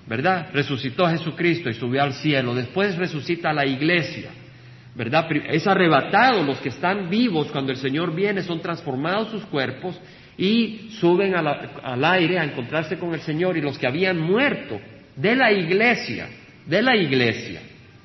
¿verdad? 0.06 0.48
Resucitó 0.52 1.06
Jesucristo 1.08 1.70
y 1.70 1.74
subió 1.74 2.02
al 2.02 2.14
cielo. 2.14 2.54
Después 2.54 2.96
resucita 2.96 3.52
la 3.52 3.66
iglesia, 3.66 4.30
¿verdad? 4.94 5.28
Es 5.48 5.66
arrebatado. 5.66 6.42
Los 6.42 6.58
que 6.58 6.70
están 6.70 7.08
vivos 7.08 7.48
cuando 7.52 7.72
el 7.72 7.78
Señor 7.78 8.14
viene 8.14 8.42
son 8.42 8.60
transformados 8.60 9.30
sus 9.30 9.44
cuerpos 9.46 10.00
y 10.36 10.90
suben 10.98 11.34
al 11.34 12.04
aire 12.04 12.38
a 12.38 12.44
encontrarse 12.44 12.98
con 12.98 13.14
el 13.14 13.20
Señor. 13.20 13.56
Y 13.56 13.60
los 13.60 13.78
que 13.78 13.86
habían 13.86 14.18
muerto 14.18 14.80
de 15.14 15.36
la 15.36 15.52
iglesia, 15.52 16.28
de 16.66 16.82
la 16.82 16.96
iglesia, 16.96 17.60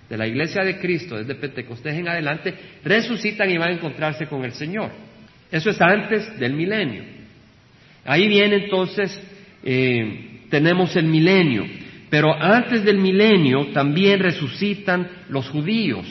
de 0.08 0.18
la 0.18 0.28
iglesia 0.28 0.64
de 0.64 0.78
Cristo, 0.78 1.18
desde 1.18 1.36
Pentecostés 1.36 1.96
en 1.96 2.08
adelante, 2.08 2.54
resucitan 2.84 3.50
y 3.50 3.58
van 3.58 3.70
a 3.70 3.74
encontrarse 3.74 4.28
con 4.28 4.44
el 4.44 4.52
Señor. 4.52 4.92
Eso 5.52 5.70
es 5.70 5.82
antes 5.82 6.40
del 6.40 6.54
milenio. 6.54 7.04
Ahí 8.06 8.28
viene 8.28 8.56
entonces, 8.64 9.20
eh, 9.64 10.46
tenemos 10.50 10.96
el 10.96 11.06
milenio, 11.06 11.66
pero 12.10 12.34
antes 12.34 12.84
del 12.84 12.98
milenio 12.98 13.68
también 13.74 14.20
resucitan 14.20 15.08
los 15.30 15.50
judíos, 15.50 16.06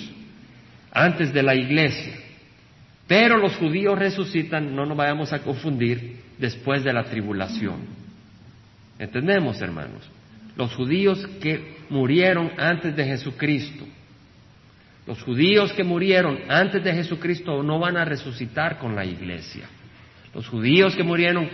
antes 0.92 1.32
de 1.32 1.42
la 1.42 1.54
iglesia. 1.54 2.14
Pero 3.06 3.38
los 3.38 3.56
judíos 3.56 3.98
resucitan, 3.98 4.74
no 4.74 4.86
nos 4.86 4.96
vayamos 4.96 5.32
a 5.32 5.40
confundir, 5.40 6.20
después 6.38 6.84
de 6.84 6.92
la 6.92 7.04
tribulación. 7.04 7.80
¿Entendemos, 8.98 9.60
hermanos? 9.60 10.08
Los 10.56 10.74
judíos 10.74 11.26
que 11.40 11.76
murieron 11.88 12.52
antes 12.56 12.94
de 12.94 13.04
Jesucristo, 13.04 13.84
los 15.10 15.24
judíos 15.24 15.72
que 15.72 15.82
murieron 15.82 16.38
antes 16.48 16.84
de 16.84 16.92
Jesucristo 16.92 17.64
no 17.64 17.80
van 17.80 17.96
a 17.96 18.04
resucitar 18.04 18.78
con 18.78 18.94
la 18.94 19.04
iglesia. 19.04 19.64
Los 20.32 20.46
judíos 20.46 20.94
que 20.94 21.02
murieron 21.02 21.50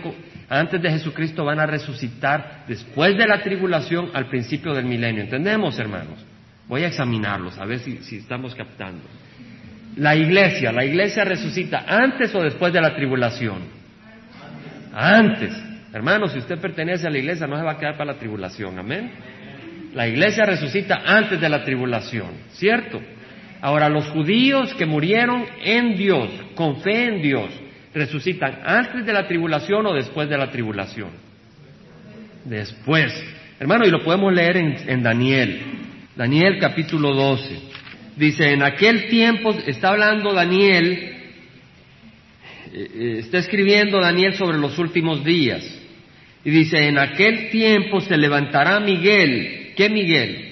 antes 0.47 0.79
de 0.79 0.91
Jesucristo 0.91 1.43
van 1.43 1.59
a 1.59 1.65
resucitar 1.65 2.65
después 2.67 3.17
de 3.17 3.25
la 3.25 3.41
tribulación 3.41 4.11
al 4.13 4.29
principio 4.29 4.75
del 4.75 4.85
milenio. 4.85 5.23
¿Entendemos, 5.23 5.79
hermanos? 5.79 6.23
Voy 6.67 6.83
a 6.83 6.89
examinarlos, 6.89 7.57
a 7.57 7.65
ver 7.65 7.79
si, 7.79 7.97
estamos 8.15 8.53
captando. 8.53 9.01
La 9.95 10.15
iglesia, 10.15 10.71
la 10.71 10.85
iglesia 10.85 11.23
resucita 11.23 11.83
antes 11.87 12.35
o 12.35 12.43
después 12.43 12.71
de 12.71 12.79
la 12.79 12.95
tribulación. 12.95 13.63
Antes. 14.93 15.51
Hermanos, 15.91 16.33
si 16.33 16.37
usted 16.37 16.59
pertenece 16.59 17.07
a 17.07 17.09
la 17.09 17.17
iglesia 17.17 17.47
no 17.47 17.57
se 17.57 17.63
va 17.63 17.71
a 17.71 17.79
quedar 17.79 17.97
para 17.97 18.13
la 18.13 18.19
tribulación. 18.19 18.77
Amén. 18.77 19.09
La 19.95 20.07
iglesia 20.07 20.45
resucita 20.45 21.01
antes 21.03 21.41
de 21.41 21.49
la 21.49 21.63
tribulación, 21.63 22.33
¿cierto? 22.51 23.01
Ahora, 23.61 23.89
los 23.89 24.05
judíos 24.09 24.73
que 24.75 24.85
murieron 24.85 25.45
en 25.63 25.95
Dios, 25.95 26.29
con 26.55 26.81
fe 26.81 27.05
en 27.05 27.21
Dios, 27.21 27.49
resucitan 27.93 28.59
antes 28.63 29.05
de 29.05 29.13
la 29.13 29.27
tribulación 29.27 29.85
o 29.85 29.93
después 29.93 30.29
de 30.29 30.37
la 30.37 30.51
tribulación. 30.51 31.09
Después. 32.45 33.11
Hermano, 33.59 33.85
y 33.85 33.89
lo 33.89 34.03
podemos 34.03 34.31
leer 34.33 34.57
en, 34.57 35.01
Daniel. 35.01 35.61
Daniel 36.15 36.59
capítulo 36.59 37.13
12. 37.13 37.59
Dice, 38.15 38.51
en 38.51 38.63
aquel 38.63 39.07
tiempo, 39.09 39.55
está 39.65 39.89
hablando 39.89 40.33
Daniel, 40.33 40.93
eh, 42.73 42.73
eh, 42.73 43.15
está 43.19 43.39
escribiendo 43.39 43.99
Daniel 43.99 44.35
sobre 44.35 44.57
los 44.57 44.77
últimos 44.77 45.23
días. 45.23 45.63
Y 46.43 46.51
dice, 46.51 46.87
en 46.87 46.99
aquel 46.99 47.49
tiempo 47.49 47.99
se 48.01 48.17
levantará 48.17 48.79
Miguel. 48.79 49.73
¿Qué 49.75 49.89
Miguel? 49.89 50.43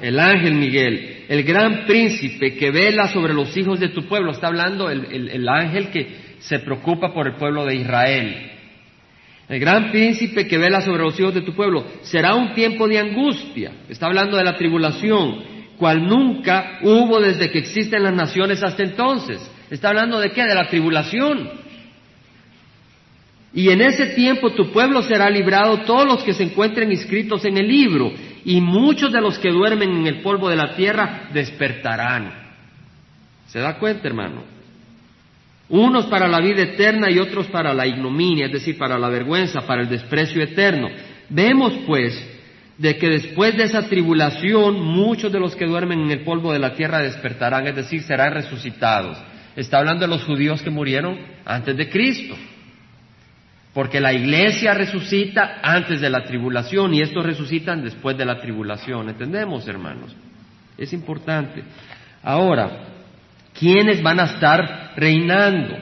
El 0.00 0.18
ángel 0.20 0.54
Miguel 0.54 1.15
el 1.28 1.42
gran 1.42 1.86
príncipe 1.86 2.54
que 2.54 2.70
vela 2.70 3.08
sobre 3.08 3.34
los 3.34 3.56
hijos 3.56 3.80
de 3.80 3.88
tu 3.88 4.06
pueblo. 4.06 4.32
Está 4.32 4.46
hablando 4.46 4.90
el, 4.90 5.48
ángel 5.48 5.90
que 5.90 6.36
se 6.38 6.58
preocupa 6.60 7.12
por 7.12 7.26
el 7.26 7.34
pueblo 7.34 7.64
de 7.64 7.76
Israel. 7.76 8.52
El 9.48 9.60
gran 9.60 9.90
príncipe 9.90 10.46
que 10.46 10.58
vela 10.58 10.80
sobre 10.80 11.02
los 11.02 11.18
hijos 11.18 11.34
de 11.34 11.42
tu 11.42 11.54
pueblo. 11.54 11.84
Será 12.02 12.34
un 12.34 12.52
tiempo 12.54 12.88
de 12.88 12.98
angustia. 12.98 13.72
Está 13.88 14.06
hablando 14.06 14.36
de 14.36 14.44
la 14.44 14.56
tribulación, 14.56 15.42
cual 15.76 16.06
nunca 16.06 16.78
hubo 16.82 17.20
desde 17.20 17.50
que 17.50 17.58
existen 17.58 18.02
las 18.02 18.14
naciones 18.14 18.62
hasta 18.62 18.82
entonces. 18.82 19.40
Está 19.70 19.88
hablando 19.88 20.20
de 20.20 20.30
qué? 20.30 20.42
De 20.44 20.54
la 20.54 20.68
tribulación. 20.68 21.66
Y 23.56 23.70
en 23.70 23.80
ese 23.80 24.06
tiempo 24.08 24.50
tu 24.50 24.70
pueblo 24.70 25.02
será 25.02 25.30
librado 25.30 25.78
todos 25.78 26.04
los 26.04 26.22
que 26.22 26.34
se 26.34 26.42
encuentren 26.42 26.92
inscritos 26.92 27.44
en 27.46 27.56
el 27.56 27.66
libro, 27.66 28.12
y 28.46 28.60
muchos 28.60 29.12
de 29.12 29.20
los 29.20 29.40
que 29.40 29.50
duermen 29.50 29.90
en 29.90 30.06
el 30.06 30.22
polvo 30.22 30.48
de 30.48 30.54
la 30.54 30.76
tierra 30.76 31.30
despertarán. 31.32 32.32
¿Se 33.48 33.58
da 33.58 33.76
cuenta, 33.76 34.06
hermano? 34.06 34.44
Unos 35.68 36.06
para 36.06 36.28
la 36.28 36.38
vida 36.38 36.62
eterna 36.62 37.10
y 37.10 37.18
otros 37.18 37.48
para 37.48 37.74
la 37.74 37.88
ignominia, 37.88 38.46
es 38.46 38.52
decir, 38.52 38.78
para 38.78 39.00
la 39.00 39.08
vergüenza, 39.08 39.66
para 39.66 39.82
el 39.82 39.88
desprecio 39.88 40.40
eterno. 40.40 40.86
Vemos, 41.28 41.72
pues, 41.88 42.14
de 42.78 42.96
que 42.96 43.08
después 43.08 43.56
de 43.56 43.64
esa 43.64 43.88
tribulación 43.88 44.80
muchos 44.80 45.32
de 45.32 45.40
los 45.40 45.56
que 45.56 45.66
duermen 45.66 46.02
en 46.02 46.12
el 46.12 46.20
polvo 46.20 46.52
de 46.52 46.60
la 46.60 46.74
tierra 46.74 47.00
despertarán, 47.00 47.66
es 47.66 47.74
decir, 47.74 48.02
serán 48.02 48.32
resucitados. 48.32 49.18
Está 49.56 49.78
hablando 49.78 50.02
de 50.02 50.14
los 50.14 50.22
judíos 50.22 50.62
que 50.62 50.70
murieron 50.70 51.18
antes 51.44 51.76
de 51.76 51.90
Cristo. 51.90 52.36
Porque 53.76 54.00
la 54.00 54.14
iglesia 54.14 54.72
resucita 54.72 55.58
antes 55.62 56.00
de 56.00 56.08
la 56.08 56.24
tribulación 56.24 56.94
y 56.94 57.02
estos 57.02 57.22
resucitan 57.22 57.84
después 57.84 58.16
de 58.16 58.24
la 58.24 58.40
tribulación. 58.40 59.10
¿Entendemos, 59.10 59.68
hermanos? 59.68 60.16
Es 60.78 60.94
importante. 60.94 61.62
Ahora, 62.22 62.70
¿quiénes 63.52 64.02
van 64.02 64.18
a 64.20 64.24
estar 64.24 64.94
reinando? 64.96 65.76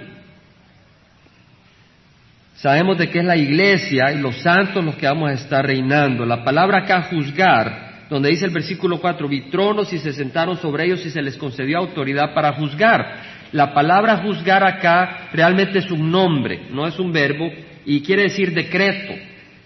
Sabemos 2.57 2.98
de 2.98 3.09
que 3.09 3.20
es 3.20 3.24
la 3.24 3.37
iglesia 3.37 4.11
y 4.11 4.18
los 4.18 4.38
santos 4.38 4.85
los 4.85 4.96
que 4.96 5.07
vamos 5.07 5.30
a 5.30 5.35
estar 5.35 5.64
reinando. 5.64 6.26
La 6.26 6.42
palabra 6.42 6.78
acá 6.78 7.02
juzgar, 7.02 8.07
donde 8.11 8.30
dice 8.30 8.46
el 8.46 8.50
versículo 8.50 9.00
4, 9.00 9.28
vi 9.28 9.50
tronos 9.50 9.92
y 9.92 9.98
se 9.98 10.12
sentaron 10.12 10.57
sobre 10.57 10.87
ellos 10.87 11.07
y 11.07 11.11
se 11.11 11.22
les 11.22 11.37
concedió 11.37 11.78
autoridad 11.78 12.35
para 12.35 12.54
juzgar. 12.54 13.34
La 13.55 13.73
palabra 13.73 14.17
juzgar 14.17 14.64
acá 14.64 15.29
realmente 15.33 15.79
es 15.79 15.88
un 15.88 16.11
nombre, 16.11 16.62
no 16.71 16.88
es 16.88 16.99
un 16.99 17.12
verbo, 17.12 17.49
y 17.87 18.03
quiere 18.03 18.25
decir 18.25 18.53
decreto. 18.53 19.14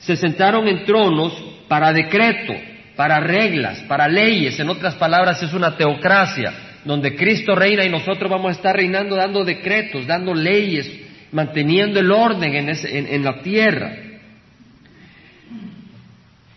Se 0.00 0.14
sentaron 0.14 0.68
en 0.68 0.84
tronos 0.84 1.32
para 1.68 1.90
decreto, 1.94 2.52
para 2.96 3.18
reglas, 3.18 3.80
para 3.88 4.06
leyes. 4.06 4.60
En 4.60 4.68
otras 4.68 4.94
palabras, 4.96 5.42
es 5.42 5.54
una 5.54 5.74
teocracia 5.74 6.52
donde 6.84 7.16
Cristo 7.16 7.54
reina 7.54 7.82
y 7.82 7.88
nosotros 7.88 8.30
vamos 8.30 8.50
a 8.50 8.56
estar 8.56 8.76
reinando 8.76 9.16
dando 9.16 9.42
decretos, 9.42 10.06
dando 10.06 10.34
leyes, 10.34 10.86
manteniendo 11.32 11.98
el 11.98 12.12
orden 12.12 12.68
en, 12.68 13.24
la 13.24 13.40
tierra. 13.40 13.90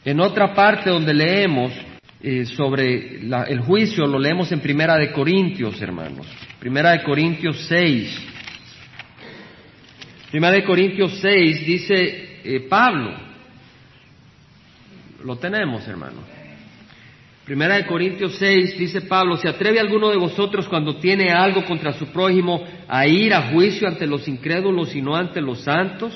En 0.03 0.19
otra 0.19 0.53
parte 0.53 0.89
donde 0.89 1.13
leemos 1.13 1.71
eh, 2.23 2.45
sobre 2.45 3.19
el 3.19 3.59
juicio, 3.61 4.05
lo 4.05 4.19
leemos 4.19 4.51
en 4.51 4.59
Primera 4.59 4.97
de 4.97 5.11
Corintios, 5.11 5.81
hermanos. 5.81 6.27
Primera 6.59 6.91
de 6.91 7.03
Corintios 7.03 7.65
6. 7.67 8.27
Primera 10.29 10.53
de 10.53 10.63
Corintios 10.63 11.17
6 11.19 11.65
dice 11.65 12.39
eh, 12.43 12.59
Pablo, 12.69 13.11
lo 15.23 15.35
tenemos 15.37 15.87
hermano. 15.87 16.21
Primera 17.43 17.75
de 17.75 17.85
Corintios 17.85 18.35
6 18.37 18.77
dice 18.77 19.01
Pablo, 19.01 19.35
¿se 19.35 19.49
atreve 19.49 19.79
alguno 19.79 20.09
de 20.09 20.17
vosotros 20.17 20.67
cuando 20.67 20.97
tiene 20.97 21.31
algo 21.31 21.65
contra 21.65 21.91
su 21.93 22.07
prójimo 22.07 22.63
a 22.87 23.07
ir 23.07 23.33
a 23.33 23.51
juicio 23.51 23.87
ante 23.87 24.05
los 24.05 24.27
incrédulos 24.27 24.95
y 24.95 25.01
no 25.01 25.15
ante 25.15 25.41
los 25.41 25.61
santos? 25.61 26.13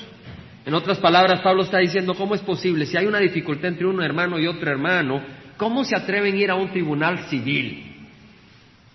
En 0.64 0.72
otras 0.72 0.98
palabras, 0.98 1.40
Pablo 1.42 1.64
está 1.64 1.78
diciendo, 1.78 2.14
¿cómo 2.14 2.34
es 2.34 2.40
posible? 2.40 2.86
Si 2.86 2.96
hay 2.96 3.06
una 3.06 3.18
dificultad 3.18 3.68
entre 3.68 3.86
un 3.86 4.02
hermano 4.02 4.38
y 4.38 4.46
otro 4.46 4.70
hermano, 4.70 5.20
¿cómo 5.56 5.84
se 5.84 5.96
atreven 5.96 6.34
a 6.34 6.38
ir 6.38 6.50
a 6.50 6.54
un 6.54 6.70
tribunal 6.70 7.28
civil? 7.28 7.92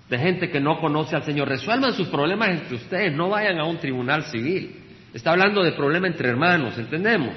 De 0.09 0.17
gente 0.17 0.49
que 0.49 0.59
no 0.59 0.79
conoce 0.79 1.15
al 1.15 1.23
Señor. 1.23 1.47
Resuelvan 1.47 1.93
sus 1.93 2.07
problemas 2.07 2.49
entre 2.49 2.75
ustedes, 2.75 3.13
no 3.13 3.29
vayan 3.29 3.59
a 3.59 3.65
un 3.65 3.77
tribunal 3.77 4.23
civil. 4.25 4.75
Está 5.13 5.31
hablando 5.31 5.63
de 5.63 5.73
problema 5.73 6.07
entre 6.07 6.29
hermanos, 6.29 6.77
¿entendemos? 6.77 7.33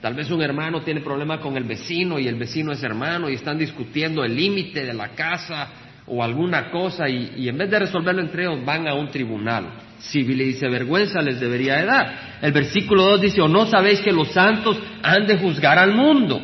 Tal 0.00 0.14
vez 0.14 0.30
un 0.30 0.40
hermano 0.40 0.82
tiene 0.82 1.00
problema 1.00 1.40
con 1.40 1.56
el 1.56 1.64
vecino 1.64 2.18
y 2.18 2.28
el 2.28 2.36
vecino 2.36 2.70
es 2.72 2.82
hermano 2.82 3.28
y 3.28 3.34
están 3.34 3.58
discutiendo 3.58 4.24
el 4.24 4.36
límite 4.36 4.84
de 4.84 4.94
la 4.94 5.08
casa 5.08 5.68
o 6.06 6.22
alguna 6.22 6.70
cosa 6.70 7.08
y, 7.08 7.48
en 7.48 7.58
vez 7.58 7.68
de 7.70 7.80
resolverlo 7.80 8.22
entre 8.22 8.44
ellos 8.44 8.64
van 8.64 8.86
a 8.86 8.94
un 8.94 9.10
tribunal 9.10 9.66
civil 9.98 10.40
y 10.40 10.44
dice 10.46 10.68
vergüenza 10.68 11.20
les 11.20 11.40
debería 11.40 11.76
de 11.76 11.86
dar. 11.86 12.38
El 12.40 12.52
versículo 12.52 13.02
2 13.02 13.20
dice, 13.20 13.40
o 13.40 13.48
no 13.48 13.66
sabéis 13.66 14.00
que 14.00 14.12
los 14.12 14.28
santos 14.28 14.78
han 15.02 15.26
de 15.26 15.38
juzgar 15.38 15.78
al 15.78 15.92
mundo. 15.92 16.40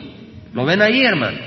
¿Lo 0.52 0.64
ven 0.64 0.82
ahí, 0.82 1.02
hermanos? 1.02 1.40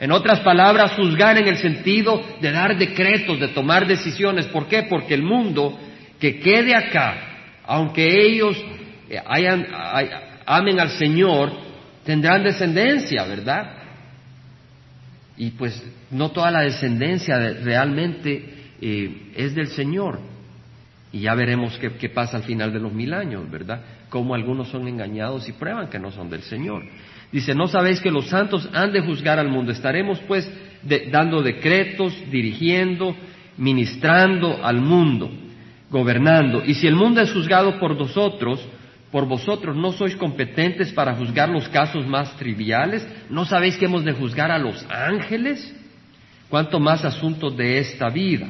En 0.00 0.12
otras 0.12 0.40
palabras, 0.40 0.92
juzgar 0.92 1.38
en 1.38 1.48
el 1.48 1.56
sentido 1.56 2.22
de 2.40 2.50
dar 2.52 2.76
decretos, 2.76 3.40
de 3.40 3.48
tomar 3.48 3.86
decisiones. 3.86 4.46
¿Por 4.46 4.66
qué? 4.66 4.84
Porque 4.84 5.14
el 5.14 5.22
mundo 5.22 5.78
que 6.18 6.38
quede 6.40 6.74
acá 6.74 7.26
aunque 7.66 8.06
ellos 8.26 8.56
eh, 9.10 9.20
hayan, 9.26 9.66
amen 10.46 10.80
al 10.80 10.90
Señor, 10.90 11.52
tendrán 12.04 12.44
descendencia, 12.44 13.24
¿verdad? 13.24 13.72
Y 15.36 15.50
pues 15.50 15.82
no 16.10 16.30
toda 16.30 16.50
la 16.50 16.60
descendencia 16.60 17.36
realmente 17.62 18.70
eh, 18.80 19.32
es 19.34 19.54
del 19.54 19.68
Señor. 19.68 20.20
Y 21.12 21.20
ya 21.20 21.34
veremos 21.34 21.78
qué, 21.78 22.08
pasa 22.08 22.36
al 22.36 22.44
final 22.44 22.72
de 22.72 22.80
los 22.80 22.92
mil 22.92 23.12
años, 23.12 23.50
¿verdad? 23.50 23.80
Cómo 24.08 24.34
algunos 24.34 24.68
son 24.68 24.86
engañados 24.86 25.48
y 25.48 25.52
prueban 25.52 25.88
que 25.88 25.98
no 25.98 26.10
son 26.10 26.30
del 26.30 26.42
Señor. 26.42 26.84
Dice, 27.32 27.54
no 27.54 27.66
sabéis 27.68 28.00
que 28.00 28.10
los 28.10 28.28
santos 28.28 28.68
han 28.72 28.92
de 28.92 29.00
juzgar 29.00 29.38
al 29.38 29.48
mundo. 29.48 29.72
Estaremos 29.72 30.18
pues 30.26 30.50
dando 31.10 31.42
decretos, 31.42 32.14
dirigiendo, 32.30 33.16
ministrando 33.56 34.64
al 34.64 34.80
mundo 34.80 35.30
gobernando. 35.90 36.62
Y 36.64 36.74
si 36.74 36.86
el 36.86 36.96
mundo 36.96 37.20
es 37.20 37.32
juzgado 37.32 37.78
por 37.78 37.96
vosotros, 37.96 38.60
por 39.10 39.26
vosotros 39.26 39.76
no 39.76 39.92
sois 39.92 40.16
competentes 40.16 40.92
para 40.92 41.14
juzgar 41.14 41.48
los 41.48 41.68
casos 41.68 42.06
más 42.06 42.36
triviales, 42.36 43.06
¿no 43.30 43.44
sabéis 43.44 43.76
que 43.76 43.86
hemos 43.86 44.04
de 44.04 44.12
juzgar 44.12 44.50
a 44.50 44.58
los 44.58 44.84
ángeles? 44.90 45.74
¿Cuánto 46.48 46.78
más 46.80 47.04
asuntos 47.04 47.56
de 47.56 47.78
esta 47.78 48.08
vida? 48.08 48.48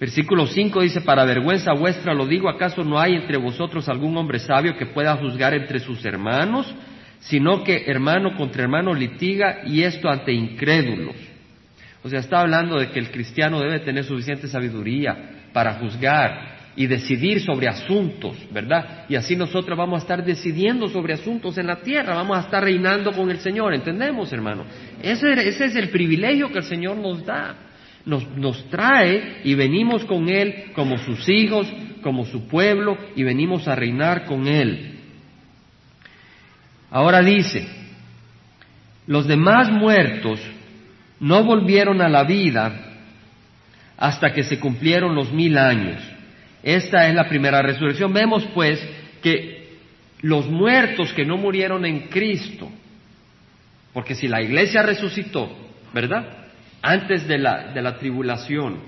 Versículo 0.00 0.46
5 0.46 0.80
dice, 0.80 1.02
para 1.02 1.26
vergüenza 1.26 1.74
vuestra 1.74 2.14
lo 2.14 2.26
digo, 2.26 2.48
¿acaso 2.48 2.82
no 2.82 2.98
hay 2.98 3.16
entre 3.16 3.36
vosotros 3.36 3.86
algún 3.86 4.16
hombre 4.16 4.38
sabio 4.38 4.74
que 4.78 4.86
pueda 4.86 5.14
juzgar 5.18 5.52
entre 5.52 5.78
sus 5.78 6.02
hermanos? 6.06 6.74
Sino 7.20 7.62
que 7.62 7.84
hermano 7.86 8.34
contra 8.34 8.62
hermano 8.62 8.94
litiga 8.94 9.58
y 9.66 9.82
esto 9.82 10.08
ante 10.08 10.32
incrédulos. 10.32 11.16
O 12.02 12.08
sea, 12.08 12.20
está 12.20 12.40
hablando 12.40 12.78
de 12.78 12.88
que 12.88 12.98
el 12.98 13.10
cristiano 13.10 13.60
debe 13.60 13.80
tener 13.80 14.04
suficiente 14.04 14.48
sabiduría 14.48 15.42
para 15.52 15.74
juzgar 15.74 16.60
y 16.76 16.86
decidir 16.86 17.42
sobre 17.42 17.68
asuntos, 17.68 18.38
¿verdad? 18.50 19.04
Y 19.06 19.16
así 19.16 19.36
nosotros 19.36 19.76
vamos 19.76 19.98
a 19.98 20.02
estar 20.02 20.24
decidiendo 20.24 20.88
sobre 20.88 21.12
asuntos 21.12 21.58
en 21.58 21.66
la 21.66 21.82
tierra, 21.82 22.14
vamos 22.14 22.38
a 22.38 22.40
estar 22.40 22.64
reinando 22.64 23.12
con 23.12 23.30
el 23.30 23.40
Señor, 23.40 23.74
¿entendemos, 23.74 24.32
hermano? 24.32 24.64
Ese, 25.02 25.30
ese 25.46 25.66
es 25.66 25.76
el 25.76 25.90
privilegio 25.90 26.50
que 26.50 26.58
el 26.58 26.64
Señor 26.64 26.96
nos 26.96 27.26
da. 27.26 27.69
Nos, 28.06 28.26
nos 28.36 28.68
trae 28.70 29.40
y 29.44 29.54
venimos 29.54 30.04
con 30.04 30.28
Él 30.28 30.72
como 30.74 30.98
sus 30.98 31.28
hijos, 31.28 31.66
como 32.02 32.24
su 32.26 32.48
pueblo, 32.48 32.96
y 33.14 33.22
venimos 33.22 33.68
a 33.68 33.74
reinar 33.74 34.24
con 34.24 34.46
Él. 34.46 34.98
Ahora 36.90 37.20
dice, 37.20 37.68
los 39.06 39.26
demás 39.26 39.70
muertos 39.70 40.40
no 41.20 41.44
volvieron 41.44 42.00
a 42.00 42.08
la 42.08 42.24
vida 42.24 42.90
hasta 43.96 44.32
que 44.32 44.42
se 44.42 44.58
cumplieron 44.58 45.14
los 45.14 45.30
mil 45.32 45.58
años. 45.58 46.02
Esta 46.62 47.06
es 47.08 47.14
la 47.14 47.28
primera 47.28 47.62
resurrección. 47.62 48.12
Vemos 48.12 48.44
pues 48.54 48.82
que 49.22 49.76
los 50.22 50.48
muertos 50.48 51.12
que 51.12 51.24
no 51.24 51.36
murieron 51.36 51.84
en 51.84 52.08
Cristo, 52.08 52.70
porque 53.92 54.14
si 54.14 54.26
la 54.26 54.42
iglesia 54.42 54.82
resucitó, 54.82 55.50
¿verdad? 55.92 56.39
Antes 56.82 57.26
de 57.28 57.38
la, 57.38 57.72
de 57.72 57.82
la 57.82 57.96
tribulación, 57.98 58.78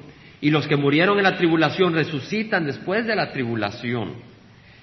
y 0.41 0.51
los 0.51 0.67
que 0.67 0.77
murieron 0.77 1.19
en 1.19 1.25
la 1.25 1.37
tribulación 1.37 1.95
resucitan 1.95 2.67
después 2.67 3.07
de 3.07 3.15
la 3.15 3.31
tribulación, 3.31 4.15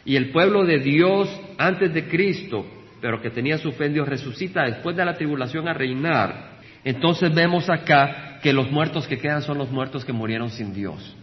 y 0.05 0.15
el 0.15 0.31
pueblo 0.31 0.65
de 0.65 0.79
Dios 0.79 1.29
antes 1.57 1.93
de 1.93 2.07
Cristo, 2.07 2.65
pero 3.01 3.21
que 3.21 3.29
tenía 3.29 3.57
su 3.57 3.71
fe 3.71 3.85
en 3.85 3.93
Dios, 3.93 4.07
resucita 4.07 4.63
después 4.63 4.95
de 4.95 5.05
la 5.05 5.15
tribulación 5.15 5.67
a 5.67 5.73
reinar, 5.73 6.59
entonces 6.83 7.33
vemos 7.33 7.69
acá 7.69 8.39
que 8.41 8.53
los 8.53 8.71
muertos 8.71 9.07
que 9.07 9.17
quedan 9.17 9.41
son 9.41 9.57
los 9.57 9.69
muertos 9.69 10.05
que 10.05 10.13
murieron 10.13 10.49
sin 10.49 10.73
Dios. 10.73 11.15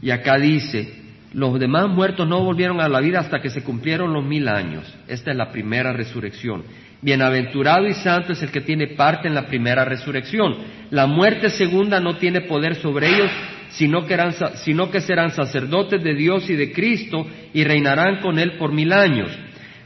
Y 0.00 0.10
acá 0.10 0.36
dice, 0.38 1.05
los 1.32 1.58
demás 1.58 1.88
muertos 1.88 2.26
no 2.26 2.42
volvieron 2.42 2.80
a 2.80 2.88
la 2.88 3.00
vida 3.00 3.20
hasta 3.20 3.40
que 3.40 3.50
se 3.50 3.62
cumplieron 3.62 4.12
los 4.12 4.24
mil 4.24 4.48
años. 4.48 4.92
Esta 5.08 5.30
es 5.30 5.36
la 5.36 5.50
primera 5.50 5.92
resurrección. 5.92 6.64
Bienaventurado 7.02 7.86
y 7.86 7.94
santo 7.94 8.32
es 8.32 8.42
el 8.42 8.50
que 8.50 8.62
tiene 8.62 8.88
parte 8.88 9.28
en 9.28 9.34
la 9.34 9.46
primera 9.46 9.84
resurrección. 9.84 10.56
La 10.90 11.06
muerte 11.06 11.50
segunda 11.50 12.00
no 12.00 12.16
tiene 12.16 12.42
poder 12.42 12.76
sobre 12.76 13.08
ellos, 13.08 13.30
sino 13.70 14.06
que, 14.06 15.00
serán 15.00 15.30
sacerdotes 15.32 16.02
de 16.02 16.14
Dios 16.14 16.48
y 16.48 16.54
de 16.54 16.72
Cristo 16.72 17.26
y 17.52 17.64
reinarán 17.64 18.20
con 18.20 18.38
Él 18.38 18.52
por 18.52 18.72
mil 18.72 18.92
años. 18.92 19.30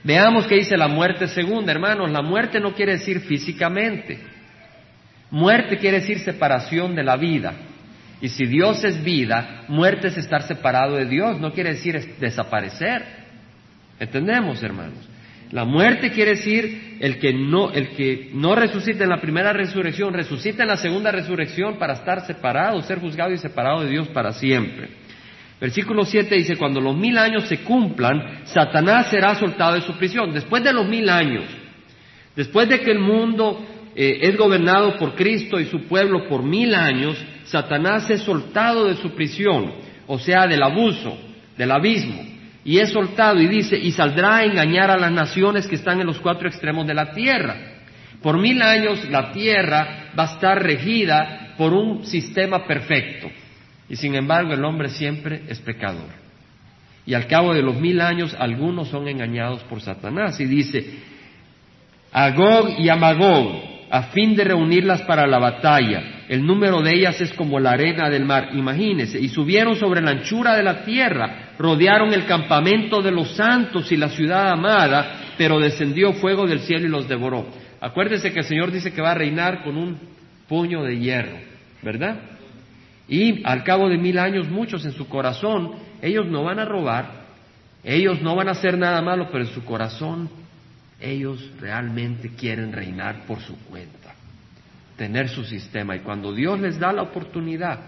Veamos 0.05 0.47
qué 0.47 0.57
dice 0.57 0.77
la 0.77 0.89
muerte 0.89 1.27
segunda, 1.27 1.73
hermanos. 1.73 2.11
La 2.11 2.23
muerte 2.23 2.61
no 2.61 2.75
quiere 2.75 2.93
decir 2.93 3.21
físicamente. 3.21 4.19
Muerte 5.31 5.79
quiere 5.79 6.01
decir 6.01 6.19
separación 6.21 6.95
de 6.95 7.03
la 7.03 7.17
vida. 7.17 7.55
Y 8.21 8.29
si 8.29 8.47
Dios 8.47 8.85
es 8.85 9.03
vida, 9.03 9.65
muerte 9.69 10.09
es 10.09 10.17
estar 10.19 10.43
separado 10.43 10.97
de 10.97 11.07
Dios, 11.07 11.41
no 11.41 11.53
quiere 11.53 11.71
decir 11.71 12.17
desaparecer. 12.19 13.03
¿Entendemos, 13.99 14.63
hermanos? 14.63 15.09
La 15.53 15.65
muerte 15.65 16.13
quiere 16.13 16.33
decir 16.33 16.99
el 17.01 17.19
que 17.19 17.33
no, 17.33 18.55
resucita 18.55 19.03
en 19.05 19.11
la 19.11 19.21
primera 19.21 19.53
resurrección, 19.53 20.15
resucita 20.15 20.63
en 20.63 20.69
la 20.69 20.77
segunda 20.77 21.11
resurrección 21.11 21.77
para 21.77 21.95
estar 21.95 22.25
separado, 22.27 22.81
ser 22.83 23.01
juzgado 23.01 23.33
y 23.33 23.39
separado 23.39 23.83
de 23.83 23.91
Dios 23.91 24.09
para 24.09 24.33
siempre. 24.33 24.89
Versículo 25.61 26.05
7 26.05 26.35
dice, 26.37 26.57
cuando 26.57 26.81
los 26.81 26.97
mil 26.97 27.19
años 27.19 27.45
se 27.45 27.59
cumplan, 27.59 28.45
Satanás 28.45 29.09
será 29.11 29.35
soltado 29.35 29.75
de 29.75 29.83
su 29.83 29.95
prisión. 29.99 30.33
Después 30.33 30.63
de 30.63 30.73
los 30.73 30.87
mil 30.89 31.09
años, 31.11 31.45
después 32.37 32.69
de 32.69 32.81
que 32.81 32.93
el 32.93 33.01
mundo 33.01 33.61
eh, 34.03 34.31
es 34.31 34.39
gobernado 34.39 34.97
por 34.97 35.15
Cristo 35.15 35.61
y 35.61 35.67
su 35.67 35.83
pueblo 35.83 36.27
por 36.27 36.43
mil 36.43 36.75
años, 36.75 37.23
Satanás 37.45 38.09
es 38.09 38.23
soltado 38.23 38.87
de 38.87 38.97
su 38.97 39.11
prisión, 39.11 39.75
o 40.07 40.19
sea, 40.19 40.47
del 40.47 40.63
abuso, 40.63 41.19
del 41.59 41.71
abismo, 41.71 42.19
y 42.65 42.79
es 42.79 42.93
soltado 42.93 43.39
y 43.39 43.47
dice, 43.47 43.77
y 43.77 43.93
saldrá 43.93 44.37
a 44.37 44.45
engañar 44.45 44.91
a 44.91 44.97
las 44.97 45.13
naciones 45.13 45.67
que 45.67 45.75
están 45.75 46.01
en 46.01 46.07
los 46.07 46.19
cuatro 46.19 46.49
extremos 46.49 46.87
de 46.87 46.95
la 46.95 47.13
tierra. 47.13 47.57
Por 48.23 48.41
mil 48.41 48.63
años 48.63 49.07
la 49.11 49.33
tierra 49.33 50.07
va 50.19 50.31
a 50.31 50.33
estar 50.33 50.63
regida 50.63 51.53
por 51.59 51.75
un 51.75 52.07
sistema 52.07 52.67
perfecto. 52.67 53.31
Y 53.87 53.97
sin 53.97 54.15
embargo 54.15 54.55
el 54.55 54.65
hombre 54.65 54.89
siempre 54.89 55.43
es 55.47 55.61
pecador. 55.61 56.09
Y 57.05 57.13
al 57.13 57.27
cabo 57.27 57.53
de 57.53 57.61
los 57.61 57.79
mil 57.79 58.01
años 58.01 58.35
algunos 58.39 58.89
son 58.89 59.09
engañados 59.09 59.63
por 59.65 59.83
Satanás. 59.83 60.41
Y 60.41 60.47
dice, 60.47 60.87
Agog 62.13 62.79
y 62.79 62.89
Amagog, 62.89 63.70
a 63.91 64.05
fin 64.05 64.37
de 64.37 64.45
reunirlas 64.45 65.03
para 65.03 65.27
la 65.27 65.39
batalla. 65.39 66.23
El 66.29 66.47
número 66.47 66.81
de 66.81 66.95
ellas 66.95 67.21
es 67.21 67.33
como 67.35 67.59
la 67.59 67.73
arena 67.73 68.09
del 68.09 68.25
mar, 68.25 68.51
imagínense. 68.53 69.19
Y 69.21 69.29
subieron 69.29 69.75
sobre 69.75 70.01
la 70.01 70.13
anchura 70.13 70.57
de 70.57 70.63
la 70.63 70.85
tierra, 70.85 71.51
rodearon 71.59 72.15
el 72.15 72.25
campamento 72.25 73.03
de 73.03 73.11
los 73.11 73.35
santos 73.35 73.91
y 73.91 73.97
la 73.97 74.09
ciudad 74.11 74.51
amada, 74.51 75.35
pero 75.37 75.59
descendió 75.59 76.13
fuego 76.13 76.47
del 76.47 76.61
cielo 76.61 76.87
y 76.87 76.91
los 76.91 77.09
devoró. 77.09 77.49
Acuérdense 77.81 78.33
que 78.33 78.41
el 78.41 78.45
Señor 78.45 78.71
dice 78.71 78.93
que 78.93 79.03
va 79.03 79.11
a 79.11 79.15
reinar 79.15 79.65
con 79.65 79.77
un 79.77 79.99
puño 80.49 80.85
de 80.85 80.99
hierro, 80.99 81.39
¿verdad? 81.83 82.17
Y 83.09 83.43
al 83.45 83.65
cabo 83.65 83.89
de 83.89 83.99
mil 83.99 84.21
años, 84.21 84.49
muchos 84.49 84.85
en 84.85 84.93
su 84.93 85.09
corazón, 85.09 85.73
ellos 86.01 86.27
no 86.27 86.45
van 86.45 86.61
a 86.61 86.65
robar, 86.65 87.25
ellos 87.83 88.23
no 88.23 88.37
van 88.37 88.49
a 88.49 88.53
hacer 88.53 88.79
nada 88.79 89.03
malo, 89.03 89.29
pero 89.33 89.45
en 89.45 89.51
su 89.51 89.65
corazón 89.65 90.31
ellos 91.01 91.51
realmente 91.61 92.31
quieren 92.31 92.73
reinar 92.73 93.27
por 93.27 93.41
su 93.41 93.57
cuenta, 93.65 94.15
tener 94.97 95.29
su 95.29 95.45
sistema. 95.45 95.97
Y 95.97 96.01
cuando 96.01 96.33
Dios 96.33 96.61
les 96.61 96.79
da 96.79 96.93
la 96.93 97.03
oportunidad, 97.03 97.81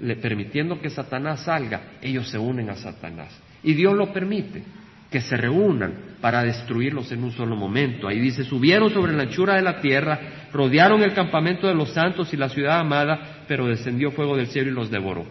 le 0.00 0.16
permitiendo 0.16 0.80
que 0.80 0.90
Satanás 0.90 1.40
salga, 1.44 1.82
ellos 2.00 2.28
se 2.28 2.38
unen 2.38 2.70
a 2.70 2.76
Satanás. 2.76 3.36
Y 3.62 3.74
Dios 3.74 3.96
lo 3.96 4.12
permite, 4.12 4.62
que 5.10 5.20
se 5.20 5.36
reúnan 5.36 5.94
para 6.20 6.42
destruirlos 6.42 7.10
en 7.12 7.24
un 7.24 7.32
solo 7.32 7.56
momento. 7.56 8.08
Ahí 8.08 8.20
dice, 8.20 8.44
subieron 8.44 8.90
sobre 8.92 9.12
la 9.12 9.24
anchura 9.24 9.54
de 9.56 9.62
la 9.62 9.80
tierra, 9.80 10.48
rodearon 10.52 11.02
el 11.02 11.14
campamento 11.14 11.66
de 11.66 11.74
los 11.74 11.90
santos 11.90 12.32
y 12.32 12.36
la 12.36 12.48
ciudad 12.48 12.78
amada, 12.78 13.44
pero 13.48 13.66
descendió 13.66 14.10
fuego 14.12 14.36
del 14.36 14.48
cielo 14.48 14.70
y 14.70 14.74
los 14.74 14.90
devoró. 14.90 15.26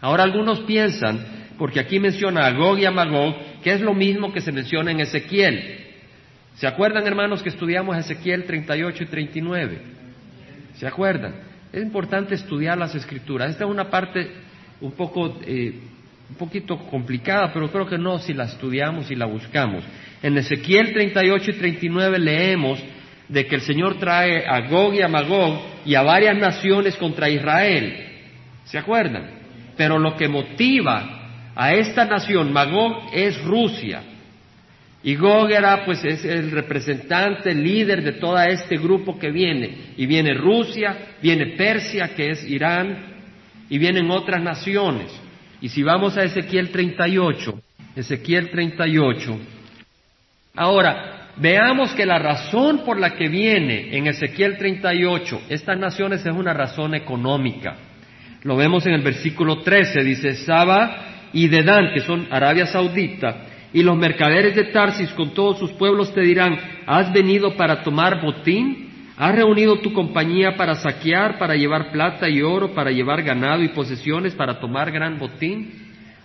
Ahora 0.00 0.24
algunos 0.24 0.60
piensan, 0.60 1.20
porque 1.58 1.78
aquí 1.78 2.00
menciona 2.00 2.46
a 2.46 2.52
Gog 2.52 2.78
y 2.78 2.86
a 2.86 2.90
Magog, 2.90 3.36
que 3.62 3.72
es 3.72 3.80
lo 3.80 3.94
mismo 3.94 4.32
que 4.32 4.40
se 4.40 4.50
menciona 4.50 4.90
en 4.90 5.00
Ezequiel. 5.00 5.81
¿Se 6.62 6.68
acuerdan, 6.68 7.04
hermanos, 7.08 7.42
que 7.42 7.48
estudiamos 7.48 7.96
Ezequiel 7.96 8.44
38 8.44 9.02
y 9.02 9.06
39? 9.06 9.78
¿Se 10.74 10.86
acuerdan? 10.86 11.34
Es 11.72 11.82
importante 11.82 12.36
estudiar 12.36 12.78
las 12.78 12.94
escrituras. 12.94 13.50
Esta 13.50 13.64
es 13.64 13.70
una 13.72 13.90
parte 13.90 14.30
un 14.80 14.92
poco 14.92 15.40
eh, 15.44 15.80
un 16.30 16.36
poquito 16.36 16.78
complicada, 16.86 17.52
pero 17.52 17.68
creo 17.68 17.88
que 17.88 17.98
no 17.98 18.20
si 18.20 18.32
la 18.32 18.44
estudiamos 18.44 19.10
y 19.10 19.16
la 19.16 19.26
buscamos. 19.26 19.82
En 20.22 20.38
Ezequiel 20.38 20.92
38 20.92 21.50
y 21.50 21.54
39 21.54 22.18
leemos 22.20 22.78
de 23.28 23.44
que 23.44 23.56
el 23.56 23.62
Señor 23.62 23.98
trae 23.98 24.46
a 24.46 24.60
Gog 24.68 24.94
y 24.94 25.02
a 25.02 25.08
Magog 25.08 25.62
y 25.84 25.96
a 25.96 26.02
varias 26.02 26.38
naciones 26.38 26.94
contra 26.94 27.28
Israel. 27.28 28.06
¿Se 28.66 28.78
acuerdan? 28.78 29.30
Pero 29.76 29.98
lo 29.98 30.16
que 30.16 30.28
motiva 30.28 31.50
a 31.56 31.74
esta 31.74 32.04
nación, 32.04 32.52
Magog, 32.52 33.10
es 33.12 33.42
Rusia. 33.42 34.11
Y 35.04 35.16
Gog 35.16 35.50
era, 35.50 35.84
pues, 35.84 36.04
es 36.04 36.24
el 36.24 36.50
representante, 36.52 37.50
el 37.50 37.62
líder 37.62 38.02
de 38.02 38.12
todo 38.12 38.40
este 38.40 38.76
grupo 38.76 39.18
que 39.18 39.30
viene. 39.30 39.92
Y 39.96 40.06
viene 40.06 40.34
Rusia, 40.34 41.16
viene 41.20 41.56
Persia, 41.56 42.14
que 42.14 42.30
es 42.30 42.48
Irán, 42.48 43.12
y 43.68 43.78
vienen 43.78 44.10
otras 44.10 44.42
naciones. 44.42 45.12
Y 45.60 45.68
si 45.68 45.82
vamos 45.82 46.16
a 46.16 46.24
Ezequiel 46.24 46.70
38, 46.70 47.60
Ezequiel 47.96 48.50
38, 48.50 49.38
ahora 50.54 51.30
veamos 51.36 51.92
que 51.92 52.04
la 52.04 52.18
razón 52.18 52.84
por 52.84 52.98
la 52.98 53.14
que 53.14 53.28
viene 53.28 53.96
en 53.96 54.06
Ezequiel 54.06 54.58
38 54.58 55.42
estas 55.48 55.78
naciones 55.78 56.24
es 56.24 56.32
una 56.32 56.52
razón 56.52 56.94
económica. 56.94 57.76
Lo 58.42 58.56
vemos 58.56 58.86
en 58.86 58.92
el 58.92 59.02
versículo 59.02 59.62
13, 59.62 60.02
dice 60.02 60.34
Saba 60.34 61.30
y 61.32 61.48
Dedán, 61.48 61.92
que 61.94 62.00
son 62.00 62.26
Arabia 62.30 62.66
Saudita, 62.66 63.46
y 63.72 63.82
los 63.82 63.96
mercaderes 63.96 64.54
de 64.54 64.64
Tarsis 64.64 65.10
con 65.10 65.32
todos 65.32 65.58
sus 65.58 65.72
pueblos 65.72 66.12
te 66.12 66.20
dirán, 66.20 66.58
¿has 66.86 67.12
venido 67.12 67.56
para 67.56 67.82
tomar 67.82 68.20
botín? 68.20 68.90
¿Has 69.16 69.34
reunido 69.34 69.78
tu 69.78 69.92
compañía 69.92 70.56
para 70.56 70.74
saquear, 70.74 71.38
para 71.38 71.54
llevar 71.54 71.92
plata 71.92 72.28
y 72.28 72.42
oro, 72.42 72.74
para 72.74 72.90
llevar 72.90 73.22
ganado 73.22 73.62
y 73.62 73.68
posesiones, 73.68 74.34
para 74.34 74.58
tomar 74.58 74.90
gran 74.90 75.18
botín? 75.18 75.70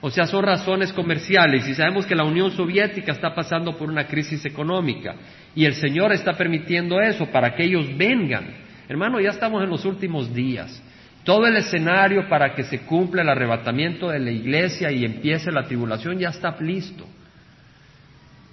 O 0.02 0.12
sea, 0.12 0.26
son 0.28 0.44
razones 0.44 0.94
comerciales 0.94 1.68
y 1.68 1.74
sabemos 1.74 2.06
que 2.06 2.16
la 2.16 2.24
Unión 2.24 2.52
Soviética 2.52 3.12
está 3.12 3.34
pasando 3.34 3.78
por 3.78 3.90
una 3.90 4.08
crisis 4.08 4.46
económica 4.46 5.16
y 5.56 5.66
el 5.66 5.74
Señor 5.74 6.12
está 6.12 6.34
permitiendo 6.34 7.02
eso 7.02 7.26
para 7.28 7.56
que 7.56 7.64
ellos 7.64 7.86
vengan. 7.98 8.46
Hermano, 8.88 9.20
ya 9.20 9.32
estamos 9.32 9.64
en 9.64 9.70
los 9.70 9.86
últimos 9.86 10.34
días. 10.34 10.82
Todo 11.24 11.46
el 11.48 11.58
escenario 11.58 12.30
para 12.30 12.54
que 12.54 12.64
se 12.64 12.82
cumpla 12.82 13.22
el 13.22 13.30
arrebatamiento 13.30 14.10
de 14.10 14.20
la 14.20 14.32
iglesia 14.32 14.92
y 14.92 15.04
empiece 15.04 15.52
la 15.52 15.64
tribulación 15.64 16.20
ya 16.20 16.30
está 16.30 16.56
listo. 16.60 17.06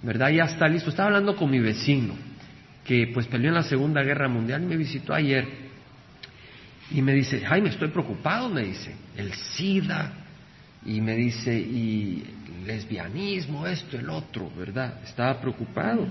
¿Verdad? 0.05 0.31
Ya 0.31 0.45
está 0.45 0.69
listo. 0.69 0.91
Estaba 0.91 1.09
hablando 1.09 1.35
con 1.35 1.51
mi 1.51 1.59
vecino, 1.59 2.15
que 2.85 3.11
pues 3.13 3.27
peleó 3.27 3.49
en 3.49 3.55
la 3.55 3.63
Segunda 3.63 4.03
Guerra 4.03 4.29
Mundial 4.29 4.63
y 4.63 4.67
me 4.67 4.77
visitó 4.77 5.15
ayer. 5.15 5.47
Y 6.91 7.01
me 7.01 7.15
dice, 7.15 7.41
Jaime, 7.41 7.71
estoy 7.71 7.89
preocupado, 7.89 8.51
me 8.51 8.65
dice, 8.65 8.95
el 9.17 9.33
SIDA, 9.33 10.13
y 10.85 11.01
me 11.01 11.17
dice, 11.17 11.59
y 11.59 12.23
lesbianismo, 12.67 13.67
esto, 13.67 13.99
el 13.99 14.11
otro, 14.11 14.51
¿verdad? 14.57 15.01
Estaba 15.03 15.41
preocupado. 15.41 16.07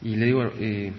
Y 0.00 0.16
le 0.16 0.26
digo, 0.26 0.50
eh, 0.58 0.92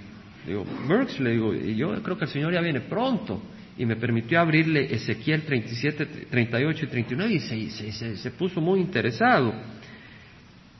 le 0.46 0.52
digo, 0.52 0.66
Merckx, 0.88 1.20
le 1.20 1.32
digo, 1.32 1.54
yo 1.54 2.02
creo 2.04 2.18
que 2.18 2.26
el 2.26 2.32
Señor 2.32 2.54
ya 2.54 2.62
viene 2.62 2.82
pronto 2.82 3.42
y 3.78 3.86
me 3.86 3.96
permitió 3.96 4.40
abrirle 4.40 4.94
Ezequiel 4.94 5.42
37, 5.44 6.28
38 6.30 6.86
y 6.86 6.88
39 6.88 7.34
y 7.34 7.70
se, 7.70 8.16
se, 8.16 8.32
puso 8.32 8.62
muy 8.62 8.80
interesado. 8.80 9.54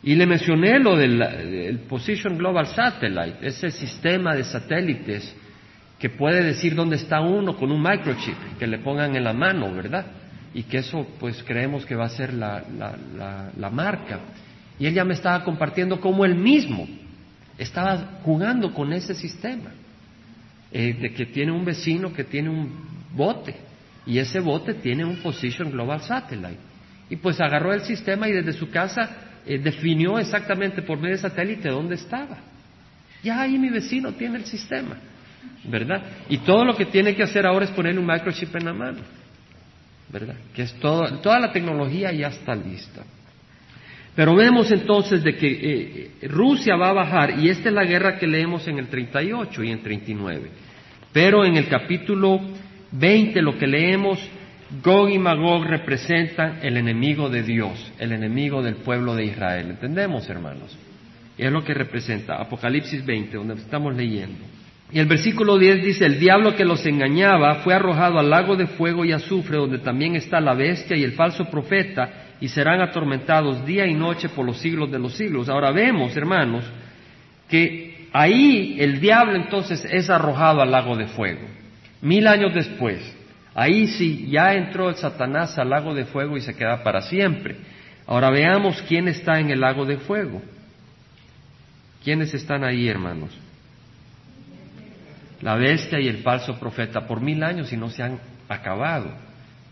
Y 0.04 0.16
le 0.16 0.26
mencioné 0.26 0.80
lo 0.80 0.96
del 0.96 1.80
Position 1.90 2.38
Global 2.38 2.68
Satellite, 2.68 3.38
ese 3.42 3.72
sistema 3.72 4.36
de 4.36 4.44
satélites 4.44 5.36
que 6.00 6.10
puede 6.10 6.44
decir 6.44 6.76
dónde 6.76 6.98
está 6.98 7.22
uno 7.22 7.56
con 7.56 7.72
un 7.72 7.82
microchip, 7.82 8.38
que 8.60 8.68
le 8.68 8.78
pongan 8.78 9.16
en 9.16 9.24
la 9.24 9.34
mano, 9.34 9.74
¿verdad? 9.74 10.06
Y 10.54 10.64
que 10.64 10.78
eso 10.78 11.08
pues 11.20 11.44
creemos 11.44 11.86
que 11.86 11.96
va 11.96 12.06
a 12.06 12.10
ser 12.10 12.34
la, 12.34 12.64
la, 12.78 13.52
la 13.58 13.70
marca. 13.70 14.20
Y 14.80 14.86
él 14.86 14.94
ya 14.94 15.04
me 15.04 15.16
estaba 15.16 15.44
compartiendo 15.44 16.00
cómo 16.00 16.24
él 16.24 16.36
mismo 16.36 16.88
estaba 17.58 18.20
jugando 18.24 18.74
con 18.74 18.94
ese 18.94 19.16
sistema. 19.16 19.72
Eh, 20.70 20.94
de 21.00 21.14
que 21.14 21.26
tiene 21.28 21.54
un 21.54 21.64
vecino 21.64 22.12
que 22.12 22.26
tiene 22.26 22.50
un 22.50 22.70
bote 23.14 23.56
y 24.06 24.18
ese 24.18 24.42
bote 24.42 24.74
tiene 24.74 25.06
un 25.06 25.18
Position 25.18 25.72
Global 25.72 26.02
Satellite. 26.02 26.60
Y 27.10 27.16
pues 27.16 27.40
agarró 27.40 27.74
el 27.74 27.84
sistema 27.84 28.28
y 28.28 28.34
desde 28.34 28.52
su 28.52 28.70
casa 28.70 29.10
eh, 29.46 29.58
definió 29.58 30.20
exactamente 30.20 30.82
por 30.82 30.98
medio 30.98 31.16
de 31.16 31.22
satélite 31.22 31.70
dónde 31.70 31.96
estaba. 31.96 32.38
Ya 33.24 33.42
ahí 33.42 33.58
mi 33.58 33.70
vecino 33.70 34.14
tiene 34.14 34.38
el 34.38 34.46
sistema, 34.46 34.98
¿verdad? 35.64 36.02
Y 36.30 36.40
todo 36.40 36.64
lo 36.64 36.76
que 36.76 36.86
tiene 36.86 37.16
que 37.16 37.24
hacer 37.24 37.46
ahora 37.46 37.66
es 37.66 37.72
ponerle 37.72 38.00
un 38.00 38.06
microchip 38.06 38.56
en 38.56 38.66
la 38.66 38.74
mano, 38.74 39.00
¿verdad? 40.10 40.36
Que 40.54 40.64
es 40.64 40.74
todo, 40.80 41.20
toda 41.20 41.40
la 41.40 41.52
tecnología 41.52 42.12
ya 42.12 42.28
está 42.28 42.56
lista. 42.56 43.04
Pero 44.16 44.36
vemos 44.36 44.72
entonces 44.72 45.24
de 45.24 45.36
que 45.36 45.48
eh, 45.48 46.28
Rusia 46.28 46.76
va 46.76 46.90
a 46.90 46.94
bajar 46.94 47.40
y 47.40 47.50
esta 47.50 47.70
es 47.70 47.76
la 47.76 47.84
guerra 47.84 48.18
que 48.18 48.26
leemos 48.26 48.68
en 48.68 48.80
el 48.80 48.88
38 48.88 49.64
y 49.64 49.72
en 49.72 49.84
39. 49.84 50.50
Pero 51.14 51.46
en 51.46 51.56
el 51.56 51.68
capítulo 51.68 52.42
20 52.92 53.42
lo 53.42 53.58
que 53.58 53.68
leemos, 53.68 54.20
Gog 54.84 55.10
y 55.10 55.18
Magog 55.18 55.66
representan 55.66 56.60
el 56.62 56.76
enemigo 56.76 57.30
de 57.30 57.44
Dios, 57.44 57.92
el 58.00 58.12
enemigo 58.12 58.62
del 58.62 58.76
pueblo 58.76 59.16
de 59.16 59.26
Israel. 59.26 59.70
¿Entendemos, 59.70 60.30
hermanos? 60.30 60.78
Es 61.38 61.52
lo 61.52 61.64
que 61.64 61.74
representa 61.74 62.36
Apocalipsis 62.36 63.06
20, 63.06 63.38
donde 63.38 63.54
estamos 63.56 63.96
leyendo. 63.96 64.44
Y 64.92 65.00
el 65.00 65.06
versículo 65.06 65.58
10 65.58 65.84
dice, 65.84 66.06
el 66.06 66.20
diablo 66.20 66.56
que 66.56 66.66
los 66.66 66.86
engañaba 66.86 67.56
fue 67.56 67.74
arrojado 67.74 68.20
al 68.20 68.30
lago 68.30 68.56
de 68.56 68.68
fuego 68.68 69.06
y 69.06 69.12
azufre, 69.12 69.58
donde 69.58 69.80
también 69.80 70.16
está 70.16 70.42
la 70.42 70.54
bestia 70.54 70.98
y 70.98 71.04
el 71.04 71.14
falso 71.14 71.46
profeta, 71.46 72.10
y 72.42 72.48
serán 72.50 72.82
atormentados 72.82 73.66
día 73.66 73.86
y 73.86 73.94
noche 73.94 74.30
por 74.30 74.46
los 74.46 74.58
siglos 74.58 74.92
de 74.92 75.00
los 75.00 75.14
siglos. 75.14 75.50
Ahora 75.50 75.72
vemos, 75.72 76.16
hermanos, 76.16 76.64
que 77.50 78.08
ahí 78.12 78.78
el 78.80 79.00
diablo 79.00 79.36
entonces 79.36 79.86
es 79.86 80.10
arrojado 80.10 80.62
al 80.62 80.72
lago 80.72 80.96
de 80.96 81.08
fuego. 81.08 81.48
Mil 82.02 82.28
años 82.28 82.54
después, 82.54 83.17
ahí 83.58 83.88
sí 83.88 84.28
ya 84.30 84.54
entró 84.54 84.90
el 84.90 84.96
Satanás 84.98 85.58
al 85.58 85.72
lago 85.72 85.96
de 85.96 86.06
fuego 86.06 86.38
y 86.38 86.42
se 86.42 86.56
queda 86.56 86.84
para 86.84 87.02
siempre. 87.02 87.56
Ahora 88.06 88.30
veamos 88.30 88.82
quién 88.84 89.08
está 89.08 89.40
en 89.40 89.50
el 89.50 89.60
lago 89.60 89.84
de 89.84 89.98
fuego. 89.98 90.44
¿Quiénes 92.04 92.34
están 92.36 92.64
ahí, 92.64 92.88
hermanos? 92.88 93.32
La 95.42 95.56
bestia 95.56 96.00
y 96.00 96.08
el 96.08 96.20
falso 96.20 96.60
profeta 96.60 97.08
por 97.08 97.20
mil 97.20 97.44
años 97.44 97.74
y 97.74 97.78
no 97.78 97.90
se 97.90 98.04
han 98.04 98.20
acabado. 98.48 99.12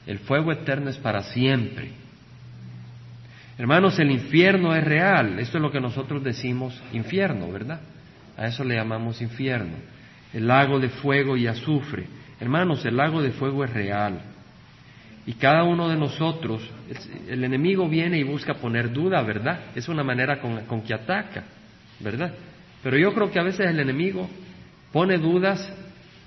El 0.08 0.18
fuego 0.20 0.52
eterno 0.52 0.90
es 0.90 0.98
para 0.98 1.22
siempre. 1.22 1.92
Hermanos, 3.58 4.00
el 4.00 4.10
infierno 4.10 4.76
es 4.76 4.84
real. 4.84 5.40
Esto 5.40 5.60
es 5.60 5.62
lo 5.62 5.72
que 5.72 5.80
nosotros 5.80 6.24
decimos 6.24 6.82
infierno, 6.92 7.52
¿verdad? 7.52 7.82
A 8.36 8.48
eso 8.48 8.64
le 8.64 8.76
llamamos 8.76 9.22
infierno. 9.22 9.76
El 10.34 10.48
lago 10.48 10.80
de 10.80 10.90
fuego 10.90 11.38
y 11.38 11.48
azufre. 11.48 12.08
Hermanos, 12.40 12.86
el 12.86 12.98
lago 12.98 13.22
de 13.22 13.32
fuego 13.32 13.64
es 13.64 13.74
real. 13.74 14.22
Y 15.26 15.34
cada 15.34 15.64
uno 15.64 15.90
de 15.90 15.96
nosotros, 15.96 16.62
el 17.28 17.44
enemigo 17.44 17.90
viene 17.90 18.20
y 18.20 18.24
busca 18.24 18.56
poner 18.56 18.92
duda, 18.92 19.22
¿verdad? 19.24 19.60
Es 19.76 19.88
una 19.88 20.04
manera 20.04 20.40
con, 20.40 20.82
que 20.82 20.94
ataca, 20.94 21.44
¿verdad? 22.00 22.34
Pero 22.84 22.98
yo 22.98 23.14
creo 23.14 23.32
que 23.32 23.40
a 23.40 23.44
veces 23.44 23.68
el 23.68 23.80
enemigo 23.80 24.30
pone 24.92 25.18
dudas 25.18 25.74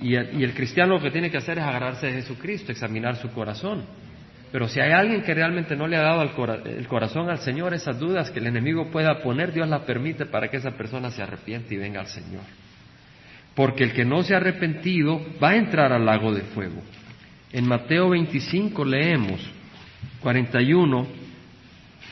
y 0.01 0.15
y 0.15 0.45
el 0.45 0.55
cristiano 0.55 0.95
lo 0.95 1.03
que 1.03 1.11
tiene 1.11 1.31
que 1.31 1.37
hacer 1.37 1.59
es 1.59 1.65
agarrarse 1.65 2.07
de 2.07 2.23
Jesucristo, 2.23 2.73
examinar 2.73 3.17
su 3.17 3.31
corazón. 3.31 3.85
Pero 4.51 4.67
si 4.67 4.81
hay 4.81 4.93
alguien 4.93 5.23
que 5.23 5.35
realmente 5.35 5.77
no 5.77 5.87
le 5.87 5.97
ha 5.97 6.03
dado 6.03 6.23
el 6.23 6.89
corazón 6.89 7.29
al 7.29 7.39
Señor, 7.39 7.75
esas 7.75 7.99
dudas 7.99 8.31
que 8.31 8.39
el 8.39 8.47
enemigo 8.47 8.91
pueda 8.91 9.21
poner, 9.21 9.53
Dios 9.53 9.69
las 9.69 9.83
permite 9.83 10.27
para 10.27 10.49
que 10.49 10.57
esa 10.57 10.71
persona 10.73 11.11
se 11.11 11.23
arrepiente 11.23 11.75
y 11.75 11.77
venga 11.77 12.01
al 12.01 12.07
Señor. 12.07 12.43
Porque 13.59 13.83
el 13.83 13.93
que 13.93 14.05
no 14.05 14.23
se 14.23 14.35
ha 14.35 14.37
arrepentido 14.37 15.21
va 15.43 15.49
a 15.49 15.57
entrar 15.57 15.93
al 15.93 16.07
lago 16.07 16.33
de 16.33 16.43
fuego. 16.43 16.81
En 17.53 17.67
Mateo 17.67 18.11
25 18.11 18.85
leemos 18.85 19.41
41 20.21 21.09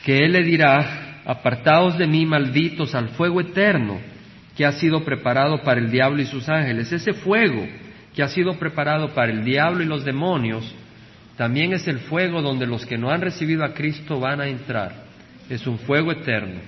que 0.03 0.25
Él 0.25 0.33
le 0.33 0.43
dirá, 0.43 1.21
apartaos 1.23 1.97
de 1.97 2.05
mí 2.05 2.25
malditos 2.25 2.93
al 2.95 3.11
fuego 3.11 3.39
eterno 3.39 3.97
que 4.57 4.65
ha 4.65 4.73
sido 4.73 5.05
preparado 5.05 5.63
para 5.63 5.79
el 5.79 5.89
diablo 5.89 6.21
y 6.21 6.25
sus 6.25 6.49
ángeles. 6.49 6.91
Ese 6.91 7.13
fuego 7.13 7.65
que 8.13 8.23
ha 8.23 8.27
sido 8.27 8.59
preparado 8.59 9.13
para 9.13 9.31
el 9.31 9.45
diablo 9.45 9.81
y 9.81 9.85
los 9.85 10.03
demonios 10.03 10.75
también 11.37 11.71
es 11.71 11.87
el 11.87 11.99
fuego 11.99 12.41
donde 12.41 12.67
los 12.67 12.85
que 12.85 12.97
no 12.97 13.09
han 13.09 13.21
recibido 13.21 13.63
a 13.63 13.73
Cristo 13.73 14.19
van 14.19 14.41
a 14.41 14.49
entrar. 14.49 15.05
Es 15.49 15.65
un 15.65 15.79
fuego 15.79 16.11
eterno. 16.11 16.59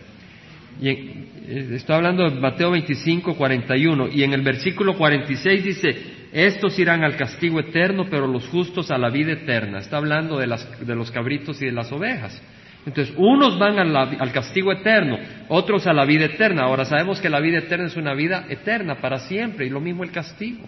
Y 0.82 0.88
eh, 0.88 1.70
estoy 1.74 1.96
hablando 1.96 2.30
de 2.30 2.40
Mateo 2.40 2.72
25, 2.72 3.36
41. 3.36 4.10
Y 4.10 4.24
en 4.24 4.34
el 4.34 4.42
versículo 4.42 4.98
46 4.98 5.64
dice, 5.64 5.96
estos 6.32 6.78
irán 6.80 7.04
al 7.04 7.16
castigo 7.16 7.60
eterno, 7.60 8.06
pero 8.10 8.28
los 8.28 8.48
justos 8.48 8.92
a 8.92 8.98
la 8.98 9.10
vida 9.10 9.34
eterna. 9.34 9.80
Está 9.80 9.98
hablando 9.98 10.38
de, 10.38 10.48
las, 10.48 10.86
de 10.86 10.96
los 10.96 11.12
cabritos 11.12 11.62
y 11.62 11.66
de 11.66 11.72
las 11.72 11.92
ovejas. 11.92 12.42
Entonces, 12.86 13.14
unos 13.18 13.60
van 13.60 13.78
al 13.78 14.32
castigo 14.32 14.72
eterno, 14.72 15.18
otros 15.50 15.86
a 15.86 15.94
la 15.94 16.06
vida 16.06 16.26
eterna. 16.26 16.64
Ahora 16.64 16.86
sabemos 16.86 17.20
que 17.20 17.30
la 17.30 17.40
vida 17.40 17.58
eterna 17.58 17.88
es 17.88 17.98
una 17.98 18.14
vida 18.14 18.46
eterna 18.50 18.96
para 19.02 19.20
siempre 19.20 19.66
y 19.66 19.70
lo 19.70 19.82
mismo 19.82 20.04
el 20.04 20.12
castigo. 20.12 20.64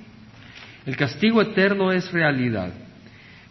El 0.85 0.97
castigo 0.97 1.41
eterno 1.41 1.91
es 1.91 2.11
realidad. 2.11 2.73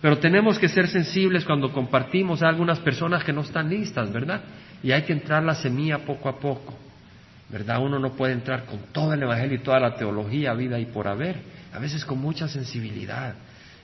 Pero 0.01 0.19
tenemos 0.19 0.59
que 0.59 0.69
ser 0.69 0.89
sensibles 0.89 1.45
cuando 1.45 1.73
compartimos 1.73 2.43
a 2.43 2.49
algunas 2.49 2.79
personas 2.81 3.25
que 3.25 3.33
no 3.33 3.43
están 3.43 3.69
listas, 3.69 4.13
¿verdad? 4.13 4.43
Y 4.83 4.93
hay 4.93 5.03
que 5.03 5.13
entrar 5.13 5.43
la 5.43 5.55
semilla 5.55 5.99
poco 5.99 6.29
a 6.29 6.39
poco, 6.39 6.75
¿verdad? 7.49 7.81
Uno 7.81 7.99
no 7.99 8.13
puede 8.13 8.33
entrar 8.33 8.65
con 8.65 8.79
todo 8.93 9.13
el 9.13 9.23
Evangelio 9.23 9.57
y 9.57 9.63
toda 9.63 9.79
la 9.81 9.95
teología, 9.95 10.55
vida 10.55 10.79
y 10.79 10.87
por 10.87 11.09
haber, 11.09 11.37
a 11.73 11.79
veces 11.79 12.05
con 12.05 12.19
mucha 12.19 12.49
sensibilidad 12.49 13.35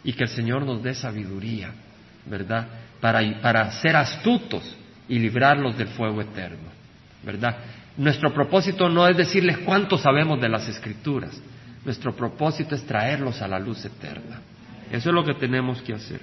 y 0.03 0.13
que 0.13 0.25
el 0.25 0.31
Señor 0.31 0.65
nos 0.65 0.83
dé 0.83 0.95
sabiduría, 0.95 1.71
¿verdad? 2.27 2.67
Para, 3.01 3.21
para 3.41 3.71
ser 3.73 3.97
astutos 3.97 4.77
y 5.09 5.19
librarlos 5.19 5.77
del 5.77 5.89
fuego 5.89 6.21
eterno, 6.21 6.69
¿verdad? 7.25 7.57
Nuestro 7.97 8.33
propósito 8.33 8.89
no 8.89 9.07
es 9.09 9.17
decirles 9.17 9.59
cuánto 9.59 9.99
sabemos 9.99 10.41
de 10.41 10.49
las 10.49 10.69
Escrituras, 10.69 11.41
nuestro 11.85 12.15
propósito 12.15 12.75
es 12.75 12.85
traerlos 12.85 13.41
a 13.43 13.49
la 13.49 13.59
luz 13.59 13.85
eterna. 13.85 14.41
Eso 14.91 15.11
es 15.11 15.15
lo 15.15 15.25
que 15.25 15.35
tenemos 15.35 15.81
que 15.83 15.95
hacer. 15.95 16.21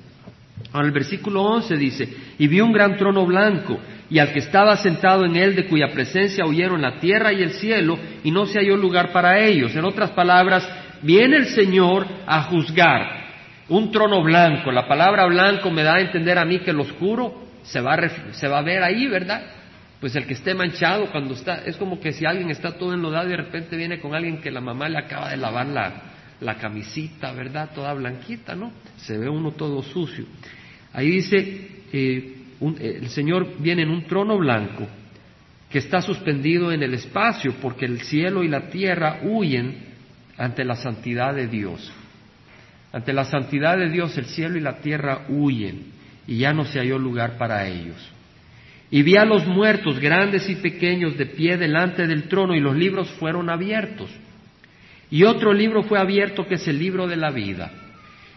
Ahora 0.72 0.88
el 0.88 0.94
versículo 0.94 1.42
11 1.42 1.78
dice, 1.78 2.18
y 2.38 2.48
vi 2.48 2.62
un 2.62 2.72
gran 2.72 2.98
trono 2.98 3.26
blanco, 3.26 3.80
y 4.10 4.20
al 4.20 4.32
que 4.32 4.40
estaba 4.40 4.78
sentado 4.78 5.26
en 5.26 5.36
él, 5.36 5.56
de 5.56 5.66
cuya 5.66 5.88
presencia 5.90 6.46
huyeron 6.46 6.82
la 6.82 7.00
tierra 7.00 7.34
y 7.34 7.42
el 7.42 7.52
cielo, 7.52 7.98
y 8.24 8.32
no 8.32 8.46
se 8.46 8.60
halló 8.60 8.78
lugar 8.78 9.12
para 9.12 9.40
ellos. 9.40 9.76
En 9.76 9.86
otras 9.86 10.12
palabras, 10.12 10.68
viene 11.02 11.38
el 11.38 11.48
Señor 11.48 12.06
a 12.26 12.44
juzgar. 12.44 13.24
Un 13.70 13.92
trono 13.92 14.22
blanco, 14.22 14.72
la 14.72 14.88
palabra 14.88 15.26
blanco 15.26 15.72
me 15.72 15.84
da 15.84 15.96
a 15.96 16.02
entender 16.02 16.38
a 16.38 16.46
mí 16.46 16.60
que 16.60 16.72
el 16.72 16.80
oscuro 16.80 17.44
se 17.64 17.80
va 17.80 17.94
a, 17.94 18.34
se 18.34 18.48
va 18.48 18.60
a 18.60 18.62
ver 18.62 18.84
ahí, 18.84 19.08
¿verdad? 19.08 19.42
Pues 20.00 20.16
el 20.16 20.26
que 20.26 20.34
esté 20.34 20.54
manchado 20.54 21.10
cuando 21.12 21.34
está, 21.34 21.64
es 21.66 21.78
como 21.78 22.00
que 22.00 22.12
si 22.12 22.26
alguien 22.26 22.50
está 22.50 22.74
todo 22.74 22.94
enlodado 22.94 23.28
y 23.28 23.32
de 23.32 23.38
repente 23.38 23.78
viene 23.78 24.00
con 24.00 24.14
alguien 24.14 24.42
que 24.42 24.52
la 24.52 24.60
mamá 24.60 24.90
le 24.90 24.98
acaba 24.98 25.30
de 25.30 25.38
lavar 25.38 25.68
la, 25.68 25.94
la 26.42 26.56
camisita, 26.56 27.32
¿verdad? 27.32 27.70
Toda 27.74 27.94
blanquita, 27.94 28.54
¿no? 28.54 28.74
Se 28.98 29.18
ve 29.18 29.30
uno 29.30 29.52
todo 29.52 29.82
sucio. 29.82 30.26
Ahí 30.92 31.10
dice, 31.10 31.84
eh, 31.92 32.43
el 32.80 33.10
Señor 33.10 33.58
viene 33.60 33.84
en 33.84 33.90
un 33.90 34.04
trono 34.04 34.38
blanco 34.38 34.88
que 35.70 35.80
está 35.80 36.02
suspendido 36.02 36.72
en 36.72 36.84
el 36.84 36.94
espacio 36.94 37.56
porque 37.62 37.86
el 37.86 38.02
cielo 38.02 38.44
y 38.44 38.48
la 38.48 38.70
tierra 38.70 39.22
huyen 39.24 39.76
ante 40.38 40.64
la 40.64 40.76
santidad 40.76 41.34
de 41.34 41.48
Dios. 41.48 41.92
Ante 42.92 43.12
la 43.12 43.26
santidad 43.26 43.78
de 43.78 43.90
Dios 43.90 44.16
el 44.18 44.26
cielo 44.26 44.58
y 44.58 44.62
la 44.62 44.78
tierra 44.78 45.26
huyen 45.30 45.94
y 46.28 46.38
ya 46.38 46.54
no 46.54 46.66
se 46.66 46.80
halló 46.80 47.00
lugar 47.00 47.38
para 47.38 47.68
ellos. 47.68 47.98
Y 48.92 49.02
vi 49.02 49.18
a 49.18 49.26
los 49.26 49.48
muertos, 49.48 50.00
grandes 50.00 50.48
y 50.48 50.56
pequeños, 50.56 51.18
de 51.18 51.26
pie 51.26 51.58
delante 51.58 52.06
del 52.06 52.28
trono 52.28 52.54
y 52.54 52.60
los 52.60 52.76
libros 52.76 53.10
fueron 53.20 53.50
abiertos. 53.50 54.12
Y 55.10 55.24
otro 55.24 55.54
libro 55.54 55.82
fue 55.82 55.98
abierto 55.98 56.46
que 56.46 56.56
es 56.56 56.68
el 56.68 56.78
libro 56.78 57.08
de 57.08 57.16
la 57.16 57.32
vida. 57.32 57.72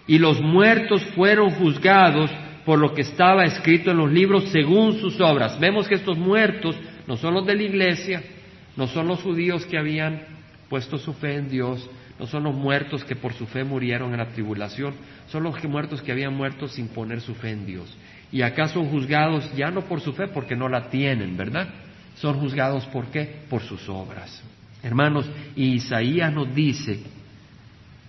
Y 0.07 0.19
los 0.19 0.41
muertos 0.41 1.05
fueron 1.15 1.51
juzgados 1.51 2.31
por 2.67 2.81
lo 2.81 2.93
que 2.93 3.03
estaba 3.03 3.45
escrito 3.45 3.93
en 3.93 3.99
los 3.99 4.11
libros 4.11 4.51
según 4.51 4.99
sus 4.99 5.21
obras. 5.21 5.59
Vemos 5.61 5.87
que 5.87 5.95
estos 5.95 6.19
muertos 6.19 6.77
no 7.07 7.17
son 7.17 7.35
los 7.35 7.47
de 7.47 7.55
la 7.55 7.63
iglesia, 7.63 8.25
no 8.77 8.89
son 8.89 9.07
los 9.07 9.23
judíos 9.23 9.65
que 9.67 9.79
habían 9.79 10.23
puesto 10.69 10.99
su 10.99 11.15
fe 11.15 11.37
en 11.37 11.49
Dios, 11.49 11.89
no 12.19 12.27
son 12.27 12.43
los 12.43 12.57
muertos 12.57 13.05
que 13.05 13.15
por 13.15 13.35
su 13.35 13.47
fe 13.47 13.63
murieron 13.63 14.11
en 14.11 14.19
la 14.19 14.31
tribulación, 14.31 14.95
son 15.29 15.45
los 15.45 15.63
muertos 15.63 16.03
que 16.03 16.11
habían 16.11 16.35
muerto 16.35 16.67
sin 16.67 16.89
poner 16.89 17.21
su 17.21 17.37
fe 17.37 17.51
en 17.51 17.67
Dios. 17.67 17.97
Y 18.33 18.43
acá 18.43 18.67
son 18.67 18.89
juzgados 18.89 19.49
ya 19.55 19.71
no 19.71 19.83
por 19.83 20.01
su 20.01 20.13
fe, 20.13 20.27
porque 20.27 20.57
no 20.57 20.69
la 20.69 20.91
tienen, 20.91 21.37
¿verdad? 21.37 21.69
Son 22.17 22.35
juzgados 22.41 22.85
por 22.87 23.07
qué? 23.07 23.43
Por 23.49 23.63
sus 23.63 23.89
obras. 23.89 24.43
Hermanos, 24.83 25.31
y 25.55 25.75
Isaías 25.75 26.33
nos 26.33 26.53
dice 26.53 26.99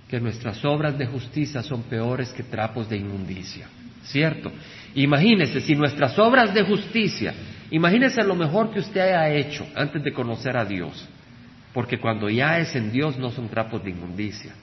que 0.09 0.19
nuestras 0.19 0.65
obras 0.65 0.97
de 0.97 1.05
justicia 1.05 1.61
son 1.61 1.83
peores 1.83 2.29
que 2.29 2.41
trapos 2.41 2.89
de 2.89 2.97
inmundicia. 2.97 3.67
¿Cierto? 4.03 4.51
Imagínese, 4.95 5.61
si 5.61 5.75
nuestras 5.75 6.17
obras 6.17 6.53
de 6.53 6.63
justicia, 6.63 7.33
imagínese 7.69 8.23
lo 8.23 8.35
mejor 8.35 8.71
que 8.71 8.79
usted 8.79 9.01
haya 9.01 9.29
hecho 9.29 9.67
antes 9.75 10.03
de 10.03 10.13
conocer 10.13 10.57
a 10.57 10.65
Dios. 10.65 11.07
Porque 11.73 11.99
cuando 11.99 12.29
ya 12.29 12.57
es 12.59 12.75
en 12.75 12.91
Dios 12.91 13.17
no 13.19 13.29
son 13.29 13.49
trapos 13.49 13.83
de 13.83 13.91
inmundicia, 13.91 14.53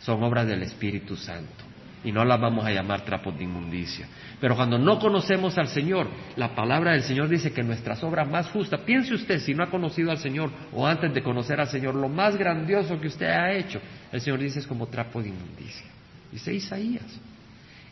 son 0.00 0.22
obras 0.22 0.46
del 0.46 0.62
Espíritu 0.62 1.16
Santo. 1.16 1.64
Y 2.04 2.10
no 2.10 2.24
las 2.24 2.40
vamos 2.40 2.64
a 2.64 2.72
llamar 2.72 3.04
trapos 3.04 3.36
de 3.38 3.44
inmundicia. 3.44 4.06
Pero 4.40 4.56
cuando 4.56 4.76
no 4.76 4.98
conocemos 4.98 5.56
al 5.58 5.68
Señor, 5.68 6.08
la 6.36 6.54
palabra 6.54 6.92
del 6.92 7.02
Señor 7.02 7.28
dice 7.28 7.52
que 7.52 7.62
nuestras 7.62 8.02
obras 8.02 8.28
más 8.28 8.48
justas, 8.50 8.80
piense 8.80 9.14
usted 9.14 9.38
si 9.38 9.54
no 9.54 9.62
ha 9.62 9.70
conocido 9.70 10.10
al 10.10 10.18
Señor 10.18 10.50
o 10.72 10.86
antes 10.86 11.14
de 11.14 11.22
conocer 11.22 11.60
al 11.60 11.68
Señor, 11.68 11.94
lo 11.94 12.08
más 12.08 12.36
grandioso 12.36 13.00
que 13.00 13.06
usted 13.06 13.26
ha 13.26 13.52
hecho, 13.52 13.80
el 14.10 14.20
Señor 14.20 14.40
dice 14.40 14.58
es 14.58 14.66
como 14.66 14.88
trapo 14.88 15.22
de 15.22 15.28
inmundicia. 15.28 15.86
Dice 16.32 16.52
Isaías. 16.52 17.20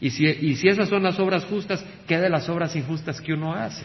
Y 0.01 0.11
si, 0.11 0.26
y 0.26 0.57
si 0.57 0.68
esas 0.68 0.88
son 0.88 1.03
las 1.03 1.18
obras 1.18 1.44
justas, 1.44 1.84
¿qué 2.07 2.18
de 2.18 2.30
las 2.30 2.48
obras 2.48 2.74
injustas 2.74 3.20
que 3.20 3.34
uno 3.34 3.55
hace? 3.55 3.84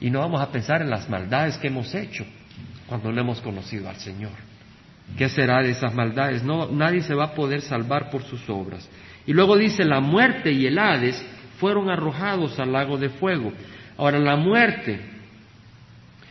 Y 0.00 0.10
no 0.10 0.20
vamos 0.20 0.40
a 0.42 0.50
pensar 0.50 0.82
en 0.82 0.90
las 0.90 1.08
maldades 1.08 1.56
que 1.58 1.68
hemos 1.68 1.94
hecho, 1.94 2.26
cuando 2.86 3.10
no 3.10 3.20
hemos 3.20 3.40
conocido 3.40 3.88
al 3.88 3.96
Señor. 3.96 4.32
¿Qué 5.16 5.28
será 5.28 5.62
de 5.62 5.70
esas 5.70 5.94
maldades? 5.94 6.42
No, 6.42 6.70
nadie 6.70 7.02
se 7.02 7.14
va 7.14 7.24
a 7.24 7.34
poder 7.34 7.62
salvar 7.62 8.10
por 8.10 8.22
sus 8.24 8.48
obras. 8.50 8.88
Y 9.26 9.32
luego 9.32 9.56
dice, 9.56 9.84
la 9.84 10.00
muerte 10.00 10.52
y 10.52 10.66
el 10.66 10.78
Hades 10.78 11.24
fueron 11.58 11.88
arrojados 11.88 12.58
al 12.58 12.72
lago 12.72 12.98
de 12.98 13.08
fuego. 13.10 13.52
Ahora, 13.96 14.18
la 14.18 14.36
muerte, 14.36 15.00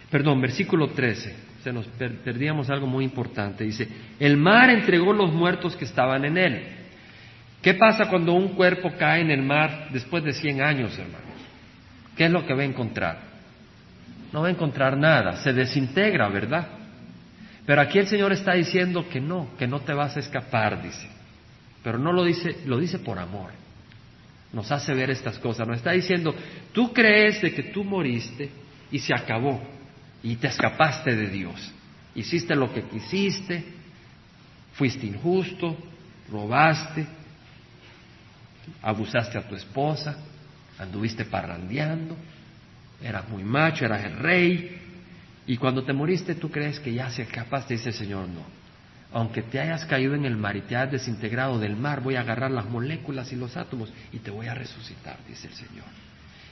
perdón, 0.09 0.41
versículo 0.41 0.89
13, 0.89 1.35
se 1.63 1.71
nos 1.71 1.87
perdíamos 1.87 2.69
algo 2.69 2.87
muy 2.87 3.05
importante. 3.05 3.63
Dice, 3.63 3.87
el 4.19 4.35
mar 4.35 4.69
entregó 4.69 5.13
los 5.13 5.31
muertos 5.31 5.75
que 5.75 5.85
estaban 5.85 6.25
en 6.25 6.37
él. 6.37 6.63
¿Qué 7.61 7.75
pasa 7.75 8.09
cuando 8.09 8.33
un 8.33 8.49
cuerpo 8.49 8.91
cae 8.97 9.21
en 9.21 9.31
el 9.31 9.43
mar 9.43 9.89
después 9.91 10.23
de 10.23 10.33
100 10.33 10.61
años, 10.61 10.97
hermanos? 10.97 11.21
¿Qué 12.17 12.25
es 12.25 12.31
lo 12.31 12.45
que 12.45 12.53
va 12.53 12.61
a 12.61 12.65
encontrar? 12.65 13.31
no 14.31 14.41
va 14.41 14.47
a 14.47 14.51
encontrar 14.51 14.97
nada, 14.97 15.37
se 15.43 15.53
desintegra, 15.53 16.29
¿verdad? 16.29 16.67
Pero 17.65 17.81
aquí 17.81 17.99
el 17.99 18.07
Señor 18.07 18.31
está 18.31 18.53
diciendo 18.53 19.07
que 19.09 19.19
no, 19.19 19.49
que 19.57 19.67
no 19.67 19.81
te 19.81 19.93
vas 19.93 20.15
a 20.15 20.19
escapar, 20.19 20.81
dice. 20.81 21.07
Pero 21.83 21.97
no 21.97 22.11
lo 22.11 22.23
dice, 22.23 22.57
lo 22.65 22.79
dice 22.79 22.99
por 22.99 23.19
amor. 23.19 23.51
Nos 24.53 24.71
hace 24.71 24.93
ver 24.93 25.09
estas 25.09 25.37
cosas. 25.39 25.67
Nos 25.67 25.77
está 25.77 25.91
diciendo, 25.91 26.33
tú 26.71 26.93
crees 26.93 27.41
de 27.41 27.53
que 27.53 27.63
tú 27.63 27.83
moriste 27.83 28.49
y 28.91 28.99
se 28.99 29.13
acabó 29.13 29.61
y 30.23 30.35
te 30.35 30.47
escapaste 30.47 31.15
de 31.15 31.27
Dios. 31.27 31.71
Hiciste 32.15 32.55
lo 32.55 32.73
que 32.73 32.83
quisiste, 32.83 33.63
fuiste 34.73 35.05
injusto, 35.05 35.77
robaste, 36.29 37.05
abusaste 38.81 39.37
a 39.37 39.47
tu 39.47 39.55
esposa, 39.55 40.15
anduviste 40.79 41.25
parrandeando, 41.25 42.15
eras 43.01 43.27
muy 43.29 43.43
macho, 43.43 43.85
eras 43.85 44.03
el 44.05 44.17
rey, 44.17 44.79
y 45.47 45.57
cuando 45.57 45.83
te 45.83 45.93
moriste 45.93 46.35
tú 46.35 46.49
crees 46.49 46.79
que 46.79 46.93
ya 46.93 47.09
se 47.09 47.25
capaz, 47.25 47.67
te 47.67 47.75
dice 47.75 47.89
el 47.89 47.95
Señor, 47.95 48.27
no. 48.27 48.45
Aunque 49.13 49.41
te 49.41 49.59
hayas 49.59 49.83
caído 49.85 50.15
en 50.15 50.25
el 50.25 50.37
mar 50.37 50.55
y 50.55 50.61
te 50.61 50.75
hayas 50.75 50.93
desintegrado 50.93 51.59
del 51.59 51.75
mar, 51.75 52.01
voy 52.01 52.15
a 52.15 52.21
agarrar 52.21 52.51
las 52.51 52.69
moléculas 52.69 53.31
y 53.33 53.35
los 53.35 53.57
átomos 53.57 53.91
y 54.13 54.19
te 54.19 54.31
voy 54.31 54.47
a 54.47 54.53
resucitar, 54.53 55.17
dice 55.27 55.47
el 55.47 55.53
Señor. 55.53 55.85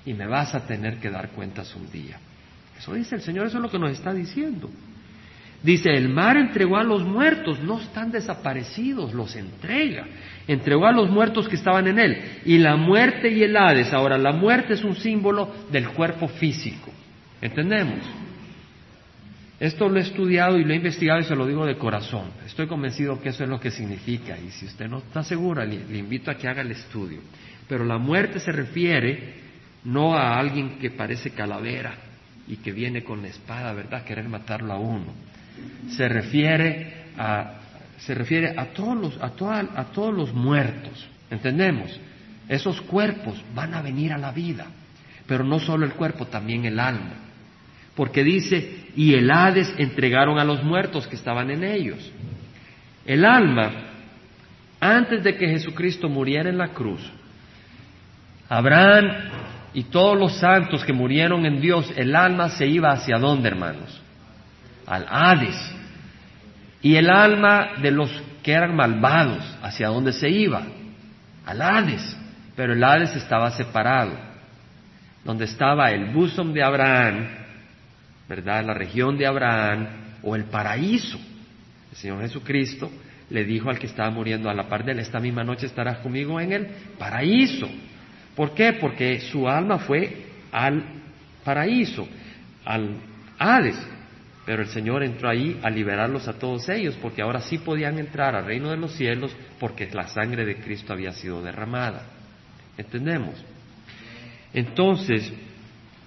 Y 0.05 0.13
me 0.13 0.27
vas 0.27 0.53
a 0.55 0.65
tener 0.65 0.99
que 0.99 1.09
dar 1.09 1.29
cuentas 1.29 1.73
un 1.75 1.89
día. 1.89 2.17
Eso 2.77 2.93
dice 2.93 3.15
el 3.15 3.21
Señor, 3.21 3.47
eso 3.47 3.57
es 3.57 3.63
lo 3.63 3.69
que 3.69 3.79
nos 3.79 3.91
está 3.91 4.13
diciendo. 4.13 4.69
Dice, 5.61 5.89
el 5.91 6.07
mar 6.07 6.37
entregó 6.37 6.77
a 6.77 6.83
los 6.83 7.03
muertos, 7.03 7.59
no 7.59 7.79
están 7.79 8.11
desaparecidos, 8.11 9.13
los 9.13 9.35
entrega. 9.35 10.05
Entregó 10.47 10.85
a 10.87 10.93
los 10.93 11.09
muertos 11.09 11.49
que 11.49 11.57
estaban 11.57 11.87
en 11.87 11.99
él. 11.99 12.17
Y 12.45 12.59
la 12.59 12.77
muerte 12.77 13.29
y 13.29 13.43
el 13.43 13.57
Hades, 13.57 13.91
ahora 13.91 14.17
la 14.17 14.31
muerte 14.31 14.73
es 14.73 14.83
un 14.83 14.95
símbolo 14.95 15.53
del 15.69 15.89
cuerpo 15.89 16.29
físico. 16.29 16.91
¿Entendemos? 17.41 17.99
Esto 19.59 19.89
lo 19.89 19.99
he 19.99 20.03
estudiado 20.03 20.57
y 20.57 20.63
lo 20.63 20.71
he 20.71 20.77
investigado 20.77 21.19
y 21.19 21.25
se 21.25 21.35
lo 21.35 21.45
digo 21.45 21.65
de 21.65 21.77
corazón. 21.77 22.31
Estoy 22.45 22.67
convencido 22.67 23.21
que 23.21 23.29
eso 23.29 23.43
es 23.43 23.49
lo 23.49 23.59
que 23.59 23.69
significa. 23.69 24.37
Y 24.39 24.51
si 24.51 24.65
usted 24.65 24.87
no 24.87 24.99
está 24.99 25.23
segura, 25.23 25.65
le, 25.65 25.97
invito 25.97 26.31
a 26.31 26.35
que 26.35 26.47
haga 26.47 26.61
el 26.61 26.71
estudio. 26.71 27.19
Pero 27.67 27.83
la 27.83 27.97
muerte 27.97 28.39
se 28.39 28.53
refiere 28.53 29.33
no 29.83 30.15
a 30.15 30.39
alguien 30.39 30.79
que 30.79 30.91
parece 30.91 31.31
calavera 31.31 31.95
y 32.47 32.55
que 32.57 32.71
viene 32.71 33.03
con 33.03 33.21
la 33.21 33.27
espada, 33.27 33.73
¿verdad?, 33.73 34.05
querer 34.05 34.29
matarlo 34.29 34.71
a 34.71 34.79
uno 34.79 35.28
se 35.89 36.07
refiere 36.07 36.93
a, 37.17 37.59
se 37.99 38.13
refiere 38.13 38.53
a 38.57 38.65
todos 38.67 38.97
los, 38.97 39.17
a, 39.21 39.31
a 39.75 39.85
todos 39.85 40.13
los 40.13 40.33
muertos. 40.33 41.07
¿Entendemos? 41.29 41.99
Esos 42.47 42.81
cuerpos 42.81 43.41
van 43.53 43.73
a 43.73 43.81
venir 43.81 44.11
a 44.11 44.17
la 44.17 44.31
vida, 44.31 44.65
pero 45.27 45.43
no 45.43 45.59
solo 45.59 45.85
el 45.85 45.93
cuerpo, 45.93 46.25
también 46.25 46.65
el 46.65 46.79
alma. 46.79 47.13
Porque 47.95 48.23
dice, 48.23 48.87
y 48.95 49.13
el 49.13 49.29
Hades 49.29 49.73
entregaron 49.77 50.39
a 50.39 50.43
los 50.43 50.63
muertos 50.63 51.05
que 51.07 51.15
estaban 51.15 51.51
en 51.51 51.63
ellos. 51.63 52.11
El 53.05 53.25
alma, 53.25 53.71
antes 54.79 55.23
de 55.23 55.35
que 55.35 55.47
Jesucristo 55.47 56.09
muriera 56.09 56.49
en 56.49 56.57
la 56.57 56.69
cruz, 56.69 57.01
Abraham 58.47 59.11
y 59.73 59.83
todos 59.83 60.17
los 60.17 60.37
santos 60.37 60.83
que 60.83 60.93
murieron 60.93 61.45
en 61.45 61.61
Dios, 61.61 61.91
el 61.95 62.15
alma 62.15 62.49
se 62.49 62.65
iba 62.65 62.91
hacia 62.91 63.17
dónde, 63.17 63.49
hermanos? 63.49 64.01
Al 64.89 65.05
Hades. 65.07 65.75
Y 66.81 66.95
el 66.95 67.09
alma 67.09 67.73
de 67.81 67.91
los 67.91 68.11
que 68.43 68.51
eran 68.51 68.75
malvados, 68.75 69.43
¿hacia 69.61 69.87
dónde 69.87 70.11
se 70.11 70.29
iba? 70.29 70.63
Al 71.45 71.61
Hades. 71.61 72.17
Pero 72.55 72.73
el 72.73 72.83
Hades 72.83 73.15
estaba 73.15 73.51
separado. 73.51 74.11
Donde 75.23 75.45
estaba 75.45 75.91
el 75.91 76.11
bosom 76.13 76.53
de 76.53 76.63
Abraham, 76.63 77.27
¿verdad? 78.27 78.65
La 78.65 78.73
región 78.73 79.17
de 79.17 79.27
Abraham 79.27 79.87
o 80.23 80.35
el 80.35 80.45
paraíso. 80.45 81.19
El 81.91 81.97
Señor 81.97 82.21
Jesucristo 82.21 82.89
le 83.29 83.43
dijo 83.45 83.69
al 83.69 83.77
que 83.77 83.87
estaba 83.87 84.09
muriendo 84.09 84.49
a 84.49 84.53
la 84.53 84.67
par 84.67 84.83
de 84.83 84.93
él, 84.93 84.99
esta 84.99 85.19
misma 85.19 85.43
noche 85.43 85.67
estarás 85.67 85.99
conmigo 85.99 86.39
en 86.39 86.51
el 86.51 86.67
paraíso. 86.97 87.69
¿Por 88.35 88.53
qué? 88.53 88.73
Porque 88.73 89.19
su 89.19 89.47
alma 89.47 89.77
fue 89.79 90.25
al 90.51 90.83
paraíso, 91.43 92.07
al 92.65 92.95
Hades. 93.37 93.77
Pero 94.49 94.63
el 94.63 94.69
Señor 94.69 95.03
entró 95.03 95.29
ahí 95.29 95.59
a 95.61 95.69
liberarlos 95.69 96.27
a 96.27 96.33
todos 96.33 96.67
ellos, 96.69 96.97
porque 96.99 97.21
ahora 97.21 97.39
sí 97.39 97.59
podían 97.59 97.99
entrar 97.99 98.35
al 98.35 98.45
reino 98.47 98.71
de 98.71 98.77
los 98.77 98.93
cielos 98.93 99.31
porque 99.59 99.87
la 99.93 100.07
sangre 100.07 100.43
de 100.43 100.55
Cristo 100.55 100.91
había 100.91 101.11
sido 101.11 101.43
derramada. 101.43 102.07
¿Entendemos? 102.75 103.35
Entonces, 104.51 105.31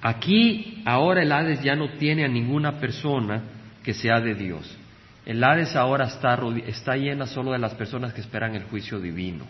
aquí 0.01 0.83
ahora 0.85 1.23
el 1.23 1.31
Hades 1.31 1.63
ya 1.63 1.77
no 1.77 1.91
tiene 1.91 2.25
a 2.25 2.29
ninguna 2.29 2.81
persona 2.81 3.45
que 3.85 3.95
sea 3.95 4.19
de 4.19 4.35
Dios. 4.35 4.77
El 5.25 5.45
Hades 5.45 5.77
ahora 5.77 6.07
está, 6.07 6.37
está 6.67 6.97
llena 6.97 7.29
solo 7.29 7.53
de 7.53 7.61
las 7.61 7.75
personas 7.75 8.13
que 8.13 8.23
esperan 8.23 8.57
el 8.57 8.65
juicio 8.65 8.99
divino, 8.99 9.45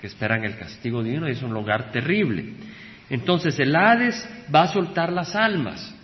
que 0.00 0.06
esperan 0.06 0.44
el 0.44 0.56
castigo 0.56 1.02
divino 1.02 1.28
y 1.28 1.32
es 1.32 1.42
un 1.42 1.52
lugar 1.52 1.90
terrible. 1.90 2.52
Entonces 3.10 3.58
el 3.58 3.74
Hades 3.74 4.24
va 4.54 4.62
a 4.62 4.72
soltar 4.72 5.12
las 5.12 5.34
almas. 5.34 5.96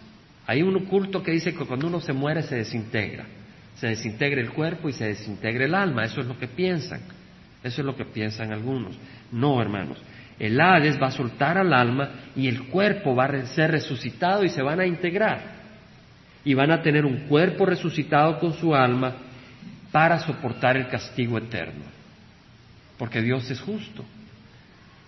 Hay 0.49 0.63
un 0.63 0.87
culto 0.87 1.23
que 1.23 1.33
dice 1.33 1.53
que 1.53 1.67
cuando 1.67 1.89
uno 1.89 2.01
se 2.01 2.15
muere 2.15 2.43
se 2.43 2.57
desintegra. 2.57 3.27
Se 3.77 3.89
desintegra 3.89 4.41
el 4.41 4.51
cuerpo 4.51 4.89
y 4.89 4.95
se 4.95 5.05
desintegra 5.05 5.67
el 5.67 5.75
alma. 5.75 6.07
Eso 6.07 6.23
es 6.23 6.27
lo 6.27 6.39
que 6.39 6.49
piensan. 6.49 7.03
Eso 7.63 7.83
es 7.83 7.87
lo 7.87 7.95
que 7.95 8.07
piensan 8.07 8.51
algunos. 8.51 8.99
No, 9.31 9.61
hermanos. 9.61 9.99
El 10.39 10.59
Hades 10.59 10.99
va 11.01 11.09
a 11.09 11.11
soltar 11.11 11.59
al 11.59 11.75
alma 11.75 12.13
y 12.35 12.49
el 12.49 12.63
cuerpo 12.69 13.15
va 13.15 13.27
a 13.27 13.47
ser 13.49 13.73
resucitado 13.73 14.43
y 14.43 14.49
se 14.49 14.63
van 14.63 14.81
a 14.81 14.87
integrar. 14.87 15.59
Y 16.47 16.55
van 16.55 16.71
a 16.71 16.81
tener 16.81 17.05
un 17.05 17.27
cuerpo 17.29 17.67
resucitado 17.67 18.39
con 18.39 18.55
su 18.55 18.75
alma 18.75 19.17
para 19.93 20.19
soportar 20.21 20.79
el 20.79 20.89
castigo 20.89 21.37
eterno. 21.37 21.85
porque 22.97 23.21
Dios 23.21 23.49
es 23.51 23.61
justo, 23.61 24.03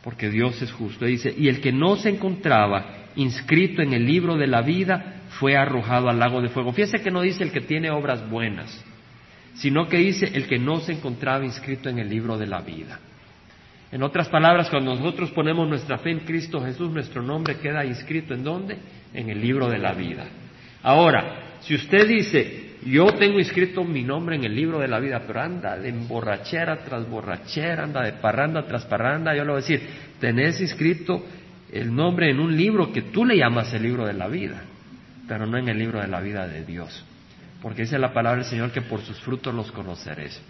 porque 0.05 0.29
Dios 0.29 0.61
es 0.61 0.71
justo. 0.71 1.07
Dice, 1.07 1.35
y 1.37 1.49
el 1.49 1.63
que 1.63 1.73
no 1.73 1.97
se 1.97 2.11
encontraba 2.11 2.85
inscrito 3.17 3.83
en 3.83 3.95
el 3.95 4.07
libro 4.07 4.37
de 4.37 4.47
la 4.47 4.63
vida 4.63 5.20
fue 5.39 5.57
arrojado 5.57 6.09
al 6.09 6.19
lago 6.19 6.41
de 6.41 6.49
fuego. 6.49 6.73
Fíjese 6.73 7.03
que 7.03 7.11
no 7.11 7.23
dice 7.23 7.45
el 7.45 7.53
que 7.53 7.61
tiene 7.61 7.91
obras 7.91 8.29
buenas, 8.29 8.85
sino 9.55 9.89
que 9.89 9.99
dice 9.99 10.31
el 10.35 10.47
que 10.47 10.59
no 10.59 10.81
se 10.81 10.93
encontraba 10.93 11.45
inscrito 11.45 11.89
en 11.89 11.99
el 11.99 12.09
libro 12.09 12.37
de 12.37 12.47
la 12.47 12.61
vida. 12.61 12.99
En 13.93 14.03
otras 14.03 14.29
palabras, 14.29 14.71
cuando 14.71 14.95
nosotros 14.95 15.31
ponemos 15.31 15.69
nuestra 15.69 15.99
fe 15.99 16.11
en 16.11 16.21
Cristo 16.21 16.61
Jesús, 16.61 16.91
nuestro 16.91 17.23
nombre 17.23 17.59
queda 17.59 17.85
inscrito 17.85 18.35
en 18.35 18.45
dónde? 18.45 18.79
En 19.13 19.29
el 19.29 19.41
libro 19.41 19.69
de 19.69 19.79
la 19.79 19.93
vida. 19.95 20.27
Ahora, 20.83 21.59
si 21.61 21.75
usted 21.75 22.07
dice, 22.07 22.77
yo 22.87 23.07
tengo 23.15 23.39
inscrito 23.39 23.85
mi 23.85 24.03
nombre 24.03 24.37
en 24.37 24.45
el 24.45 24.55
libro 24.55 24.79
de 24.79 24.89
la 24.89 25.01
vida, 25.01 25.23
pero 25.27 25.41
anda 25.41 25.77
de 25.77 25.93
borrachera 25.93 26.85
tras 26.85 27.09
borrachera, 27.09 27.85
anda 27.85 28.03
de 28.03 28.13
parranda 28.15 28.65
tras 28.67 28.87
parranda, 28.87 29.35
yo 29.35 29.45
le 29.45 29.51
voy 29.51 29.61
a 29.61 29.67
decir, 29.67 29.81
tenés 30.21 30.61
inscrito 30.61 31.25
el 31.73 31.95
nombre 31.95 32.31
en 32.31 32.41
un 32.41 32.57
libro 32.57 32.93
que 32.93 33.03
tú 33.03 33.25
le 33.25 33.37
llamas 33.37 33.73
el 33.75 33.83
libro 33.83 34.07
de 34.07 34.15
la 34.15 34.29
vida, 34.29 34.63
pero 35.31 35.47
no 35.47 35.57
en 35.59 35.69
el 35.69 35.79
libro 35.79 36.01
de 36.01 36.09
la 36.09 36.21
vida 36.21 36.49
de 36.49 36.65
Dios. 36.65 37.05
Porque 37.63 37.83
dice 37.83 38.01
la 38.01 38.13
palabra 38.13 38.41
del 38.43 38.51
Señor 38.51 38.73
que 38.73 38.81
por 38.81 39.01
sus 39.03 39.21
frutos 39.21 39.55
los 39.55 39.71
conoceréis. 39.71 40.43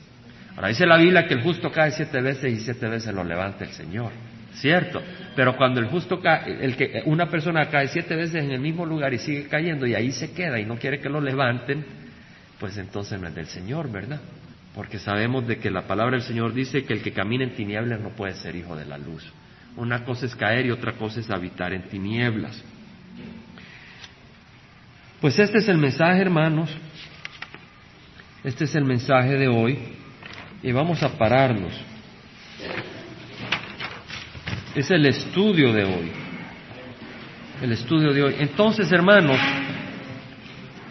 Ahora 0.57 0.69
dice 0.69 0.87
la 0.87 0.97
Biblia 0.97 1.29
que 1.29 1.35
el 1.35 1.43
justo 1.43 1.71
cae 1.71 1.91
siete 1.91 2.19
veces 2.23 2.51
y 2.51 2.61
siete 2.61 2.89
veces 2.89 3.13
lo 3.13 3.23
levanta 3.23 3.65
el 3.65 3.73
Señor. 3.73 4.11
Cierto, 4.55 5.03
pero 5.37 5.55
cuando 5.55 5.81
el 5.81 5.87
justo 5.89 6.23
cae, 6.23 6.65
el 6.65 6.77
que 6.77 7.03
una 7.05 7.29
persona 7.29 7.69
cae 7.69 7.89
siete 7.89 8.17
veces 8.17 8.43
en 8.43 8.53
el 8.53 8.61
mismo 8.61 8.87
lugar 8.87 9.13
y 9.13 9.19
sigue 9.19 9.49
cayendo 9.49 9.87
y 9.87 9.95
ahí 9.95 10.13
se 10.13 10.33
queda 10.33 10.59
y 10.59 10.65
no 10.65 10.79
quiere 10.79 10.99
que 10.99 11.11
lo 11.11 11.21
levanten, 11.21 11.85
pues 12.59 12.79
entonces 12.79 13.21
no 13.21 13.29
es 13.29 13.35
del 13.35 13.49
Señor, 13.49 13.93
¿verdad? 13.93 14.23
Porque 14.75 14.99
sabemos 14.99 15.47
de 15.47 15.59
que 15.59 15.71
la 15.71 15.83
palabra 15.83 16.17
del 16.17 16.25
Señor 16.27 16.55
dice 16.55 16.87
que 16.87 16.95
el 16.95 17.03
que 17.03 17.13
camina 17.13 17.45
en 17.45 17.55
tinieblas 17.55 18.01
no 18.01 18.17
puede 18.17 18.33
ser 18.33 18.57
hijo 18.57 18.75
de 18.77 18.87
la 18.87 18.97
luz. 18.97 19.31
Una 19.77 20.07
cosa 20.07 20.25
es 20.25 20.35
caer 20.35 20.65
y 20.65 20.71
otra 20.71 20.95
cosa 20.95 21.21
es 21.21 21.29
habitar 21.29 21.75
en 21.75 21.83
tinieblas. 21.83 22.65
Pues 25.21 25.39
este 25.39 25.59
es 25.59 25.69
el 25.69 25.77
mensaje, 25.77 26.23
hermanos. 26.23 26.71
Este 28.43 28.65
es 28.65 28.75
el 28.75 28.85
mensaje 28.85 29.37
de 29.37 29.49
hoy 29.49 29.79
y 30.63 30.73
vamos 30.73 31.03
a 31.03 31.11
pararnos. 31.11 31.75
Es 34.75 34.91
el 34.91 35.05
estudio 35.05 35.75
de 35.75 35.85
hoy. 35.85 36.11
El 37.61 37.73
estudio 37.73 38.15
de 38.15 38.23
hoy. 38.23 38.37
Entonces, 38.39 38.91
hermanos, 38.93 39.39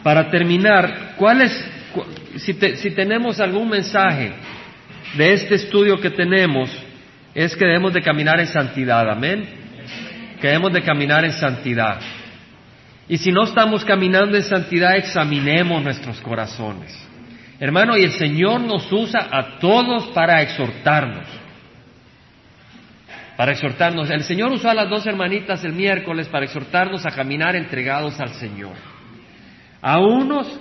para 0.04 0.30
terminar, 0.30 1.16
¿cuál 1.18 1.42
es, 1.42 1.66
si, 2.38 2.54
si 2.54 2.92
tenemos 2.92 3.40
algún 3.40 3.68
mensaje 3.68 4.32
de 5.18 5.34
este 5.34 5.56
estudio 5.56 6.00
que 6.00 6.12
tenemos, 6.12 6.70
es 7.34 7.56
que 7.56 7.66
debemos 7.66 7.94
de 7.96 8.04
caminar 8.04 8.40
en 8.40 8.48
santidad, 8.48 9.10
amén. 9.10 9.44
Que 10.40 10.50
debemos 10.50 10.72
de 10.72 10.84
caminar 10.84 11.26
en 11.26 11.34
santidad. 11.34 12.00
Y 13.10 13.18
si 13.18 13.32
no 13.32 13.44
estamos 13.44 13.84
caminando 13.84 14.38
en 14.38 14.44
santidad, 14.44 14.96
examinemos 14.96 15.84
nuestros 15.84 16.22
corazones. 16.22 16.96
Hermano, 17.60 17.98
y 17.98 18.04
el 18.04 18.12
Señor 18.12 18.62
nos 18.62 18.90
usa 18.92 19.28
a 19.32 19.58
todos 19.58 20.10
para 20.10 20.44
exhortarnos. 20.44 21.28
Para 23.36 23.54
exhortarnos. 23.54 24.12
El 24.12 24.24
Señor 24.24 24.52
usó 24.52 24.70
a 24.70 24.76
las 24.76 24.88
dos 24.90 25.08
hermanitas 25.08 25.64
el 25.66 25.74
miércoles 25.74 26.28
para 26.28 26.46
exhortarnos 26.46 27.04
a 27.04 27.10
caminar 27.10 27.56
entregados 27.56 28.20
al 28.20 28.30
Señor. 28.30 28.76
A 29.82 30.00
unos 30.00 30.60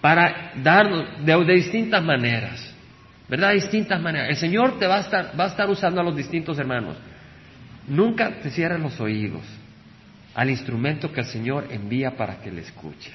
para 0.00 0.52
darnos 0.56 1.04
de, 1.26 1.54
distintas 1.54 2.02
maneras. 2.02 2.74
¿Verdad? 3.28 3.52
Distintas 3.52 4.00
maneras. 4.00 4.30
El 4.30 4.36
Señor 4.36 4.78
te 4.78 4.86
va 4.86 4.96
a, 4.96 5.00
estar, 5.00 5.32
va 5.38 5.44
a 5.44 5.48
estar 5.48 5.68
usando 5.68 6.00
a 6.00 6.04
los 6.04 6.16
distintos 6.16 6.58
hermanos. 6.58 6.96
Nunca 7.86 8.30
te 8.40 8.48
cierres 8.50 8.80
los 8.80 8.98
oídos 8.98 9.42
al 10.36 10.50
instrumento 10.50 11.10
que 11.10 11.20
el 11.20 11.26
Señor 11.26 11.68
envía 11.70 12.14
para 12.14 12.42
que 12.42 12.52
le 12.52 12.60
escuches. 12.60 13.14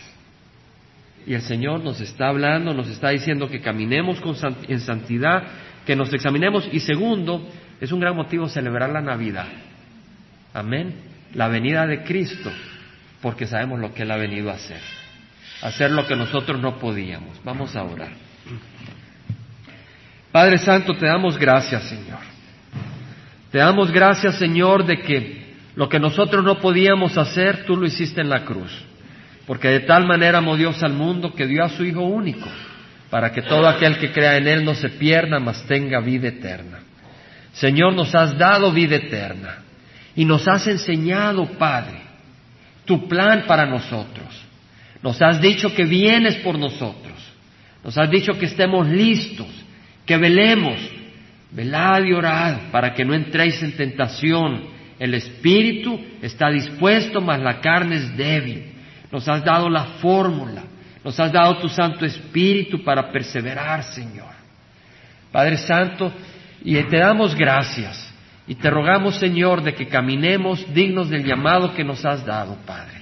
Y 1.28 1.36
el 1.36 1.43
Señor 1.43 1.84
nos 1.84 2.01
está 2.01 2.30
hablando, 2.30 2.74
nos 2.74 2.88
está 2.88 3.09
diciendo 3.09 3.47
que 3.47 3.61
caminemos 3.61 4.19
en 4.67 4.80
santidad, 4.80 5.43
que 5.86 5.95
nos 5.95 6.11
examinemos. 6.11 6.67
Y 6.72 6.80
segundo, 6.80 7.47
es 7.80 7.91
un 7.91 7.99
gran 7.99 8.15
motivo 8.15 8.49
celebrar 8.49 8.89
la 8.89 9.01
Navidad. 9.01 9.45
Amén. 10.51 10.95
La 11.36 11.47
venida 11.47 11.86
de 11.86 12.01
Cristo, 12.01 12.51
porque 13.22 13.45
sabemos 13.45 13.80
lo 13.80 13.93
que 13.93 14.01
Él 14.01 14.09
ha 14.09 14.17
venido 14.17 14.49
a 14.49 14.55
hacer. 14.55 14.82
Hacer 15.61 15.91
lo 15.91 16.07
que 16.07 16.15
nosotros 16.15 16.59
no 16.59 16.80
podíamos. 16.80 17.39
Vamos 17.43 17.76
a 17.76 17.84
orar. 17.84 18.13
Padre 20.32 20.57
Santo, 20.57 20.95
te 20.95 21.05
damos 21.05 21.38
gracias, 21.38 21.84
Señor. 21.84 22.19
Te 23.51 23.59
damos 23.59 23.91
gracias, 23.91 24.39
Señor, 24.39 24.88
de 24.88 24.97
que 25.03 25.41
lo 25.76 25.88
que 25.89 25.99
nosotros 25.99 26.43
no 26.43 26.59
podíamos 26.59 27.17
hacer, 27.17 27.65
tú 27.65 27.76
lo 27.76 27.86
hiciste 27.86 28.22
en 28.22 28.30
la 28.30 28.43
cruz. 28.43 28.72
Porque 29.45 29.69
de 29.69 29.80
tal 29.82 30.05
manera 30.05 30.39
amó 30.39 30.55
Dios 30.55 30.82
al 30.84 30.93
mundo 30.93 31.34
que 31.34 31.47
dio 31.47 31.63
a 31.63 31.69
su 31.69 31.84
Hijo 31.84 32.01
único, 32.01 32.47
para 33.09 33.32
que 33.32 33.41
todo 33.41 33.67
aquel 33.67 33.97
que 33.97 34.11
crea 34.11 34.38
en 34.38 34.47
Él 34.47 34.63
no 34.63 34.76
se 34.76 34.89
pierda, 34.89 35.39
mas 35.39 35.63
tenga 35.65 35.99
vida 35.99 36.28
eterna. 36.28 36.80
Señor, 37.53 37.93
nos 37.93 38.13
has 38.15 38.38
dado 38.38 38.72
vida 38.72 38.95
eterna 38.95 39.57
y 40.15 40.26
nos 40.26 40.47
has 40.47 40.67
enseñado, 40.67 41.45
Padre, 41.57 42.01
tu 42.86 43.07
plan 43.07 43.43
para 43.47 43.65
nosotros. 43.65 44.28
Nos 45.01 45.22
has 45.22 45.41
dicho 45.41 45.74
que 45.74 45.86
vienes 45.86 46.36
por 46.38 46.57
nosotros. 46.57 47.11
Nos 47.84 47.97
has 47.97 48.09
dicho 48.09 48.34
que 48.34 48.45
estemos 48.45 48.88
listos, 48.88 49.47
que 50.05 50.17
velemos. 50.17 50.78
Velad 51.51 52.03
y 52.05 52.13
orad 52.13 52.72
para 52.72 52.93
que 52.93 53.03
no 53.03 53.13
entréis 53.13 53.61
en 53.61 53.76
tentación. 53.76 54.63
El 55.02 55.14
espíritu 55.16 55.99
está 56.22 56.49
dispuesto, 56.49 57.22
mas 57.22 57.41
la 57.41 57.60
carne 57.60 57.95
es 57.95 58.16
débil 58.16 58.72
nos 59.12 59.28
has 59.28 59.43
dado 59.43 59.70
la 59.70 59.84
fórmula, 60.02 60.64
nos 61.04 61.20
has 61.20 61.32
dado 61.32 61.58
tu 61.58 61.68
Santo 61.68 62.06
Espíritu 62.06 62.84
para 62.84 63.12
perseverar, 63.12 63.84
Señor. 63.84 64.32
Padre 65.32 65.58
Santo, 65.58 66.12
y 66.64 66.82
te 66.84 66.97
damos 66.97 67.36
gracias 67.36 68.10
y 68.47 68.56
te 68.56 68.70
rogamos, 68.70 69.18
Señor, 69.18 69.62
de 69.64 69.74
que 69.76 69.88
caminemos 69.88 70.74
dignos 70.74 71.10
del 71.10 71.26
llamado 71.26 71.74
que 71.74 71.84
nos 71.84 72.04
has 72.06 72.26
dado, 72.26 72.56
Padre. 72.66 73.02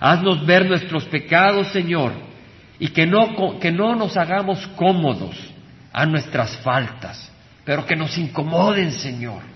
Haznos 0.00 0.44
ver 0.44 0.66
nuestros 0.66 1.04
pecados, 1.04 1.68
Señor, 1.68 2.12
y 2.78 2.88
que 2.88 3.06
no, 3.06 3.58
que 3.60 3.70
no 3.70 3.94
nos 3.94 4.16
hagamos 4.16 4.66
cómodos 4.76 5.36
a 5.92 6.04
nuestras 6.06 6.56
faltas, 6.58 7.30
pero 7.64 7.86
que 7.86 7.96
nos 7.96 8.18
incomoden, 8.18 8.92
Señor. 8.92 9.53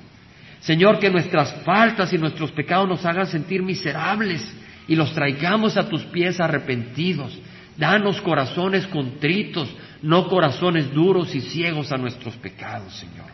Señor, 0.61 0.99
que 0.99 1.11
nuestras 1.11 1.53
faltas 1.65 2.13
y 2.13 2.19
nuestros 2.19 2.51
pecados 2.53 2.89
nos 2.89 3.05
hagan 3.05 3.27
sentir 3.27 3.63
miserables 3.63 4.47
y 4.87 4.97
los 4.97 5.13
traigamos 5.13 5.77
a 5.77 5.89
tus 5.89 6.05
pies 6.05 6.41
arrepentidos. 6.41 7.39
Danos 7.77 8.21
corazones 8.21 8.87
contritos, 8.89 9.69
no 10.03 10.27
corazones 10.27 10.93
duros 10.93 11.35
y 11.35 11.41
ciegos 11.41 11.93
a 11.93 11.97
nuestros 11.97 12.35
pecados, 12.37 12.95
Señor. 12.95 13.27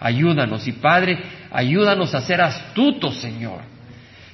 Ayúdanos 0.00 0.66
y 0.66 0.72
Padre, 0.72 1.22
ayúdanos 1.52 2.12
a 2.14 2.22
ser 2.22 2.40
astutos, 2.40 3.16
Señor. 3.18 3.60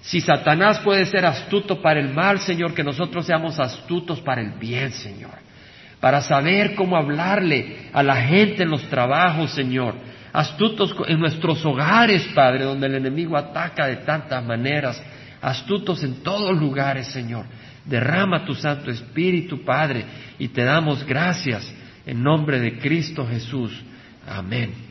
Si 0.00 0.22
Satanás 0.22 0.78
puede 0.78 1.04
ser 1.04 1.26
astuto 1.26 1.82
para 1.82 2.00
el 2.00 2.14
mal, 2.14 2.38
Señor, 2.40 2.72
que 2.72 2.82
nosotros 2.82 3.26
seamos 3.26 3.58
astutos 3.58 4.20
para 4.20 4.40
el 4.40 4.52
bien, 4.52 4.90
Señor. 4.92 5.34
Para 6.00 6.22
saber 6.22 6.74
cómo 6.74 6.96
hablarle 6.96 7.90
a 7.92 8.02
la 8.02 8.16
gente 8.16 8.62
en 8.62 8.70
los 8.70 8.82
trabajos, 8.84 9.50
Señor. 9.50 9.96
Astutos 10.38 10.94
en 11.08 11.18
nuestros 11.18 11.64
hogares, 11.64 12.28
Padre, 12.32 12.62
donde 12.62 12.86
el 12.86 12.94
enemigo 12.94 13.36
ataca 13.36 13.88
de 13.88 13.96
tantas 13.96 14.44
maneras 14.44 15.02
astutos 15.40 16.04
en 16.04 16.22
todos 16.22 16.56
lugares, 16.56 17.08
Señor. 17.08 17.44
Derrama 17.84 18.44
tu 18.44 18.54
Santo 18.54 18.88
Espíritu, 18.88 19.64
Padre, 19.64 20.04
y 20.38 20.46
te 20.46 20.62
damos 20.62 21.04
gracias 21.04 21.68
en 22.06 22.22
nombre 22.22 22.60
de 22.60 22.78
Cristo 22.78 23.26
Jesús. 23.26 23.82
Amén. 24.28 24.87